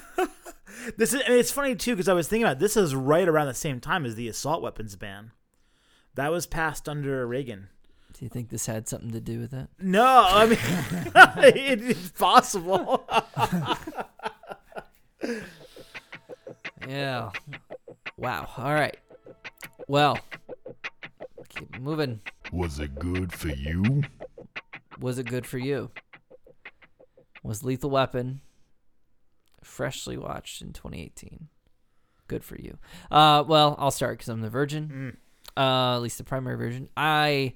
This 0.97 1.13
is, 1.13 1.21
and 1.21 1.33
it's 1.33 1.51
funny 1.51 1.75
too 1.75 1.95
because 1.95 2.07
I 2.07 2.13
was 2.13 2.27
thinking 2.27 2.43
about 2.45 2.57
it, 2.57 2.59
this 2.59 2.77
is 2.77 2.95
right 2.95 3.27
around 3.27 3.47
the 3.47 3.53
same 3.53 3.79
time 3.81 4.05
as 4.05 4.15
the 4.15 4.27
assault 4.29 4.61
weapons 4.61 4.95
ban. 4.95 5.31
That 6.15 6.31
was 6.31 6.45
passed 6.47 6.87
under 6.87 7.27
Reagan. 7.27 7.67
do 8.13 8.23
you 8.23 8.29
think 8.29 8.49
this 8.49 8.65
had 8.67 8.87
something 8.87 9.11
to 9.11 9.19
do 9.19 9.39
with 9.41 9.51
that? 9.51 9.67
No, 9.81 10.05
I 10.27 10.45
mean 10.45 10.57
it, 11.55 11.81
it's 11.81 12.09
possible. 12.11 13.05
Yeah. 16.87 17.31
Wow. 18.17 18.49
All 18.57 18.73
right. 18.73 18.97
Well, 19.87 20.17
keep 21.49 21.79
moving. 21.79 22.19
Was 22.51 22.79
it 22.79 22.95
good 22.95 23.31
for 23.31 23.49
you? 23.49 24.03
Was 24.99 25.19
it 25.19 25.27
good 25.27 25.45
for 25.45 25.57
you? 25.57 25.91
Was 27.43 27.63
Lethal 27.63 27.89
Weapon 27.91 28.41
freshly 29.63 30.17
watched 30.17 30.61
in 30.61 30.73
2018? 30.73 31.47
Good 32.27 32.43
for 32.43 32.55
you. 32.55 32.77
Uh, 33.11 33.43
well, 33.47 33.75
I'll 33.77 33.91
start 33.91 34.17
because 34.17 34.29
I'm 34.29 34.41
the 34.41 34.49
virgin. 34.49 35.17
Uh, 35.55 35.95
at 35.95 35.99
least 35.99 36.17
the 36.17 36.23
primary 36.23 36.57
version. 36.57 36.89
I. 36.97 37.53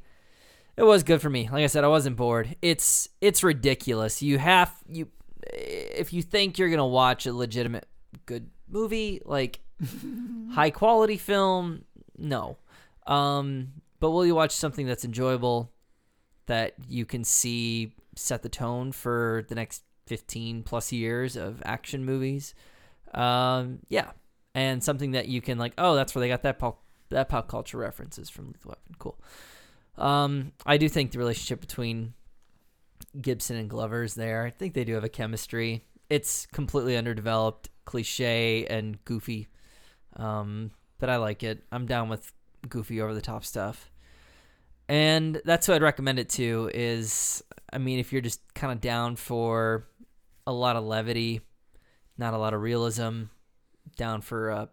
It 0.77 0.83
was 0.83 1.03
good 1.03 1.21
for 1.21 1.29
me. 1.29 1.49
Like 1.51 1.63
I 1.63 1.67
said, 1.67 1.83
I 1.83 1.89
wasn't 1.89 2.15
bored. 2.15 2.55
It's 2.61 3.09
it's 3.19 3.43
ridiculous. 3.43 4.21
You 4.21 4.37
have 4.37 4.73
you 4.87 5.09
if 5.51 6.13
you 6.13 6.21
think 6.21 6.57
you're 6.57 6.69
gonna 6.69 6.87
watch 6.87 7.25
a 7.25 7.33
legitimate 7.33 7.87
good 8.25 8.49
movie, 8.69 9.21
like 9.25 9.59
high 10.53 10.69
quality 10.69 11.17
film, 11.17 11.85
no. 12.17 12.57
Um, 13.07 13.73
but 13.99 14.11
will 14.11 14.25
you 14.25 14.35
watch 14.35 14.51
something 14.51 14.85
that's 14.85 15.05
enjoyable? 15.05 15.71
that 16.51 16.73
you 16.89 17.05
can 17.05 17.23
see 17.23 17.93
set 18.17 18.43
the 18.43 18.49
tone 18.49 18.91
for 18.91 19.45
the 19.47 19.55
next 19.55 19.83
15 20.07 20.63
plus 20.63 20.91
years 20.91 21.37
of 21.37 21.61
action 21.63 22.03
movies. 22.03 22.53
Um, 23.13 23.79
yeah. 23.87 24.11
And 24.53 24.83
something 24.83 25.11
that 25.11 25.29
you 25.29 25.39
can 25.39 25.57
like, 25.57 25.73
oh, 25.77 25.95
that's 25.95 26.13
where 26.13 26.19
they 26.19 26.27
got 26.27 26.43
that 26.43 26.59
pop 26.59 26.83
that 27.07 27.29
pop 27.29 27.47
culture 27.47 27.77
references 27.77 28.29
from 28.29 28.47
Lethal 28.47 28.69
Weapon. 28.69 28.95
Cool. 28.99 29.17
Um, 29.97 30.51
I 30.65 30.75
do 30.75 30.89
think 30.89 31.11
the 31.11 31.19
relationship 31.19 31.61
between 31.61 32.15
Gibson 33.21 33.55
and 33.55 33.69
Glover 33.69 34.03
is 34.03 34.15
there. 34.15 34.43
I 34.43 34.49
think 34.49 34.73
they 34.73 34.83
do 34.83 34.95
have 34.95 35.05
a 35.05 35.09
chemistry. 35.09 35.85
It's 36.09 36.47
completely 36.47 36.97
underdeveloped, 36.97 37.69
cliche 37.85 38.65
and 38.65 39.03
goofy. 39.05 39.47
Um, 40.15 40.71
but 40.99 41.09
I 41.09 41.17
like 41.17 41.43
it. 41.43 41.63
I'm 41.71 41.85
down 41.85 42.09
with 42.09 42.31
goofy 42.67 43.01
over 43.01 43.13
the 43.13 43.21
top 43.21 43.43
stuff 43.43 43.91
and 44.91 45.41
that's 45.45 45.67
who 45.67 45.73
I'd 45.73 45.81
recommend 45.81 46.19
it 46.19 46.27
to. 46.31 46.69
Is 46.73 47.41
I 47.71 47.77
mean, 47.77 47.97
if 47.99 48.11
you're 48.11 48.21
just 48.21 48.41
kind 48.53 48.73
of 48.73 48.81
down 48.81 49.15
for 49.15 49.87
a 50.45 50.51
lot 50.51 50.75
of 50.75 50.83
levity, 50.83 51.39
not 52.17 52.33
a 52.33 52.37
lot 52.37 52.53
of 52.53 52.61
realism, 52.61 53.23
down 53.95 54.19
for 54.19 54.51
uh, 54.51 54.65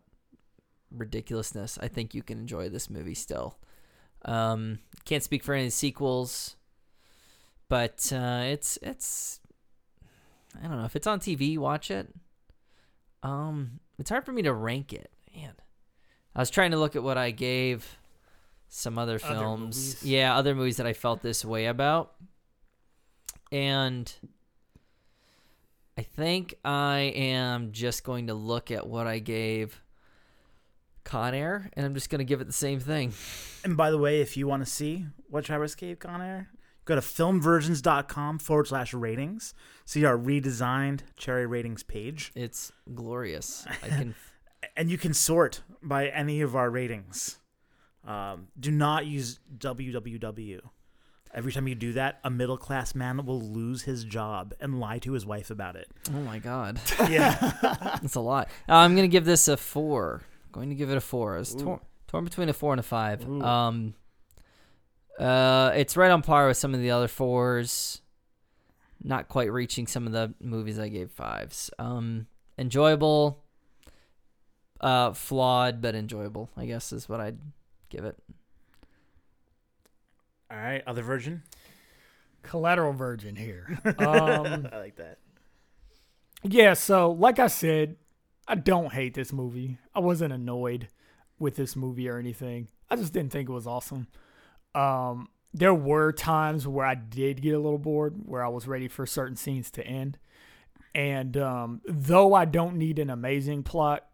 ridiculousness, 0.90 1.78
I 1.80 1.86
think 1.86 2.14
you 2.14 2.24
can 2.24 2.40
enjoy 2.40 2.68
this 2.68 2.90
movie 2.90 3.14
still. 3.14 3.58
Um, 4.24 4.80
can't 5.04 5.22
speak 5.22 5.44
for 5.44 5.54
any 5.54 5.70
sequels, 5.70 6.56
but 7.68 8.12
uh, 8.12 8.42
it's 8.46 8.76
it's 8.82 9.38
I 10.60 10.66
don't 10.66 10.78
know 10.78 10.84
if 10.84 10.96
it's 10.96 11.06
on 11.06 11.20
TV, 11.20 11.58
watch 11.58 11.92
it. 11.92 12.12
Um, 13.22 13.78
it's 14.00 14.10
hard 14.10 14.24
for 14.24 14.32
me 14.32 14.42
to 14.42 14.52
rank 14.52 14.92
it. 14.92 15.12
Man, 15.40 15.54
I 16.34 16.40
was 16.40 16.50
trying 16.50 16.70
to 16.72 16.78
look 16.78 16.96
at 16.96 17.02
what 17.02 17.16
I 17.18 17.30
gave 17.30 17.98
some 18.68 18.98
other 18.98 19.16
Other 19.22 19.34
films. 19.34 19.76
movies. 19.76 20.02
yeah, 20.04 20.36
other 20.36 20.54
movies 20.54 20.76
that 20.78 20.86
I 20.86 20.92
felt 20.92 21.22
this 21.22 21.44
way 21.44 21.66
about. 21.66 22.12
And 23.50 24.12
I 25.96 26.02
think 26.02 26.54
I 26.64 27.12
am 27.16 27.72
just 27.72 28.04
going 28.04 28.26
to 28.26 28.34
look 28.34 28.70
at 28.70 28.86
what 28.86 29.06
I 29.06 29.18
gave 29.20 29.80
Con 31.04 31.34
Air 31.34 31.70
and 31.72 31.86
I'm 31.86 31.94
just 31.94 32.10
going 32.10 32.18
to 32.18 32.24
give 32.24 32.40
it 32.40 32.46
the 32.46 32.52
same 32.52 32.78
thing. 32.80 33.14
And 33.64 33.76
by 33.76 33.90
the 33.90 33.98
way, 33.98 34.20
if 34.20 34.36
you 34.36 34.46
want 34.46 34.64
to 34.64 34.70
see 34.70 35.06
what 35.30 35.44
Travis 35.44 35.74
gave 35.74 35.98
Con 35.98 36.20
Air, 36.20 36.50
go 36.84 36.94
to 36.94 37.00
filmvirgins.com 37.00 38.38
forward 38.38 38.66
slash 38.68 38.92
ratings. 38.92 39.54
See 39.86 40.04
our 40.04 40.18
redesigned 40.18 41.00
cherry 41.16 41.46
ratings 41.46 41.82
page. 41.82 42.32
It's 42.34 42.70
glorious. 42.94 43.66
I 43.82 43.88
can 43.88 44.14
And 44.76 44.90
you 44.90 44.98
can 44.98 45.14
sort 45.14 45.62
by 45.82 46.08
any 46.08 46.40
of 46.40 46.56
our 46.56 46.70
ratings. 46.70 47.38
Um, 48.06 48.48
do 48.58 48.70
not 48.70 49.06
use 49.06 49.38
www. 49.58 50.60
Every 51.34 51.52
time 51.52 51.68
you 51.68 51.74
do 51.74 51.92
that, 51.92 52.20
a 52.24 52.30
middle 52.30 52.56
class 52.56 52.94
man 52.94 53.24
will 53.26 53.40
lose 53.40 53.82
his 53.82 54.04
job 54.04 54.54
and 54.60 54.80
lie 54.80 54.98
to 55.00 55.12
his 55.12 55.26
wife 55.26 55.50
about 55.50 55.76
it. 55.76 55.88
Oh 56.14 56.20
my 56.20 56.38
god. 56.38 56.80
Yeah. 57.10 57.52
That's 57.62 58.14
a 58.14 58.20
lot. 58.20 58.48
Uh, 58.68 58.76
I'm 58.76 58.96
gonna 58.96 59.08
give 59.08 59.24
this 59.26 59.46
a 59.48 59.56
four. 59.56 60.22
Going 60.52 60.70
to 60.70 60.74
give 60.74 60.90
it 60.90 60.96
a 60.96 61.00
four. 61.00 61.36
It's 61.36 61.54
torn, 61.54 61.80
torn 62.06 62.24
between 62.24 62.48
a 62.48 62.54
four 62.54 62.72
and 62.72 62.80
a 62.80 62.82
five. 62.82 63.28
Ooh. 63.28 63.42
Um, 63.42 63.94
uh, 65.18 65.72
it's 65.74 65.96
right 65.96 66.10
on 66.10 66.22
par 66.22 66.48
with 66.48 66.56
some 66.56 66.74
of 66.74 66.80
the 66.80 66.90
other 66.90 67.08
fours. 67.08 68.00
Not 69.02 69.28
quite 69.28 69.52
reaching 69.52 69.86
some 69.86 70.06
of 70.06 70.12
the 70.12 70.34
movies 70.40 70.78
I 70.78 70.88
gave 70.88 71.10
fives. 71.10 71.70
Um, 71.78 72.26
enjoyable. 72.56 73.44
Uh, 74.80 75.12
flawed 75.12 75.80
but 75.80 75.94
enjoyable. 75.94 76.50
I 76.56 76.66
guess 76.66 76.92
is 76.92 77.08
what 77.08 77.20
I'd 77.20 77.38
give 77.88 78.04
it. 78.04 78.16
All 80.50 80.56
right. 80.56 80.82
Other 80.86 81.02
version. 81.02 81.42
Collateral 82.42 82.92
Virgin 82.92 83.36
here. 83.36 83.78
Um, 83.98 84.68
I 84.72 84.78
like 84.78 84.96
that. 84.96 85.18
yeah, 86.42 86.74
so 86.74 87.10
like 87.10 87.38
I 87.38 87.48
said, 87.48 87.96
I 88.46 88.54
don't 88.54 88.92
hate 88.92 89.14
this 89.14 89.32
movie. 89.32 89.78
I 89.94 90.00
wasn't 90.00 90.32
annoyed 90.32 90.88
with 91.38 91.56
this 91.56 91.76
movie 91.76 92.08
or 92.08 92.18
anything. 92.18 92.68
I 92.90 92.96
just 92.96 93.12
didn't 93.12 93.32
think 93.32 93.48
it 93.48 93.52
was 93.52 93.66
awesome. 93.66 94.06
Um, 94.74 95.28
there 95.52 95.74
were 95.74 96.12
times 96.12 96.66
where 96.66 96.86
I 96.86 96.94
did 96.94 97.42
get 97.42 97.54
a 97.54 97.58
little 97.58 97.78
bored, 97.78 98.14
where 98.24 98.44
I 98.44 98.48
was 98.48 98.66
ready 98.66 98.88
for 98.88 99.04
certain 99.06 99.36
scenes 99.36 99.70
to 99.72 99.86
end. 99.86 100.18
And 100.94 101.36
um, 101.36 101.80
though 101.86 102.32
I 102.34 102.44
don't 102.44 102.76
need 102.76 102.98
an 102.98 103.10
amazing 103.10 103.62
plot 103.64 104.06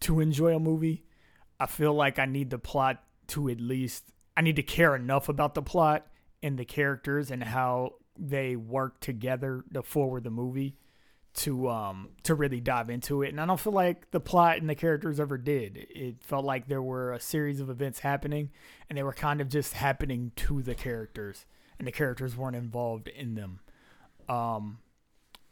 to 0.00 0.20
enjoy 0.20 0.54
a 0.54 0.60
movie, 0.60 1.04
I 1.60 1.66
feel 1.66 1.94
like 1.94 2.18
I 2.18 2.26
need 2.26 2.50
the 2.50 2.58
plot 2.58 3.02
to 3.28 3.48
at 3.48 3.60
least 3.60 4.04
I 4.36 4.40
need 4.40 4.56
to 4.56 4.62
care 4.62 4.94
enough 4.94 5.28
about 5.28 5.54
the 5.54 5.62
plot 5.62 6.06
and 6.42 6.58
the 6.58 6.64
characters 6.64 7.30
and 7.30 7.42
how 7.42 7.94
they 8.16 8.56
work 8.56 9.00
together 9.00 9.64
to 9.74 9.82
forward 9.82 10.24
the 10.24 10.30
movie 10.30 10.76
to 11.34 11.68
um 11.68 12.08
to 12.22 12.34
really 12.34 12.60
dive 12.60 12.90
into 12.90 13.22
it. 13.22 13.28
And 13.28 13.40
I 13.40 13.46
don't 13.46 13.60
feel 13.60 13.72
like 13.72 14.10
the 14.10 14.20
plot 14.20 14.58
and 14.58 14.68
the 14.68 14.74
characters 14.74 15.20
ever 15.20 15.38
did. 15.38 15.86
It 15.90 16.22
felt 16.22 16.44
like 16.44 16.68
there 16.68 16.82
were 16.82 17.12
a 17.12 17.20
series 17.20 17.60
of 17.60 17.70
events 17.70 18.00
happening 18.00 18.50
and 18.88 18.96
they 18.96 19.02
were 19.02 19.12
kind 19.12 19.40
of 19.40 19.48
just 19.48 19.74
happening 19.74 20.32
to 20.36 20.62
the 20.62 20.74
characters 20.74 21.44
and 21.78 21.86
the 21.86 21.92
characters 21.92 22.36
weren't 22.36 22.56
involved 22.56 23.08
in 23.08 23.34
them. 23.34 23.60
Um 24.28 24.78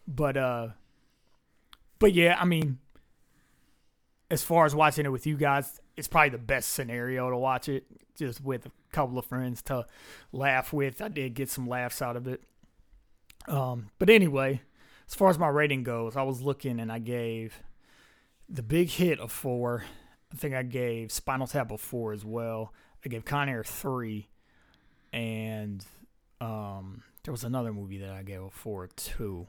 but 0.09 0.37
uh 0.37 0.69
but 1.99 2.13
yeah, 2.13 2.37
I 2.39 2.45
mean 2.45 2.79
as 4.31 4.43
far 4.43 4.65
as 4.65 4.75
watching 4.75 5.07
it 5.07 5.13
with 5.13 5.27
you 5.27 5.37
guys, 5.37 5.81
it's 5.97 6.09
probably 6.09 6.31
the 6.31 6.39
best 6.39 6.71
scenario 6.71 7.31
to 7.31 7.37
watch 7.37 7.69
it 7.69 7.85
just 8.19 8.43
with 8.43 8.67
a 8.67 8.71
couple 8.93 9.19
of 9.19 9.27
friends 9.27 9.63
to 9.63 9.87
laugh 10.33 10.73
with. 10.73 11.01
I 11.01 11.09
did 11.09 11.35
get 11.35 11.51
some 11.51 11.69
laughs 11.69 12.03
out 12.03 12.17
of 12.17 12.27
it. 12.27 12.43
Um, 13.49 13.91
but 13.99 14.11
anyway, 14.11 14.63
as 15.09 15.15
far 15.15 15.31
as 15.31 15.39
my 15.39 15.49
rating 15.49 15.85
goes, 15.85 16.17
I 16.17 16.23
was 16.23 16.43
looking 16.43 16.81
and 16.81 16.91
I 16.91 16.99
gave 16.99 17.63
the 18.49 18.63
big 18.63 18.89
hit 18.89 19.21
a 19.21 19.29
four. 19.29 19.85
I 20.33 20.37
think 20.37 20.55
I 20.55 20.63
gave 20.63 21.13
Spinal 21.13 21.47
Tap 21.47 21.71
a 21.71 21.79
four 21.79 22.13
as 22.13 22.25
well. 22.25 22.73
I 23.05 23.09
gave 23.09 23.25
Con 23.25 23.49
Air 23.49 23.63
three, 23.63 24.29
and 25.13 25.85
um, 26.41 27.05
there 27.23 27.31
was 27.31 27.45
another 27.45 27.73
movie 27.73 27.99
that 27.99 28.11
I 28.11 28.25
gave 28.25 28.43
a 28.43 28.51
four 28.51 28.89
too 28.89 29.47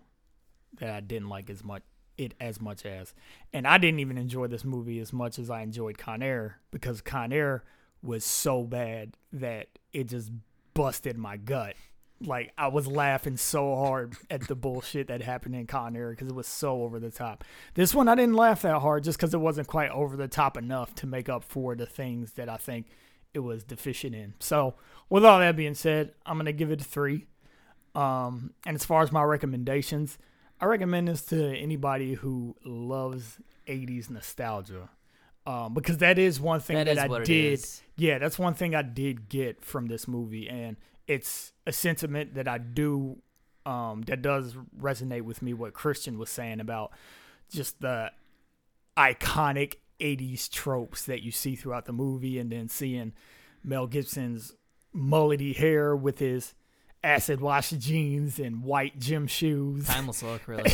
that 0.80 0.92
I 0.92 1.00
didn't 1.00 1.30
like 1.30 1.50
as 1.50 1.64
much 1.64 1.82
it 2.18 2.34
as 2.40 2.60
much 2.60 2.86
as, 2.86 3.14
and 3.54 3.68
I 3.68 3.78
didn't 3.78 4.00
even 4.00 4.18
enjoy 4.18 4.48
this 4.48 4.66
movie 4.66 5.00
as 5.00 5.14
much 5.14 5.40
as 5.40 5.50
I 5.50 5.62
enjoyed 5.62 5.98
Con 5.98 6.22
Air 6.22 6.60
because 6.72 7.02
Con 7.02 7.32
Air 7.32 7.64
was 8.02 8.24
so 8.24 8.64
bad 8.64 9.16
that 9.34 9.68
it 9.94 10.06
just 10.06 10.32
busted 10.74 11.18
my 11.18 11.38
gut. 11.38 11.76
Like 12.20 12.52
I 12.58 12.68
was 12.68 12.88
laughing 12.88 13.38
so 13.38 13.76
hard 13.76 14.16
at 14.30 14.48
the 14.48 14.56
bullshit 14.56 15.08
that 15.08 15.22
happened 15.22 15.56
in 15.56 15.68
Con 15.68 15.96
Air 15.96 16.12
because 16.12 16.28
it 16.28 16.36
was 16.36 16.48
so 16.48 16.82
over 16.82 17.00
the 17.00 17.12
top. 17.12 17.44
This 17.76 17.94
one 17.94 18.08
I 18.08 18.16
didn't 18.16 18.36
laugh 18.36 18.64
that 18.64 18.80
hard 18.80 19.04
just 19.04 19.20
because 19.20 19.34
it 19.34 19.40
wasn't 19.40 19.68
quite 19.68 19.92
over 19.92 20.16
the 20.16 20.28
top 20.28 20.58
enough 20.58 20.96
to 20.96 21.08
make 21.08 21.30
up 21.30 21.44
for 21.44 21.76
the 21.76 21.86
things 21.86 22.34
that 22.34 22.50
I 22.50 22.58
think 22.58 22.88
it 23.34 23.40
was 23.40 23.64
deficient 23.64 24.16
in. 24.16 24.34
So 24.40 24.76
with 25.10 25.24
all 25.24 25.40
that 25.40 25.56
being 25.56 25.76
said, 25.76 26.14
I'm 26.26 26.38
gonna 26.38 26.54
give 26.54 26.72
it 26.72 26.82
a 26.82 26.84
three. 26.84 27.28
Um, 27.94 28.54
and 28.66 28.76
as 28.76 28.86
far 28.86 29.04
as 29.04 29.12
my 29.12 29.24
recommendations, 29.24 30.18
I 30.60 30.66
recommend 30.66 31.08
this 31.08 31.22
to 31.28 31.56
anybody 31.56 32.14
who 32.16 32.56
loves 32.66 33.40
80s 33.68 34.10
nostalgia. 34.10 34.90
Um, 35.46 35.74
because 35.74 36.00
that 36.00 36.20
is 36.20 36.42
one 36.42 36.60
thing 36.60 36.76
That 36.76 36.98
I 36.98 37.24
did. 37.24 37.66
Yeah, 37.96 38.18
that's 38.18 38.38
one 38.38 38.54
thing 38.54 38.76
I 38.76 38.82
did 38.82 39.30
get 39.30 39.64
from 39.64 39.88
this 39.88 40.06
movie, 40.08 40.50
and 40.50 40.76
it's 41.08 41.54
a 41.66 41.72
sentiment 41.72 42.34
that 42.36 42.50
I 42.50 42.58
do, 42.58 43.22
um, 43.66 44.02
that 44.08 44.22
does 44.22 44.56
resonate 44.78 45.22
with 45.22 45.42
me. 45.42 45.54
What 45.54 45.74
Christian 45.74 46.18
was 46.18 46.30
saying 46.30 46.60
about 46.60 46.92
just 47.50 47.80
the 47.80 48.12
iconic 48.98 49.76
'80s 50.02 50.50
tropes 50.52 51.06
that 51.06 51.22
you 51.22 51.32
see 51.32 51.56
throughout 51.56 51.86
the 51.86 51.94
movie, 51.94 52.40
and 52.40 52.52
then 52.52 52.68
seeing 52.68 53.14
Mel 53.64 53.88
Gibson's 53.88 54.54
mullety 54.94 55.56
hair 55.56 55.96
with 55.96 56.20
his 56.20 56.56
acid 57.08 57.40
wash 57.42 57.70
jeans 57.72 58.38
and 58.40 58.64
white 58.64 59.00
gym 59.00 59.26
shoes 59.28 59.88
Timeless 59.88 60.22
look, 60.24 60.48
really. 60.48 60.72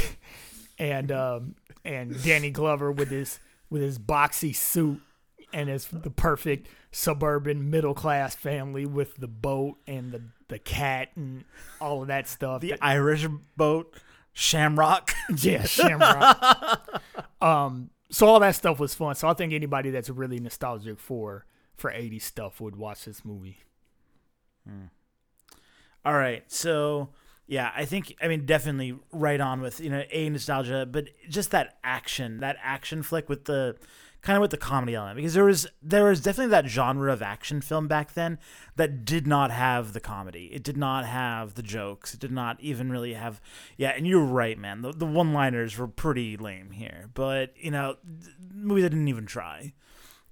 and 0.79 1.11
um, 1.11 1.55
and 1.85 2.21
Danny 2.23 2.49
Glover 2.49 2.91
with 2.91 3.09
his 3.09 3.39
with 3.69 3.81
his 3.81 3.99
boxy 3.99 4.55
suit 4.55 4.99
and 5.53 5.69
his 5.69 5.85
the 5.87 6.09
perfect 6.09 6.67
suburban 6.91 7.69
middle 7.69 7.93
class 7.93 8.35
family 8.35 8.85
with 8.85 9.15
the 9.17 9.27
boat 9.27 9.77
and 9.87 10.11
the 10.11 10.21
the 10.47 10.59
cat 10.59 11.09
and 11.15 11.43
all 11.79 12.01
of 12.01 12.07
that 12.07 12.27
stuff. 12.27 12.61
The 12.61 12.71
That- 12.71 12.79
Irish 12.83 13.27
boat, 13.57 13.93
Shamrock. 14.33 15.13
yeah, 15.37 15.63
Shamrock. 15.63 17.01
um, 17.41 17.89
so 18.09 18.27
all 18.27 18.39
that 18.39 18.55
stuff 18.55 18.79
was 18.79 18.93
fun. 18.93 19.15
So 19.15 19.27
I 19.27 19.33
think 19.33 19.53
anybody 19.53 19.89
that's 19.91 20.09
really 20.09 20.39
nostalgic 20.39 20.99
for 20.99 21.45
for 21.75 21.91
80s 21.91 22.21
stuff 22.23 22.59
would 22.61 22.75
watch 22.75 23.05
this 23.05 23.23
movie. 23.25 23.57
All 26.05 26.13
right, 26.13 26.43
so 26.51 27.09
yeah, 27.47 27.71
I 27.75 27.85
think 27.85 28.15
I 28.21 28.27
mean 28.27 28.45
definitely 28.45 28.97
right 29.11 29.39
on 29.39 29.61
with 29.61 29.79
you 29.79 29.89
know 29.89 30.03
a 30.11 30.29
nostalgia, 30.29 30.87
but 30.89 31.09
just 31.29 31.51
that 31.51 31.77
action, 31.83 32.39
that 32.39 32.57
action 32.61 33.03
flick 33.03 33.29
with 33.29 33.45
the 33.45 33.75
kind 34.21 34.37
of 34.37 34.41
with 34.41 34.51
the 34.51 34.57
comedy 34.57 34.95
element 34.95 35.17
because 35.17 35.33
there 35.33 35.43
was 35.43 35.67
there 35.81 36.05
was 36.05 36.21
definitely 36.21 36.49
that 36.51 36.65
genre 36.65 37.11
of 37.11 37.21
action 37.21 37.59
film 37.59 37.87
back 37.87 38.13
then 38.13 38.39
that 38.77 39.03
did 39.03 39.27
not 39.27 39.51
have 39.51 39.93
the 39.93 39.99
comedy. 39.99 40.49
It 40.53 40.63
did 40.63 40.77
not 40.77 41.05
have 41.05 41.55
the 41.55 41.63
jokes. 41.63 42.13
It 42.13 42.21
did 42.21 42.31
not 42.31 42.59
even 42.61 42.89
really 42.89 43.13
have 43.13 43.41
yeah. 43.77 43.89
And 43.89 44.07
you're 44.07 44.23
right, 44.23 44.57
man. 44.57 44.81
The 44.81 44.91
the 44.91 45.05
one 45.05 45.33
liners 45.33 45.77
were 45.77 45.87
pretty 45.87 46.37
lame 46.37 46.71
here, 46.71 47.09
but 47.13 47.53
you 47.57 47.71
know, 47.71 47.97
movie 48.53 48.81
that 48.81 48.89
didn't 48.89 49.09
even 49.09 49.25
try 49.25 49.73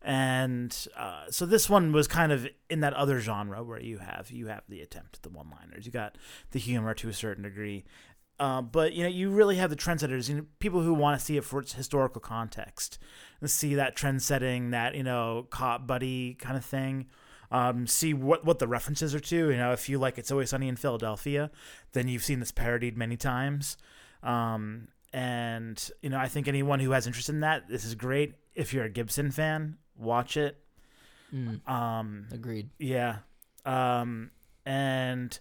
and 0.04 0.88
uh, 0.98 1.26
so 1.30 1.46
this 1.46 1.70
one 1.70 1.92
was 1.92 2.08
kind 2.08 2.32
of 2.32 2.48
in 2.70 2.80
that 2.80 2.94
other 2.94 3.20
genre 3.20 3.64
where 3.64 3.80
you 3.80 4.00
have 4.00 4.32
you 4.32 4.48
have 4.48 4.64
the 4.68 4.82
attempt 4.82 5.18
at 5.18 5.22
the 5.22 5.30
one 5.30 5.52
liners 5.52 5.86
you 5.86 5.92
got 5.92 6.18
the 6.52 6.60
humor 6.60 6.94
to 6.96 7.10
a 7.10 7.14
certain 7.14 7.44
degree. 7.44 7.84
Uh, 8.40 8.62
but 8.62 8.94
you 8.94 9.04
know 9.04 9.10
you 9.10 9.30
really 9.30 9.58
have 9.58 9.70
the 9.70 9.76
trendsetters 9.76 10.28
you 10.28 10.36
know 10.36 10.46
people 10.58 10.82
who 10.82 10.94
want 10.96 11.20
to 11.20 11.24
see 11.24 11.38
it 11.38 11.44
for 11.44 11.60
its 11.60 11.74
historical 11.74 12.20
context 12.20 12.98
and 13.40 13.52
see 13.52 13.76
that 13.76 13.96
trend 13.96 14.24
setting 14.24 14.72
that 14.72 14.96
you 14.96 15.04
know 15.04 15.46
cop 15.52 15.86
buddy 15.86 16.34
kind 16.34 16.58
of 16.58 16.66
thing 16.66 17.06
um, 17.52 17.86
see 17.86 18.14
what 18.16 18.44
what 18.44 18.58
the 18.58 18.68
references 18.68 19.14
are 19.14 19.20
to. 19.20 19.52
You 19.52 19.58
know 19.58 19.72
if 19.74 19.88
you 19.88 20.00
like 20.00 20.18
it's 20.18 20.32
always 20.32 20.50
sunny 20.50 20.68
in 20.68 20.76
philadelphia 20.78 21.52
then 21.94 22.08
you've 22.08 22.24
seen 22.24 22.40
this 22.40 22.52
parodied 22.52 22.98
many 22.98 23.18
times. 23.18 23.78
Um, 24.24 24.88
and 25.14 25.92
you 26.02 26.10
know 26.10 26.18
i 26.18 26.30
think 26.30 26.48
anyone 26.48 26.80
who 26.80 26.92
has 26.92 27.06
interest 27.06 27.28
in 27.30 27.42
that 27.42 27.68
this 27.70 27.86
is 27.86 27.94
great. 27.94 28.34
If 28.56 28.74
you're 28.74 28.86
a 28.86 28.90
gibson 28.90 29.30
fan 29.30 29.78
watch 30.02 30.38
it. 30.38 30.58
Mm, 31.34 31.68
um 31.70 32.28
agreed. 32.32 32.70
yeah. 32.80 33.18
Um 33.66 34.32
and 34.66 35.40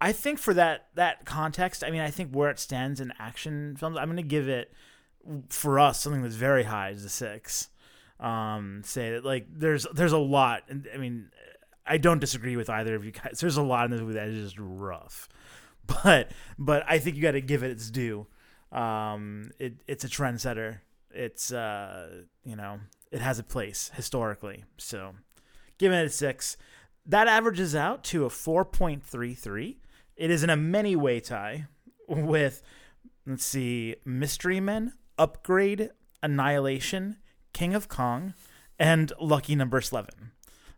i 0.00 0.12
think 0.12 0.38
for 0.38 0.54
that 0.54 0.86
that 0.94 1.24
context 1.26 1.82
i 1.82 1.90
mean 1.90 2.00
i 2.00 2.08
think 2.08 2.30
where 2.32 2.50
it 2.50 2.58
stands 2.58 3.00
in 3.00 3.12
action 3.18 3.74
films 3.76 3.96
i'm 3.98 4.08
gonna 4.08 4.22
give 4.22 4.48
it 4.48 4.72
for 5.48 5.78
us 5.80 6.00
something 6.00 6.22
that's 6.22 6.36
very 6.36 6.62
high 6.62 6.90
is 6.90 7.04
a 7.04 7.08
six. 7.08 7.68
Um 8.20 8.82
say 8.84 9.10
that 9.12 9.24
like 9.24 9.46
there's 9.52 9.86
there's 9.92 10.12
a 10.12 10.18
lot 10.18 10.62
and 10.68 10.88
i 10.94 10.96
mean 10.98 11.30
i 11.86 11.98
don't 11.98 12.20
disagree 12.20 12.56
with 12.56 12.70
either 12.70 12.94
of 12.94 13.04
you 13.04 13.10
guys. 13.10 13.38
There's 13.40 13.56
a 13.56 13.62
lot 13.62 13.84
in 13.86 13.90
this 13.90 14.00
movie 14.00 14.14
that 14.14 14.28
is 14.28 14.44
just 14.44 14.56
rough. 14.58 15.28
But 16.04 16.30
but 16.58 16.84
i 16.88 16.98
think 16.98 17.16
you 17.16 17.22
got 17.22 17.32
to 17.32 17.40
give 17.40 17.62
it 17.64 17.70
its 17.70 17.90
due. 17.90 18.26
Um 18.70 19.50
it 19.58 19.74
it's 19.86 20.04
a 20.04 20.08
trendsetter 20.08 20.78
it's 21.18 21.52
uh 21.52 22.22
you 22.44 22.56
know 22.56 22.80
it 23.10 23.20
has 23.20 23.38
a 23.38 23.44
place 23.44 23.90
historically. 23.94 24.64
So 24.76 25.14
giving 25.78 25.98
it 25.98 26.06
a 26.06 26.10
six. 26.10 26.56
That 27.06 27.26
averages 27.26 27.74
out 27.74 28.04
to 28.04 28.26
a 28.26 28.28
4.33 28.28 29.76
it 30.18 30.30
is 30.30 30.42
in 30.42 30.50
a 30.50 30.56
many 30.56 30.94
way 30.94 31.20
tie 31.20 31.66
with 32.06 32.62
let's 33.26 33.44
see 33.44 33.96
mystery 34.04 34.60
men 34.60 34.92
upgrade 35.16 35.90
annihilation 36.22 37.16
king 37.52 37.74
of 37.74 37.88
kong 37.88 38.34
and 38.78 39.12
lucky 39.20 39.54
number 39.54 39.80
Slevin 39.80 40.32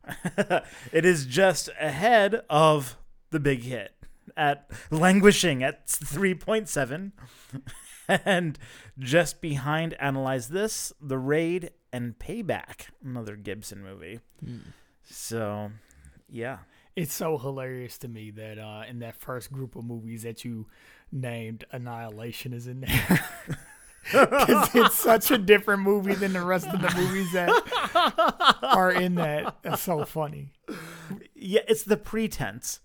it 0.92 1.04
is 1.04 1.26
just 1.26 1.68
ahead 1.80 2.42
of 2.48 2.96
the 3.30 3.40
big 3.40 3.62
hit 3.62 3.92
at 4.36 4.70
languishing 4.90 5.62
at 5.62 5.86
3.7 5.86 7.12
and 8.24 8.58
just 8.98 9.40
behind 9.40 9.94
analyze 10.00 10.48
this 10.48 10.92
the 11.00 11.18
raid 11.18 11.70
and 11.92 12.18
payback 12.18 12.86
another 13.04 13.36
gibson 13.36 13.82
movie 13.82 14.20
Mm. 14.44 14.60
so 15.04 15.70
yeah 16.28 16.58
It's 16.96 17.12
so 17.14 17.38
hilarious 17.38 17.98
to 17.98 18.08
me 18.08 18.30
that 18.32 18.58
uh, 18.58 18.82
in 18.88 18.98
that 19.00 19.16
first 19.16 19.52
group 19.52 19.76
of 19.76 19.84
movies 19.84 20.22
that 20.24 20.44
you 20.44 20.66
named, 21.12 21.64
Annihilation 21.72 22.52
is 22.52 22.66
in 22.66 22.80
there. 22.80 23.24
Because 24.12 24.74
it's 24.74 24.94
such 24.98 25.30
a 25.30 25.38
different 25.38 25.82
movie 25.82 26.14
than 26.14 26.32
the 26.32 26.42
rest 26.44 26.66
of 26.66 26.80
the 26.80 26.90
movies 26.96 27.30
that 27.32 27.48
are 28.62 28.90
in 28.90 29.14
that. 29.16 29.56
That's 29.62 29.82
so 29.82 30.04
funny. 30.04 30.52
yeah 31.34 31.60
it's 31.68 31.84
the 31.84 31.96
pretense 31.98 32.80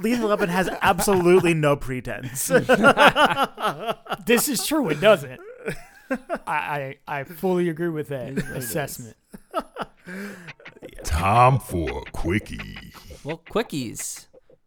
lethal 0.00 0.28
weapon 0.28 0.48
has 0.48 0.68
absolutely 0.82 1.54
no 1.54 1.76
pretense 1.76 2.48
This 4.26 4.48
is 4.48 4.66
true. 4.66 4.88
It 4.90 5.00
doesn't. 5.00 5.40
I, 6.46 6.96
I, 7.06 7.20
I 7.20 7.24
fully 7.24 7.68
agree 7.68 7.88
with 7.88 8.08
that 8.08 8.28
It 8.28 8.38
is 8.38 8.44
what 8.44 8.52
it 8.52 8.58
is. 8.58 8.64
assessment. 8.64 9.16
Time 11.04 11.58
for 11.58 12.02
a 12.06 12.10
quickie. 12.10 12.92
Well, 13.24 13.42
quickies. 13.50 14.26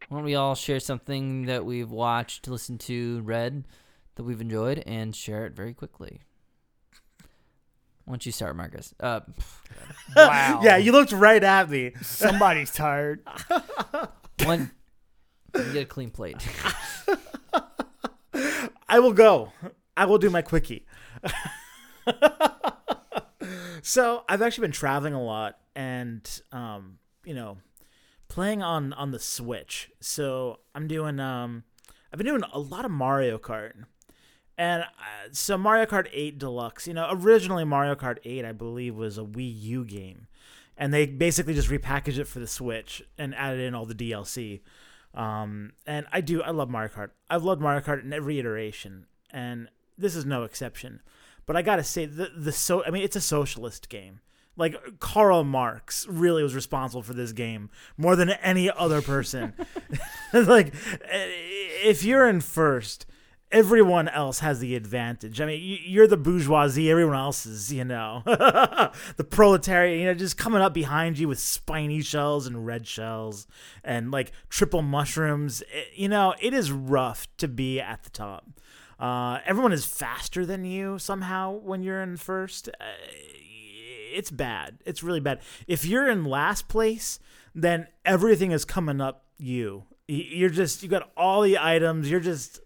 Why 0.10 0.18
don't 0.18 0.26
we 0.26 0.36
all 0.36 0.56
share 0.56 0.80
something 0.80 1.46
that 1.46 1.66
we've 1.66 1.90
watched, 1.92 2.48
listened 2.48 2.80
to, 2.82 3.22
read 3.22 3.66
that 4.16 4.24
we've 4.24 4.42
enjoyed, 4.42 4.84
and 4.86 5.16
share 5.16 5.46
it 5.46 5.54
very 5.54 5.74
quickly. 5.74 6.22
Why 8.06 8.14
don't 8.14 8.26
you 8.26 8.32
start, 8.32 8.56
Marcus? 8.56 8.94
Uh, 9.00 9.22
Wow. 10.16 10.60
yeah 10.64 10.78
you 10.78 10.92
looked 10.92 11.12
right 11.12 11.44
at 11.44 11.70
me 11.70 11.94
Somebody's 12.02 12.72
tired. 12.72 13.22
one, 14.44 14.60
you 14.62 14.83
get 15.54 15.84
a 15.84 15.86
clean 15.86 16.10
plate. 16.10 16.38
I 18.90 19.00
will 19.00 19.14
go. 19.14 19.52
I 19.96 20.06
will 20.06 20.18
do 20.18 20.30
my 20.30 20.42
quickie. 20.42 20.86
so 23.82 24.24
I've 24.28 24.42
actually 24.42 24.64
been 24.64 24.72
traveling 24.72 25.14
a 25.14 25.24
lot 25.24 25.58
and 25.76 26.42
um, 26.52 26.98
you 27.24 27.34
know, 27.34 27.58
playing 28.28 28.62
on 28.62 28.94
on 28.94 29.12
the 29.12 29.20
Switch. 29.20 29.92
So 30.00 30.60
I'm 30.76 30.88
doing 30.88 31.20
um 31.20 31.64
I've 32.12 32.18
been 32.18 32.28
doing 32.28 32.44
a 32.52 32.60
lot 32.60 32.86
of 32.86 32.92
Mario 32.92 33.38
Kart. 33.38 33.74
And 34.56 34.84
uh, 34.84 35.30
so 35.32 35.58
Mario 35.58 35.88
Kart 35.88 36.08
8 36.14 36.38
Deluxe, 36.38 36.88
you 36.88 36.94
know, 36.94 37.08
originally 37.10 37.64
Mario 37.64 37.96
Kart 37.96 38.20
8, 38.24 38.46
I 38.46 38.52
believe, 38.52 38.96
was 38.96 39.18
a 39.18 39.24
Wii 39.24 39.62
U 39.64 39.84
game. 39.84 40.28
And 40.78 40.94
they 40.94 41.08
basically 41.08 41.56
just 41.56 41.70
repackaged 41.70 42.20
it 42.20 42.28
for 42.28 42.38
the 42.38 42.46
Switch 42.46 43.02
and 43.18 43.34
added 43.34 43.62
in 43.62 43.74
all 43.74 43.88
the 43.88 43.96
DLC. 43.96 44.62
Um, 45.14 45.74
and 45.86 46.06
I 46.12 46.22
do, 46.22 46.42
I 46.42 46.52
love 46.52 46.70
Mario 46.70 46.90
Kart. 46.90 47.10
I've 47.30 47.44
loved 47.44 47.62
Mario 47.62 47.82
Kart 47.82 48.04
in 48.04 48.14
every 48.14 48.40
iteration, 48.40 49.06
and 49.32 49.70
this 49.98 50.16
is 50.16 50.26
no 50.26 50.44
exception. 50.44 51.02
But 51.46 51.56
I 51.56 51.62
gotta 51.62 51.84
say, 51.84 52.06
the 52.06 52.32
the 52.36 52.52
so 52.52 52.84
I 52.86 52.90
mean, 52.90 53.04
it's 53.04 53.16
a 53.16 53.22
socialist 53.22 53.90
game. 53.90 54.22
Like 54.56 55.00
Karl 55.00 55.44
Marx 55.44 56.08
really 56.08 56.44
was 56.44 56.56
responsible 56.56 57.02
for 57.02 57.14
this 57.14 57.32
game 57.32 57.70
more 57.98 58.16
than 58.16 58.30
any 58.30 58.70
other 58.70 59.02
person. 59.02 59.54
like, 60.34 60.74
eh, 61.10 61.28
if 61.84 62.04
you're 62.04 62.28
in 62.28 62.40
first, 62.40 63.06
everyone 63.54 64.10
else 64.10 64.40
has 64.40 64.60
the 64.60 64.76
advantage. 64.76 65.40
I 65.40 65.46
mean, 65.46 65.62
you- 65.64 65.78
you're 65.86 66.08
the 66.08 66.18
bourgeoisie, 66.18 66.90
everyone 66.92 67.16
else 67.16 67.46
is, 67.46 67.72
you 67.72 67.86
know, 67.86 68.24
the 68.26 69.24
proletariat, 69.30 70.00
you 70.00 70.06
know, 70.06 70.14
just 70.14 70.38
coming 70.38 70.62
up 70.62 70.74
behind 70.74 71.18
you 71.18 71.28
with 71.30 71.40
spiny 71.40 72.02
shells 72.02 72.46
and 72.48 72.66
red 72.66 72.86
shells 72.88 73.48
and 73.84 74.12
like 74.12 74.32
triple 74.50 74.82
mushrooms. 74.82 75.62
It- 75.72 75.88
you 75.96 76.10
know, 76.10 76.34
it 76.42 76.54
is 76.54 76.72
rough 76.72 77.28
to 77.38 77.48
be 77.48 77.80
at 77.80 78.04
the 78.04 78.10
top. 78.10 78.50
Uh, 79.00 79.40
everyone 79.46 79.72
is 79.74 79.86
faster 79.86 80.46
than 80.46 80.66
you 80.66 80.98
somehow 81.00 81.52
when 81.52 81.82
you're 81.84 82.02
in 82.02 82.18
first. 82.18 82.68
Uh, 82.82 82.86
it's 84.16 84.32
bad. 84.32 84.78
It's 84.86 85.04
really 85.04 85.20
bad. 85.20 85.40
If 85.68 85.86
you're 85.86 86.08
in 86.10 86.26
last 86.26 86.68
place, 86.68 87.20
then 87.56 87.88
everything 88.06 88.52
is 88.52 88.66
coming 88.66 89.02
up 89.02 89.26
you. 89.38 89.84
You're 90.08 90.50
just 90.50 90.84
you 90.84 90.90
got 90.90 91.12
all 91.18 91.42
the 91.42 91.58
items. 91.58 92.10
You're 92.10 92.20
just 92.20 92.60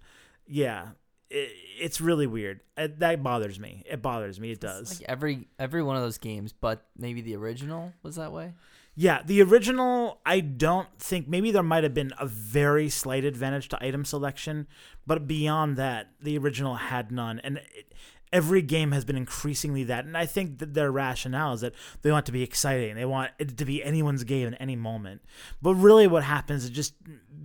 yeah. 0.48 0.90
It, 1.30 1.52
it's 1.80 2.00
really 2.00 2.26
weird. 2.28 2.62
Uh, 2.78 2.88
That 3.00 3.22
bothers 3.22 3.60
me. 3.60 3.84
It 3.86 4.02
bothers 4.02 4.40
me. 4.40 4.52
It 4.52 4.62
does. 4.62 5.00
Like 5.02 5.10
every 5.10 5.48
every 5.60 5.84
one 5.84 5.96
of 5.96 6.02
those 6.02 6.18
games, 6.18 6.54
but 6.54 6.86
maybe 6.98 7.22
the 7.22 7.36
original 7.36 7.94
was 8.02 8.16
that 8.16 8.32
way. 8.32 8.54
Yeah, 9.00 9.22
the 9.24 9.44
original, 9.44 10.20
I 10.26 10.40
don't 10.40 10.88
think 10.98 11.28
maybe 11.28 11.52
there 11.52 11.62
might 11.62 11.84
have 11.84 11.94
been 11.94 12.14
a 12.20 12.26
very 12.26 12.90
slight 12.90 13.26
advantage 13.26 13.70
to 13.70 13.78
item 13.80 14.06
selection, 14.06 14.66
but 15.06 15.28
beyond 15.28 15.78
that, 15.78 16.08
the 16.20 16.36
original 16.40 16.74
had 16.74 17.12
none. 17.12 17.40
And 17.44 17.58
it, 17.58 17.94
every 18.34 18.62
game 18.62 18.92
has 18.92 19.06
been 19.06 19.16
increasingly 19.18 19.84
that. 19.86 20.06
And 20.06 20.18
I 20.18 20.26
think 20.26 20.60
that 20.60 20.74
their 20.74 20.92
rationale 20.92 21.54
is 21.54 21.62
that 21.62 21.74
they 22.02 22.12
want 22.12 22.26
to 22.28 22.32
be 22.32 22.44
exciting. 22.44 22.96
They 22.96 23.06
want 23.06 23.32
it 23.40 23.58
to 23.58 23.66
be 23.66 23.84
anyone's 23.84 24.24
game 24.24 24.48
at 24.50 24.60
any 24.62 24.76
moment. 24.76 25.22
But 25.62 25.76
really, 25.76 26.08
what 26.08 26.24
happens 26.24 26.64
is 26.64 26.70
it 26.70 26.74
just 26.74 26.94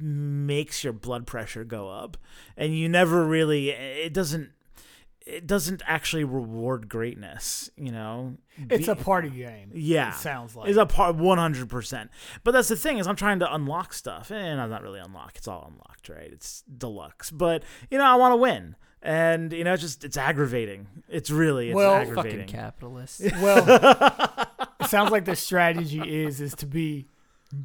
makes 0.00 0.82
your 0.84 0.92
blood 0.92 1.26
pressure 1.26 1.64
go 1.64 1.88
up, 1.90 2.16
and 2.56 2.76
you 2.76 2.88
never 2.88 3.24
really. 3.24 3.70
It 3.70 4.12
doesn't. 4.12 4.50
It 5.24 5.46
doesn't 5.46 5.82
actually 5.86 6.24
reward 6.24 6.88
greatness, 6.88 7.70
you 7.76 7.92
know. 7.92 8.38
It's 8.68 8.86
Be- 8.86 8.92
a 8.92 8.96
party 8.96 9.30
game. 9.30 9.70
yeah, 9.72 10.08
It 10.10 10.14
sounds 10.16 10.56
like. 10.56 10.68
it's 10.68 10.76
a 10.76 10.84
part 10.84 11.14
one 11.14 11.38
hundred 11.38 11.68
percent. 11.68 12.10
But 12.42 12.50
that's 12.50 12.66
the 12.66 12.74
thing 12.74 12.98
is 12.98 13.06
I'm 13.06 13.14
trying 13.14 13.38
to 13.38 13.54
unlock 13.54 13.94
stuff, 13.94 14.32
and 14.32 14.60
I'm 14.60 14.68
not 14.68 14.82
really 14.82 14.98
unlocked. 14.98 15.36
It's 15.38 15.46
all 15.46 15.70
unlocked, 15.72 16.08
right? 16.08 16.28
It's 16.32 16.62
deluxe, 16.62 17.30
but 17.30 17.62
you 17.88 17.98
know 17.98 18.04
I 18.04 18.16
want 18.16 18.32
to 18.32 18.36
win, 18.36 18.74
and 19.02 19.52
you 19.52 19.64
know 19.64 19.72
it's 19.74 19.82
just 19.82 20.04
it's 20.04 20.16
aggravating. 20.16 20.86
It's 21.08 21.30
really 21.30 21.68
it's 21.70 21.76
Well, 21.76 21.98
Fucking 22.00 22.10
aggravating. 22.18 22.46
capitalists. 22.46 23.20
Well, 23.40 23.64
it 24.80 24.86
sounds 24.88 25.10
like 25.10 25.24
the 25.24 25.36
strategy 25.36 26.00
is 26.24 26.40
is 26.40 26.54
to 26.56 26.66
be 26.66 27.06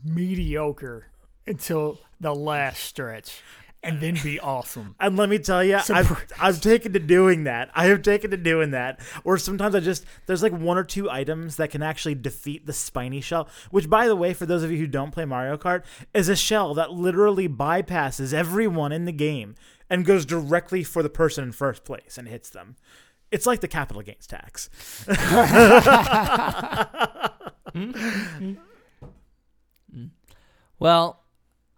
mediocre 0.03 1.07
until 1.45 1.99
the 2.19 2.33
last 2.33 2.83
stretch, 2.83 3.41
and 3.83 4.01
then 4.01 4.17
be 4.23 4.39
awesome. 4.39 4.95
And 4.99 5.15
let 5.15 5.29
me 5.29 5.37
tell 5.39 5.63
you, 5.63 5.75
I've, 5.77 6.25
I've 6.39 6.59
taken 6.61 6.93
to 6.93 6.99
doing 6.99 7.43
that. 7.45 7.69
I 7.75 7.85
have 7.85 8.01
taken 8.01 8.31
to 8.31 8.37
doing 8.37 8.71
that. 8.71 8.99
Or 9.23 9.37
sometimes 9.37 9.75
I 9.75 9.79
just, 9.79 10.03
there's 10.25 10.43
like 10.43 10.51
one 10.51 10.77
or 10.77 10.83
two 10.83 11.09
items 11.09 11.55
that 11.57 11.69
can 11.69 11.83
actually 11.83 12.15
defeat 12.15 12.65
the 12.65 12.73
spiny 12.73 13.21
shell, 13.21 13.47
which, 13.71 13.89
by 13.89 14.07
the 14.07 14.15
way, 14.15 14.33
for 14.33 14.45
those 14.45 14.63
of 14.63 14.71
you 14.71 14.77
who 14.77 14.87
don't 14.87 15.11
play 15.11 15.25
Mario 15.25 15.57
Kart, 15.57 15.83
is 16.13 16.27
a 16.27 16.35
shell 16.35 16.73
that 16.73 16.91
literally 16.91 17.47
bypasses 17.47 18.33
everyone 18.33 18.91
in 18.91 19.05
the 19.05 19.11
game 19.13 19.55
and 19.89 20.05
goes 20.05 20.25
directly 20.25 20.83
for 20.83 21.03
the 21.03 21.09
person 21.09 21.43
in 21.43 21.51
first 21.51 21.83
place 21.83 22.17
and 22.17 22.27
hits 22.27 22.49
them. 22.49 22.75
It's 23.31 23.45
like 23.45 23.61
the 23.61 23.67
capital 23.67 24.01
gains 24.01 24.27
tax. 24.27 24.69
Well, 30.79 31.23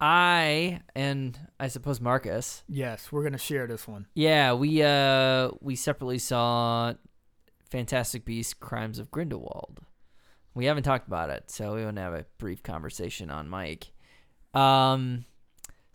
I 0.00 0.80
and 0.94 1.38
I 1.58 1.68
suppose 1.68 2.00
Marcus. 2.00 2.62
Yes, 2.68 3.10
we're 3.10 3.22
gonna 3.22 3.38
share 3.38 3.66
this 3.66 3.88
one. 3.88 4.06
Yeah, 4.14 4.54
we 4.54 4.82
uh 4.82 5.50
we 5.60 5.76
separately 5.76 6.18
saw 6.18 6.94
Fantastic 7.70 8.24
Beasts: 8.24 8.54
Crimes 8.54 8.98
of 8.98 9.10
Grindelwald. 9.10 9.80
We 10.54 10.66
haven't 10.66 10.82
talked 10.82 11.06
about 11.06 11.30
it, 11.30 11.50
so 11.50 11.76
we 11.76 11.84
want 11.84 11.96
to 11.96 12.02
have 12.02 12.14
a 12.14 12.26
brief 12.38 12.62
conversation 12.62 13.30
on 13.30 13.48
mic. 13.48 13.92
Um, 14.52 15.24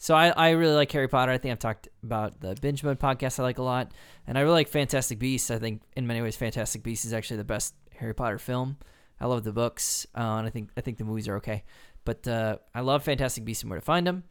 so 0.06 0.14
I 0.14 0.28
I 0.28 0.50
really 0.52 0.76
like 0.76 0.92
Harry 0.92 1.08
Potter. 1.08 1.32
I 1.32 1.40
think 1.40 1.52
I've 1.52 1.58
talked 1.58 1.88
about 2.04 2.40
the 2.40 2.56
Binge 2.62 2.84
Mode 2.84 3.00
podcast 3.00 3.40
I 3.40 3.42
like 3.42 3.58
a 3.58 3.64
lot, 3.64 3.92
and 4.28 4.38
I 4.38 4.42
really 4.42 4.54
like 4.54 4.68
Fantastic 4.68 5.18
Beasts. 5.18 5.50
I 5.50 5.58
think 5.58 5.82
in 5.96 6.06
many 6.06 6.22
ways 6.22 6.36
Fantastic 6.36 6.84
Beasts 6.84 7.06
is 7.06 7.14
actually 7.14 7.38
the 7.38 7.44
best 7.44 7.74
Harry 7.96 8.14
Potter 8.14 8.38
film. 8.38 8.78
I 9.20 9.26
love 9.26 9.44
the 9.44 9.52
books, 9.52 10.06
uh, 10.16 10.22
and 10.38 10.46
I 10.46 10.52
think 10.52 10.70
I 10.78 10.82
think 10.82 11.00
the 11.00 11.06
movies 11.06 11.28
are 11.28 11.38
okay, 11.38 11.64
but 12.04 12.28
uh, 12.28 12.58
I 12.76 12.82
love 12.82 13.04
Fantastic 13.04 13.46
Beasts 13.46 13.64
and 13.64 13.72
Where 13.72 13.80
to 13.80 13.86
Find 13.86 14.06
Them. 14.06 14.26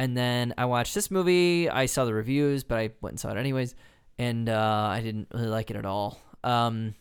And 0.00 0.16
then 0.16 0.54
I 0.56 0.64
watched 0.64 0.94
this 0.94 1.10
movie. 1.10 1.68
I 1.68 1.84
saw 1.84 2.06
the 2.06 2.14
reviews, 2.14 2.64
but 2.64 2.78
I 2.78 2.90
went 3.02 3.12
and 3.12 3.20
saw 3.20 3.30
it 3.30 3.36
anyways, 3.36 3.74
and 4.18 4.48
uh, 4.48 4.88
I 4.90 5.02
didn't 5.02 5.28
really 5.34 5.48
like 5.48 5.70
it 5.70 5.76
at 5.76 5.84
all. 5.84 6.22
Um, 6.42 6.94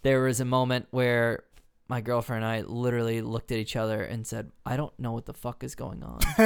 there 0.00 0.22
was 0.22 0.40
a 0.40 0.46
moment 0.46 0.86
where 0.92 1.44
my 1.90 2.00
girlfriend 2.00 2.44
and 2.44 2.52
I 2.52 2.60
literally 2.60 3.20
looked 3.20 3.50
at 3.50 3.58
each 3.58 3.74
other 3.74 4.00
and 4.00 4.24
said, 4.24 4.52
"I 4.64 4.76
don't 4.76 4.96
know 4.96 5.10
what 5.10 5.26
the 5.26 5.34
fuck 5.34 5.64
is 5.64 5.74
going 5.74 6.04
on." 6.04 6.20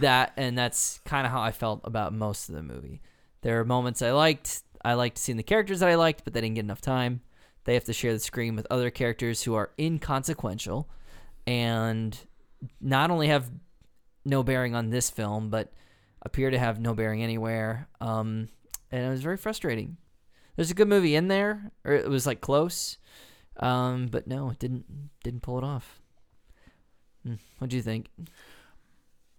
that 0.00 0.32
and 0.38 0.56
that's 0.56 1.00
kind 1.04 1.26
of 1.26 1.30
how 1.30 1.42
I 1.42 1.52
felt 1.52 1.82
about 1.84 2.14
most 2.14 2.48
of 2.48 2.54
the 2.54 2.62
movie. 2.62 3.02
There 3.42 3.60
are 3.60 3.66
moments 3.66 4.00
I 4.00 4.12
liked. 4.12 4.62
I 4.82 4.94
liked 4.94 5.18
seeing 5.18 5.36
the 5.36 5.42
characters 5.42 5.80
that 5.80 5.90
I 5.90 5.96
liked, 5.96 6.24
but 6.24 6.32
they 6.32 6.40
didn't 6.40 6.54
get 6.54 6.64
enough 6.64 6.80
time. 6.80 7.20
They 7.64 7.74
have 7.74 7.84
to 7.84 7.92
share 7.92 8.14
the 8.14 8.18
screen 8.18 8.56
with 8.56 8.66
other 8.70 8.88
characters 8.88 9.42
who 9.42 9.54
are 9.54 9.72
inconsequential 9.78 10.88
and 11.46 12.18
not 12.80 13.10
only 13.10 13.28
have 13.28 13.50
no 14.24 14.42
bearing 14.42 14.74
on 14.74 14.88
this 14.88 15.10
film, 15.10 15.50
but 15.50 15.70
appear 16.22 16.50
to 16.50 16.58
have 16.58 16.80
no 16.80 16.94
bearing 16.94 17.22
anywhere. 17.22 17.88
Um, 18.00 18.48
and 18.90 19.04
it 19.04 19.10
was 19.10 19.20
very 19.20 19.36
frustrating. 19.36 19.98
There's 20.56 20.70
a 20.70 20.74
good 20.74 20.88
movie 20.88 21.14
in 21.14 21.28
there, 21.28 21.70
or 21.84 21.92
it 21.92 22.08
was 22.08 22.26
like 22.26 22.40
close, 22.40 22.96
um, 23.60 24.06
but 24.06 24.26
no, 24.26 24.50
it 24.50 24.58
didn't 24.58 25.10
didn't 25.22 25.42
pull 25.42 25.58
it 25.58 25.64
off. 25.64 26.00
Hmm, 27.24 27.34
What 27.58 27.70
do 27.70 27.76
you 27.76 27.82
think? 27.82 28.08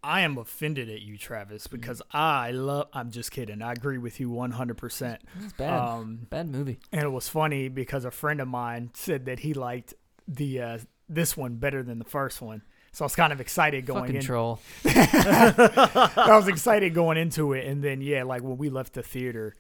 I 0.04 0.22
am 0.22 0.38
offended 0.38 0.90
at 0.90 1.02
you, 1.02 1.18
Travis, 1.18 1.68
because 1.68 2.02
I 2.12 2.52
love. 2.52 2.88
I'm 2.94 3.10
just 3.12 3.32
kidding. 3.32 3.62
I 3.62 3.72
agree 3.74 3.98
with 3.98 4.20
you 4.20 4.30
100. 4.30 4.78
percent 4.78 5.22
It's 5.44 5.54
bad, 5.54 5.74
Um, 5.80 6.28
bad 6.30 6.48
movie. 6.50 6.80
and 6.92 7.02
it 7.02 7.10
was 7.10 7.28
funny 7.28 7.68
because 7.68 8.06
a 8.06 8.12
friend 8.12 8.40
of 8.40 8.48
mine 8.48 8.92
said 8.94 9.26
that 9.26 9.40
he 9.40 9.54
liked 9.54 9.96
the 10.28 10.62
uh, 10.62 10.78
this 11.10 11.36
one 11.36 11.56
better 11.56 11.82
than 11.84 11.98
the 12.00 12.06
first 12.06 12.42
one. 12.42 12.62
So 12.94 13.04
I 13.04 13.08
was 13.08 13.16
kind 13.16 13.34
of 13.34 13.42
excited 13.42 13.86
going 13.86 14.02
Fucking 14.04 14.16
in. 14.18 14.22
troll. 14.22 14.60
I 14.86 16.26
was 16.30 16.48
excited 16.48 16.94
going 16.94 17.18
into 17.18 17.54
it, 17.54 17.66
and 17.68 17.84
then 17.84 18.02
yeah, 18.02 18.24
like 18.24 18.44
when 18.44 18.58
we 18.58 18.70
left 18.70 18.94
the 18.94 19.04
theater, 19.04 19.56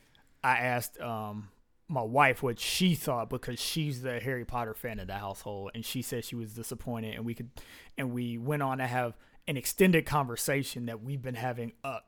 I 0.47 0.59
asked 0.59 0.99
um 1.01 1.49
my 1.89 2.01
wife 2.01 2.43
what 2.43 2.59
she 2.59 2.95
thought 2.95 3.29
because 3.29 3.59
she's 3.59 4.01
the 4.01 4.19
Harry 4.19 4.43
Potter 4.43 4.73
fan 4.73 4.99
of 4.99 5.07
the 5.07 5.15
household, 5.15 5.71
and 5.73 5.85
she 5.85 6.01
said 6.01 6.25
she 6.25 6.35
was 6.35 6.53
disappointed, 6.53 7.15
and 7.15 7.25
we 7.25 7.33
could, 7.33 7.49
and 7.97 8.11
we 8.11 8.37
went 8.37 8.61
on 8.61 8.79
to 8.79 8.87
have 8.87 9.15
an 9.47 9.55
extended 9.55 10.05
conversation 10.05 10.87
that 10.87 11.01
we've 11.01 11.21
been 11.21 11.35
having 11.35 11.71
up 11.83 12.07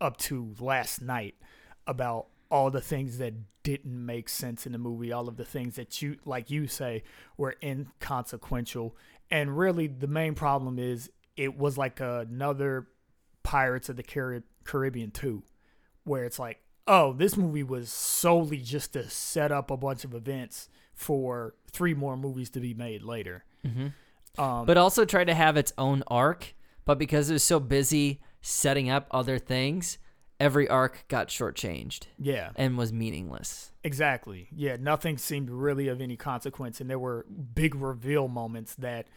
up 0.00 0.16
to 0.18 0.54
last 0.60 1.00
night 1.00 1.34
about 1.86 2.26
all 2.50 2.70
the 2.70 2.80
things 2.80 3.18
that 3.18 3.34
didn't 3.62 4.06
make 4.06 4.28
sense 4.28 4.64
in 4.66 4.72
the 4.72 4.78
movie, 4.78 5.12
all 5.12 5.28
of 5.28 5.36
the 5.36 5.44
things 5.44 5.76
that 5.76 6.00
you 6.00 6.16
like 6.24 6.50
you 6.50 6.66
say 6.66 7.02
were 7.36 7.56
inconsequential. 7.62 8.96
And 9.30 9.58
really 9.58 9.86
the 9.86 10.06
main 10.06 10.34
problem 10.34 10.78
is 10.78 11.10
it 11.36 11.58
was 11.58 11.76
like 11.76 12.00
another 12.00 12.88
Pirates 13.42 13.88
of 13.88 13.96
the 13.96 14.42
Caribbean 14.64 15.10
2 15.10 15.42
where 16.04 16.24
it's 16.24 16.38
like, 16.38 16.60
oh, 16.88 17.12
this 17.12 17.36
movie 17.36 17.62
was 17.62 17.92
solely 17.92 18.58
just 18.58 18.94
to 18.94 19.08
set 19.08 19.52
up 19.52 19.70
a 19.70 19.76
bunch 19.76 20.04
of 20.04 20.14
events 20.14 20.68
for 20.94 21.54
three 21.70 21.94
more 21.94 22.16
movies 22.16 22.50
to 22.50 22.60
be 22.60 22.74
made 22.74 23.02
later. 23.02 23.44
hmm 23.64 23.88
Um, 24.38 24.66
But 24.66 24.76
also 24.76 25.04
tried 25.04 25.26
to 25.28 25.34
have 25.34 25.56
its 25.56 25.72
own 25.78 26.02
arc, 26.08 26.54
but 26.84 26.98
because 26.98 27.30
it 27.30 27.34
was 27.34 27.44
so 27.44 27.60
busy 27.60 28.20
setting 28.40 28.88
up 28.90 29.06
other 29.10 29.38
things, 29.38 29.98
every 30.40 30.68
arc 30.68 31.04
got 31.08 31.28
shortchanged 31.28 32.04
yeah, 32.18 32.50
and 32.56 32.78
was 32.78 32.92
meaningless. 32.92 33.72
Exactly. 33.84 34.48
Yeah, 34.54 34.76
nothing 34.80 35.18
seemed 35.18 35.50
really 35.50 35.88
of 35.88 36.00
any 36.00 36.16
consequence, 36.16 36.80
and 36.80 36.88
there 36.88 36.98
were 36.98 37.26
big 37.54 37.74
reveal 37.74 38.28
moments 38.28 38.74
that 38.76 39.08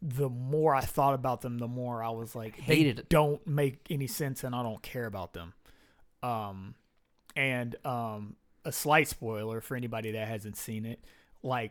the 0.00 0.28
more 0.28 0.74
I 0.74 0.82
thought 0.82 1.14
about 1.14 1.40
them, 1.40 1.58
the 1.58 1.66
more 1.68 2.02
I 2.02 2.10
was 2.10 2.34
like, 2.36 2.56
they 2.58 2.62
Hated 2.76 2.98
it. 3.00 3.08
don't 3.08 3.44
make 3.46 3.86
any 3.90 4.06
sense, 4.06 4.44
and 4.44 4.54
I 4.54 4.62
don't 4.62 4.82
care 4.82 5.06
about 5.06 5.32
them. 5.32 5.54
Um, 6.22 6.74
and 7.38 7.76
um, 7.86 8.34
a 8.64 8.72
slight 8.72 9.06
spoiler 9.06 9.60
for 9.60 9.76
anybody 9.76 10.10
that 10.10 10.26
hasn't 10.26 10.56
seen 10.56 10.84
it, 10.84 10.98
like 11.40 11.70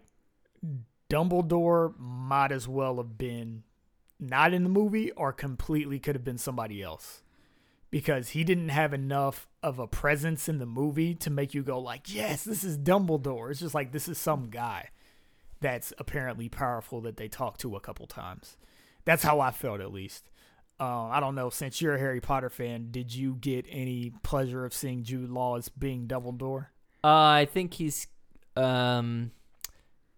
Dumbledore 1.09 1.93
might 1.99 2.53
as 2.53 2.69
well 2.69 2.95
have 2.97 3.17
been 3.17 3.63
not 4.17 4.53
in 4.53 4.63
the 4.63 4.69
movie 4.69 5.11
or 5.11 5.33
completely 5.33 5.99
could 5.99 6.15
have 6.15 6.23
been 6.23 6.37
somebody 6.37 6.81
else 6.81 7.21
because 7.91 8.29
he 8.29 8.45
didn't 8.45 8.69
have 8.69 8.93
enough 8.93 9.45
of 9.61 9.77
a 9.77 9.87
presence 9.87 10.47
in 10.47 10.57
the 10.57 10.65
movie 10.65 11.13
to 11.15 11.29
make 11.29 11.53
you 11.53 11.63
go 11.63 11.77
like, 11.77 12.13
"Yes, 12.13 12.45
this 12.45 12.63
is 12.63 12.77
Dumbledore." 12.77 13.51
It's 13.51 13.59
just 13.59 13.75
like 13.75 13.91
this 13.91 14.07
is 14.07 14.17
some 14.17 14.49
guy 14.49 14.91
that's 15.59 15.91
apparently 15.97 16.47
powerful 16.47 17.01
that 17.01 17.17
they 17.17 17.27
talk 17.27 17.57
to 17.57 17.75
a 17.75 17.81
couple 17.81 18.07
times. 18.07 18.55
That's 19.03 19.23
how 19.23 19.41
I 19.41 19.51
felt 19.51 19.81
at 19.81 19.91
least. 19.91 20.29
Uh, 20.79 21.05
I 21.05 21.19
don't 21.19 21.35
know. 21.35 21.49
Since 21.49 21.81
you're 21.81 21.95
a 21.95 21.99
Harry 21.99 22.21
Potter 22.21 22.49
fan, 22.49 22.89
did 22.91 23.13
you 23.13 23.35
get 23.35 23.65
any 23.69 24.11
pleasure 24.23 24.63
of 24.63 24.73
seeing 24.73 25.03
Jude 25.03 25.29
Law 25.29 25.57
as 25.57 25.69
being 25.69 26.07
Dumbledore? 26.07 26.67
Uh, 27.03 27.07
I 27.41 27.47
think 27.51 27.73
he's, 27.73 28.07
um, 28.55 29.31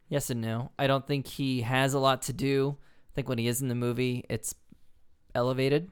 yes 0.09 0.29
and 0.29 0.41
no. 0.41 0.71
I 0.77 0.87
don't 0.87 1.07
think 1.07 1.27
he 1.27 1.61
has 1.61 1.93
a 1.93 1.99
lot 1.99 2.23
to 2.23 2.33
do. 2.33 2.77
I 2.79 3.11
think 3.15 3.29
when 3.29 3.37
he 3.37 3.47
is 3.47 3.61
in 3.61 3.69
the 3.69 3.75
movie, 3.75 4.25
it's 4.29 4.53
elevated, 5.33 5.89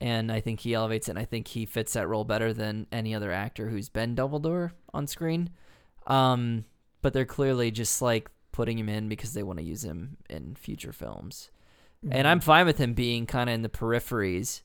and 0.00 0.30
I 0.30 0.40
think 0.40 0.60
he 0.60 0.74
elevates 0.74 1.08
it. 1.08 1.12
and 1.12 1.18
I 1.18 1.24
think 1.24 1.48
he 1.48 1.66
fits 1.66 1.94
that 1.94 2.08
role 2.08 2.24
better 2.24 2.52
than 2.52 2.86
any 2.92 3.14
other 3.14 3.32
actor 3.32 3.68
who's 3.68 3.88
been 3.88 4.14
Dumbledore 4.14 4.72
on 4.94 5.06
screen. 5.06 5.50
Um, 6.06 6.64
but 7.02 7.12
they're 7.12 7.24
clearly 7.24 7.70
just 7.70 8.00
like 8.00 8.30
putting 8.52 8.78
him 8.78 8.88
in 8.88 9.08
because 9.08 9.34
they 9.34 9.42
want 9.42 9.58
to 9.58 9.64
use 9.64 9.84
him 9.84 10.16
in 10.30 10.54
future 10.54 10.92
films. 10.92 11.50
And 12.08 12.26
I'm 12.28 12.40
fine 12.40 12.66
with 12.66 12.78
him 12.78 12.94
being 12.94 13.26
kind 13.26 13.50
of 13.50 13.54
in 13.54 13.62
the 13.62 13.68
peripheries, 13.68 14.62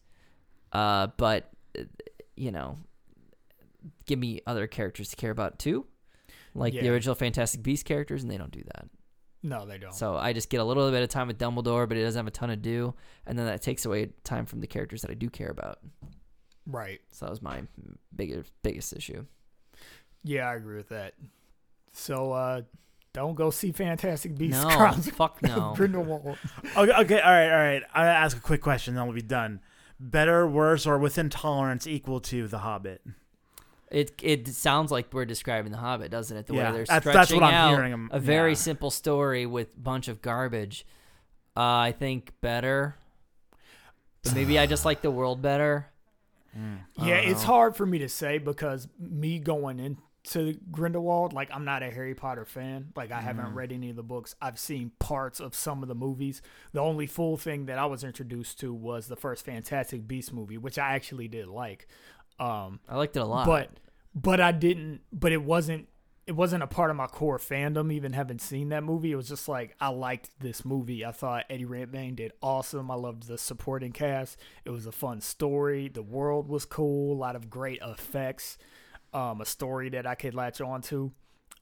uh, 0.72 1.08
but 1.18 1.50
you 2.36 2.52
know, 2.52 2.78
give 4.06 4.20
me 4.20 4.42
other 4.46 4.68
characters 4.68 5.10
to 5.10 5.16
care 5.16 5.32
about 5.32 5.58
too, 5.60 5.86
like 6.54 6.74
the 6.74 6.90
original 6.90 7.16
Fantastic 7.16 7.64
Beast 7.64 7.86
characters, 7.86 8.22
and 8.22 8.32
they 8.32 8.38
don't 8.38 8.52
do 8.52 8.64
that. 8.76 8.88
no, 9.44 9.66
they 9.66 9.78
don't. 9.80 9.94
So 9.94 10.16
I 10.16 10.34
just 10.34 10.50
get 10.50 10.60
a 10.62 10.64
little 10.64 10.90
bit 10.92 11.02
of 11.02 11.10
time 11.10 11.28
with 11.28 11.40
Dumbledore, 11.40 11.88
but 11.88 11.98
it 11.98 12.04
doesn't 12.04 12.20
have 12.20 12.28
a 12.28 12.32
ton 12.32 12.50
to 12.50 12.56
do, 12.56 12.94
and 13.26 13.38
then 13.40 13.46
that 13.48 13.62
takes 13.62 13.86
away 13.86 14.10
time 14.24 14.46
from 14.46 14.60
the 14.62 14.68
characters 14.68 15.02
that 15.02 15.10
I 15.12 15.16
do 15.16 15.30
care 15.30 15.50
about. 15.50 15.80
right. 16.68 17.02
So 17.12 17.26
that 17.26 17.32
was 17.32 17.42
my 17.42 17.64
biggest 18.16 18.52
biggest 18.62 18.94
issue. 18.94 19.26
Yeah, 20.24 20.48
I 20.48 20.56
agree 20.56 20.78
with 20.78 20.90
that. 20.90 21.16
So 21.92 22.32
uh 22.34 22.62
don't 23.14 23.36
go 23.36 23.50
see 23.50 23.72
Fantastic 23.72 24.38
Beasts. 24.38 24.64
No, 24.64 24.70
Crimes 24.70 25.10
fuck 25.16 25.42
no. 25.42 25.74
Grindelwald. 25.76 26.38
Okay, 26.78 26.92
okay, 27.00 27.20
all 27.20 27.32
right, 27.32 27.52
all 27.52 27.58
right. 27.58 27.84
I'll 27.94 28.06
ask 28.06 28.38
a 28.38 28.40
quick 28.42 28.62
question, 28.62 28.96
then 28.96 29.06
we'll 29.06 29.16
be 29.16 29.22
done. 29.22 29.60
Better, 30.00 30.48
worse, 30.48 30.86
or 30.88 30.98
within 30.98 31.30
tolerance 31.30 31.86
equal 31.86 32.20
to 32.22 32.48
The 32.48 32.60
Hobbit? 32.60 33.02
It 33.92 34.14
it 34.24 34.48
sounds 34.48 34.90
like 34.90 35.14
we're 35.14 35.26
describing 35.26 35.72
the 35.74 35.78
Hobbit, 35.78 36.12
doesn't 36.12 36.36
it? 36.38 36.48
The 36.48 36.54
Yeah, 36.54 36.72
way 36.72 36.78
they're 36.78 36.86
that's- 36.86 37.02
stretching 37.04 37.14
that's 37.20 37.34
what 37.34 37.44
I'm 37.44 37.54
out 37.54 37.76
hearing 37.76 37.92
'em- 37.94 38.10
a 38.14 38.20
very 38.20 38.52
yeah. 38.52 38.56
simple 38.58 38.90
story 38.90 39.46
with 39.46 39.76
a 39.76 39.80
bunch 39.80 40.08
of 40.08 40.22
garbage. 40.22 40.86
Uh, 41.58 41.60
I 41.60 41.92
think 41.92 42.32
better, 42.40 42.96
but 44.24 44.34
maybe 44.34 44.58
I 44.58 44.66
just 44.66 44.86
like 44.86 45.02
the 45.02 45.12
world 45.12 45.42
better. 45.42 45.88
Yeah, 46.56 46.78
Uh-huh. 46.98 47.32
it's 47.32 47.44
hard 47.44 47.76
for 47.76 47.86
me 47.86 48.00
to 48.00 48.10
say 48.10 48.38
because 48.38 48.88
me 49.00 49.40
going 49.40 49.80
into 50.24 50.54
Grindelwald, 50.72 51.34
like 51.34 51.50
I'm 51.54 51.66
not 51.66 51.84
a 51.84 51.90
Harry 51.92 52.14
Potter 52.16 52.46
fan. 52.46 52.92
Like 52.96 53.12
I 53.12 53.18
Mm-hmm. 53.18 53.26
haven't 53.28 53.54
read 53.54 53.72
any 53.72 53.90
of 53.90 53.96
the 53.96 54.04
books. 54.04 54.36
I've 54.42 54.60
seen 54.60 54.92
parts 55.00 55.40
of 55.40 55.56
some 55.56 55.82
of 55.82 55.88
the 55.90 55.96
movies. 55.96 56.42
The 56.74 56.80
only 56.82 57.08
full 57.08 57.38
thing 57.38 57.66
that 57.68 57.78
I 57.80 57.86
was 57.86 58.04
introduced 58.04 58.60
to 58.60 58.74
was 58.74 59.08
the 59.08 59.16
first 59.16 59.46
Fantastic 59.46 60.08
Beast 60.08 60.34
movie, 60.34 60.58
which 60.58 60.78
I 60.78 60.94
actually 60.96 61.28
did 61.28 61.48
like. 61.48 61.88
Um, 62.40 62.80
I 62.90 62.98
liked 62.98 63.16
it 63.16 63.20
a 63.22 63.26
lot. 63.26 63.46
but 63.46 63.70
but 64.14 64.40
I 64.40 64.52
didn't. 64.52 65.02
But 65.12 65.32
it 65.32 65.44
wasn't. 65.44 65.88
It 66.28 66.34
wasn't 66.34 66.62
a 66.64 66.68
part 66.68 66.92
of 66.92 66.96
my 66.96 67.08
core 67.08 67.40
fandom. 67.40 67.92
Even 67.92 68.14
having 68.14 68.38
seen 68.40 68.70
that 68.70 68.84
movie, 68.84 69.12
it 69.12 69.16
was 69.16 69.28
just 69.28 69.50
like 69.50 69.76
I 69.82 69.90
liked 69.90 70.30
this 70.40 70.64
movie. 70.64 71.04
I 71.04 71.12
thought 71.12 71.46
Eddie 71.50 71.66
Redmayne 71.66 72.16
did 72.16 72.32
awesome. 72.42 72.92
I 72.92 72.96
loved 72.96 73.28
the 73.28 73.38
supporting 73.40 73.92
cast. 73.92 74.38
It 74.64 74.70
was 74.70 74.86
a 74.86 74.92
fun 74.92 75.20
story. 75.22 75.88
The 75.90 76.04
world 76.04 76.48
was 76.48 76.64
cool. 76.64 77.14
A 77.14 77.18
lot 77.20 77.36
of 77.36 77.50
great 77.50 77.80
effects. 77.86 78.58
Um, 79.14 79.42
a 79.42 79.46
story 79.46 79.90
that 79.90 80.08
I 80.08 80.16
could 80.16 80.34
latch 80.34 80.62
on 80.62 80.82
to. 80.84 81.12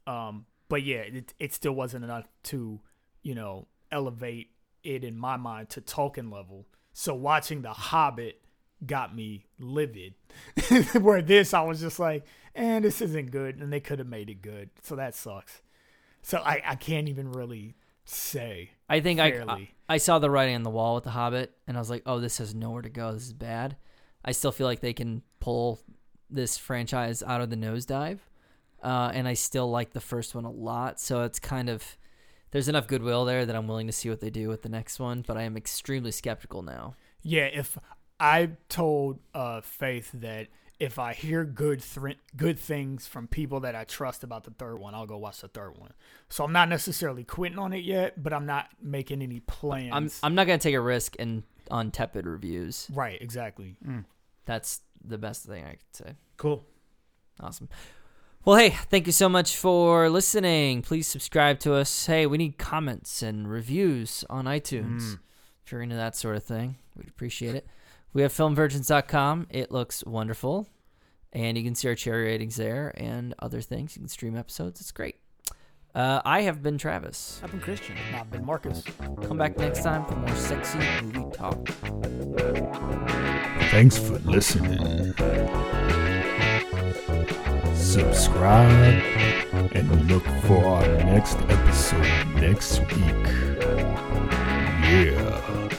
Um, 0.06 0.45
but 0.68 0.84
yeah, 0.84 1.00
it 1.00 1.34
it 1.39 1.54
still 1.54 1.74
wasn't 1.74 2.04
enough 2.04 2.28
to, 2.43 2.80
you 3.24 3.36
know, 3.36 3.68
elevate 3.91 4.52
it 4.84 5.04
in 5.04 5.18
my 5.18 5.38
mind 5.38 5.70
to 5.70 5.82
Tolkien 5.82 6.32
level. 6.32 6.68
So 6.93 7.16
watching 7.16 7.62
The 7.62 7.74
Hobbit 7.74 8.41
got 8.86 9.16
me 9.16 9.45
livid. 9.60 10.14
Where 11.02 11.22
this, 11.22 11.54
I 11.54 11.62
was 11.62 11.82
just 11.82 12.00
like, 12.00 12.26
and 12.56 12.86
this 12.86 13.02
isn't 13.02 13.32
good, 13.32 13.58
and 13.58 13.72
they 13.72 13.80
could 13.80 14.00
have 14.00 14.08
made 14.08 14.30
it 14.30 14.41
good. 14.41 14.70
So 14.84 14.95
that 14.95 15.16
sucks. 15.16 15.62
So 16.22 16.39
I, 16.39 16.62
I 16.66 16.76
can't 16.76 17.10
even 17.10 17.32
really 17.32 17.76
say. 18.06 18.72
I 18.88 19.00
think 19.00 19.20
I, 19.20 19.43
I. 19.47 19.70
I 19.88 19.97
saw 19.97 20.20
the 20.20 20.30
writing 20.30 20.56
on 20.56 20.64
the 20.64 20.70
wall 20.70 20.95
with 20.95 21.04
the 21.04 21.12
Hobbit, 21.12 21.56
and 21.68 21.78
I 21.78 21.80
was 21.80 21.89
like, 21.89 22.04
oh, 22.06 22.20
this 22.20 22.38
has 22.38 22.54
nowhere 22.54 22.82
to 22.82 22.89
go. 22.89 23.12
This 23.14 23.24
is 23.24 23.34
bad. 23.34 23.78
I 24.24 24.34
still 24.34 24.52
feel 24.52 24.68
like 24.68 24.82
they 24.82 24.93
can 24.93 25.24
pull 25.39 25.80
this 26.30 26.58
franchise 26.58 27.24
out 27.24 27.42
of 27.42 27.50
the 27.50 27.56
nosedive, 27.56 28.20
uh, 28.84 29.12
and 29.14 29.28
I 29.28 29.34
still 29.34 29.70
like 29.70 29.92
the 29.94 30.02
first 30.02 30.36
one 30.36 30.46
a 30.46 30.52
lot. 30.52 31.00
So 31.00 31.24
it's 31.24 31.40
kind 31.40 31.70
of 31.70 31.98
there's 32.52 32.68
enough 32.68 32.88
goodwill 32.88 33.26
there 33.26 33.46
that 33.46 33.56
I'm 33.56 33.68
willing 33.68 33.88
to 33.88 33.94
see 33.94 34.10
what 34.10 34.22
they 34.22 34.30
do 34.30 34.48
with 34.48 34.64
the 34.64 34.70
next 34.70 35.00
one. 35.00 35.24
But 35.26 35.38
I 35.38 35.44
am 35.44 35.58
extremely 35.58 36.12
skeptical 36.12 36.62
now. 36.62 36.96
Yeah, 37.22 37.46
if 37.46 37.78
I 38.20 38.52
told 38.70 39.20
uh, 39.34 39.62
Faith 39.62 40.12
that 40.14 40.48
if 40.80 40.98
I 40.98 41.14
hear 41.14 41.44
good 41.44 41.84
thr 41.84 42.12
good 42.38 42.58
things 42.58 43.06
from 43.06 43.28
people 43.28 43.60
that 43.62 43.76
I 43.76 43.84
trust 43.84 44.24
about 44.24 44.46
the 44.46 44.52
third 44.52 44.80
one, 44.80 44.96
I'll 44.96 45.06
go 45.06 45.18
watch 45.18 45.42
the 45.42 45.50
third 45.50 45.78
one. 45.78 45.92
So 46.30 46.44
I'm 46.44 46.54
not 46.54 46.70
necessarily 46.70 47.24
quitting 47.24 47.60
on 47.60 47.74
it 47.74 47.84
yet, 47.84 48.22
but 48.22 48.34
I'm 48.34 48.46
not 48.46 48.70
making 48.82 49.22
any 49.22 49.42
plans. 49.42 49.92
I'm 49.92 50.10
I'm 50.24 50.36
not 50.36 50.48
gonna 50.48 50.58
take 50.58 50.76
a 50.76 50.82
risk 50.82 51.16
and 51.20 51.44
on 51.70 51.92
tepid 51.92 52.26
reviews. 52.26 52.88
right, 52.94 53.22
exactly. 53.22 53.78
That's 54.46 54.82
the 55.04 55.18
best 55.18 55.45
thing 55.45 55.66
I 55.66 55.72
could 55.72 55.93
say. 55.93 56.14
Cool. 56.38 56.64
Awesome. 57.39 57.70
Well, 58.45 58.58
hey, 58.58 58.70
thank 58.70 59.06
you 59.06 59.12
so 59.12 59.28
much 59.28 59.58
for 59.58 60.10
listening. 60.10 60.82
Please 60.82 61.08
subscribe 61.08 61.60
to 61.60 61.74
us. 61.74 62.06
Hey, 62.06 62.26
we 62.26 62.38
need 62.38 62.58
comments 62.58 63.22
and 63.22 63.50
reviews 63.50 64.24
on 64.30 64.45
iTunes. 64.45 65.02
Mm. 65.02 65.20
If 65.66 65.72
you're 65.72 65.82
into 65.82 65.95
that 65.95 66.16
sort 66.16 66.36
of 66.36 66.43
thing, 66.43 66.78
we'd 66.95 67.10
appreciate 67.10 67.56
it. 67.56 67.68
We 68.14 68.22
have 68.22 68.34
filmvirgins.com. 68.34 69.47
It 69.50 69.72
looks 69.72 70.04
wonderful. 70.06 70.68
And 71.32 71.58
you 71.58 71.64
can 71.64 71.76
see 71.76 71.88
our 71.89 71.95
cherry 71.95 72.26
ratings 72.26 72.56
there 72.56 72.93
and 72.97 73.36
other 73.39 73.62
things. 73.62 73.95
You 73.95 74.02
can 74.02 74.10
stream 74.10 74.36
episodes. 74.36 74.82
It's 74.82 74.91
great. 74.91 75.18
Uh, 75.96 76.22
I 76.24 76.42
have 76.42 76.62
been 76.62 76.78
Travis. 76.78 77.42
I've 77.44 77.52
been 77.52 77.62
Christian. 77.62 77.96
Not 78.12 78.30
been 78.30 78.46
Marcus. 78.46 78.84
Come 79.24 79.38
back 79.38 79.58
next 79.58 79.84
time 79.84 80.06
for 80.06 80.16
more 80.16 80.36
sexy 80.36 80.78
movie 81.02 81.26
talk. 81.34 81.68
Thanks 83.72 83.98
for 83.98 84.20
listening. 84.20 85.14
Subscribe 87.76 89.02
and 89.74 90.08
look 90.08 90.24
for 90.44 90.64
our 90.64 90.88
next 91.06 91.38
episode 91.50 92.28
next 92.36 92.80
week. 92.80 93.28
Yeah. 94.86 95.70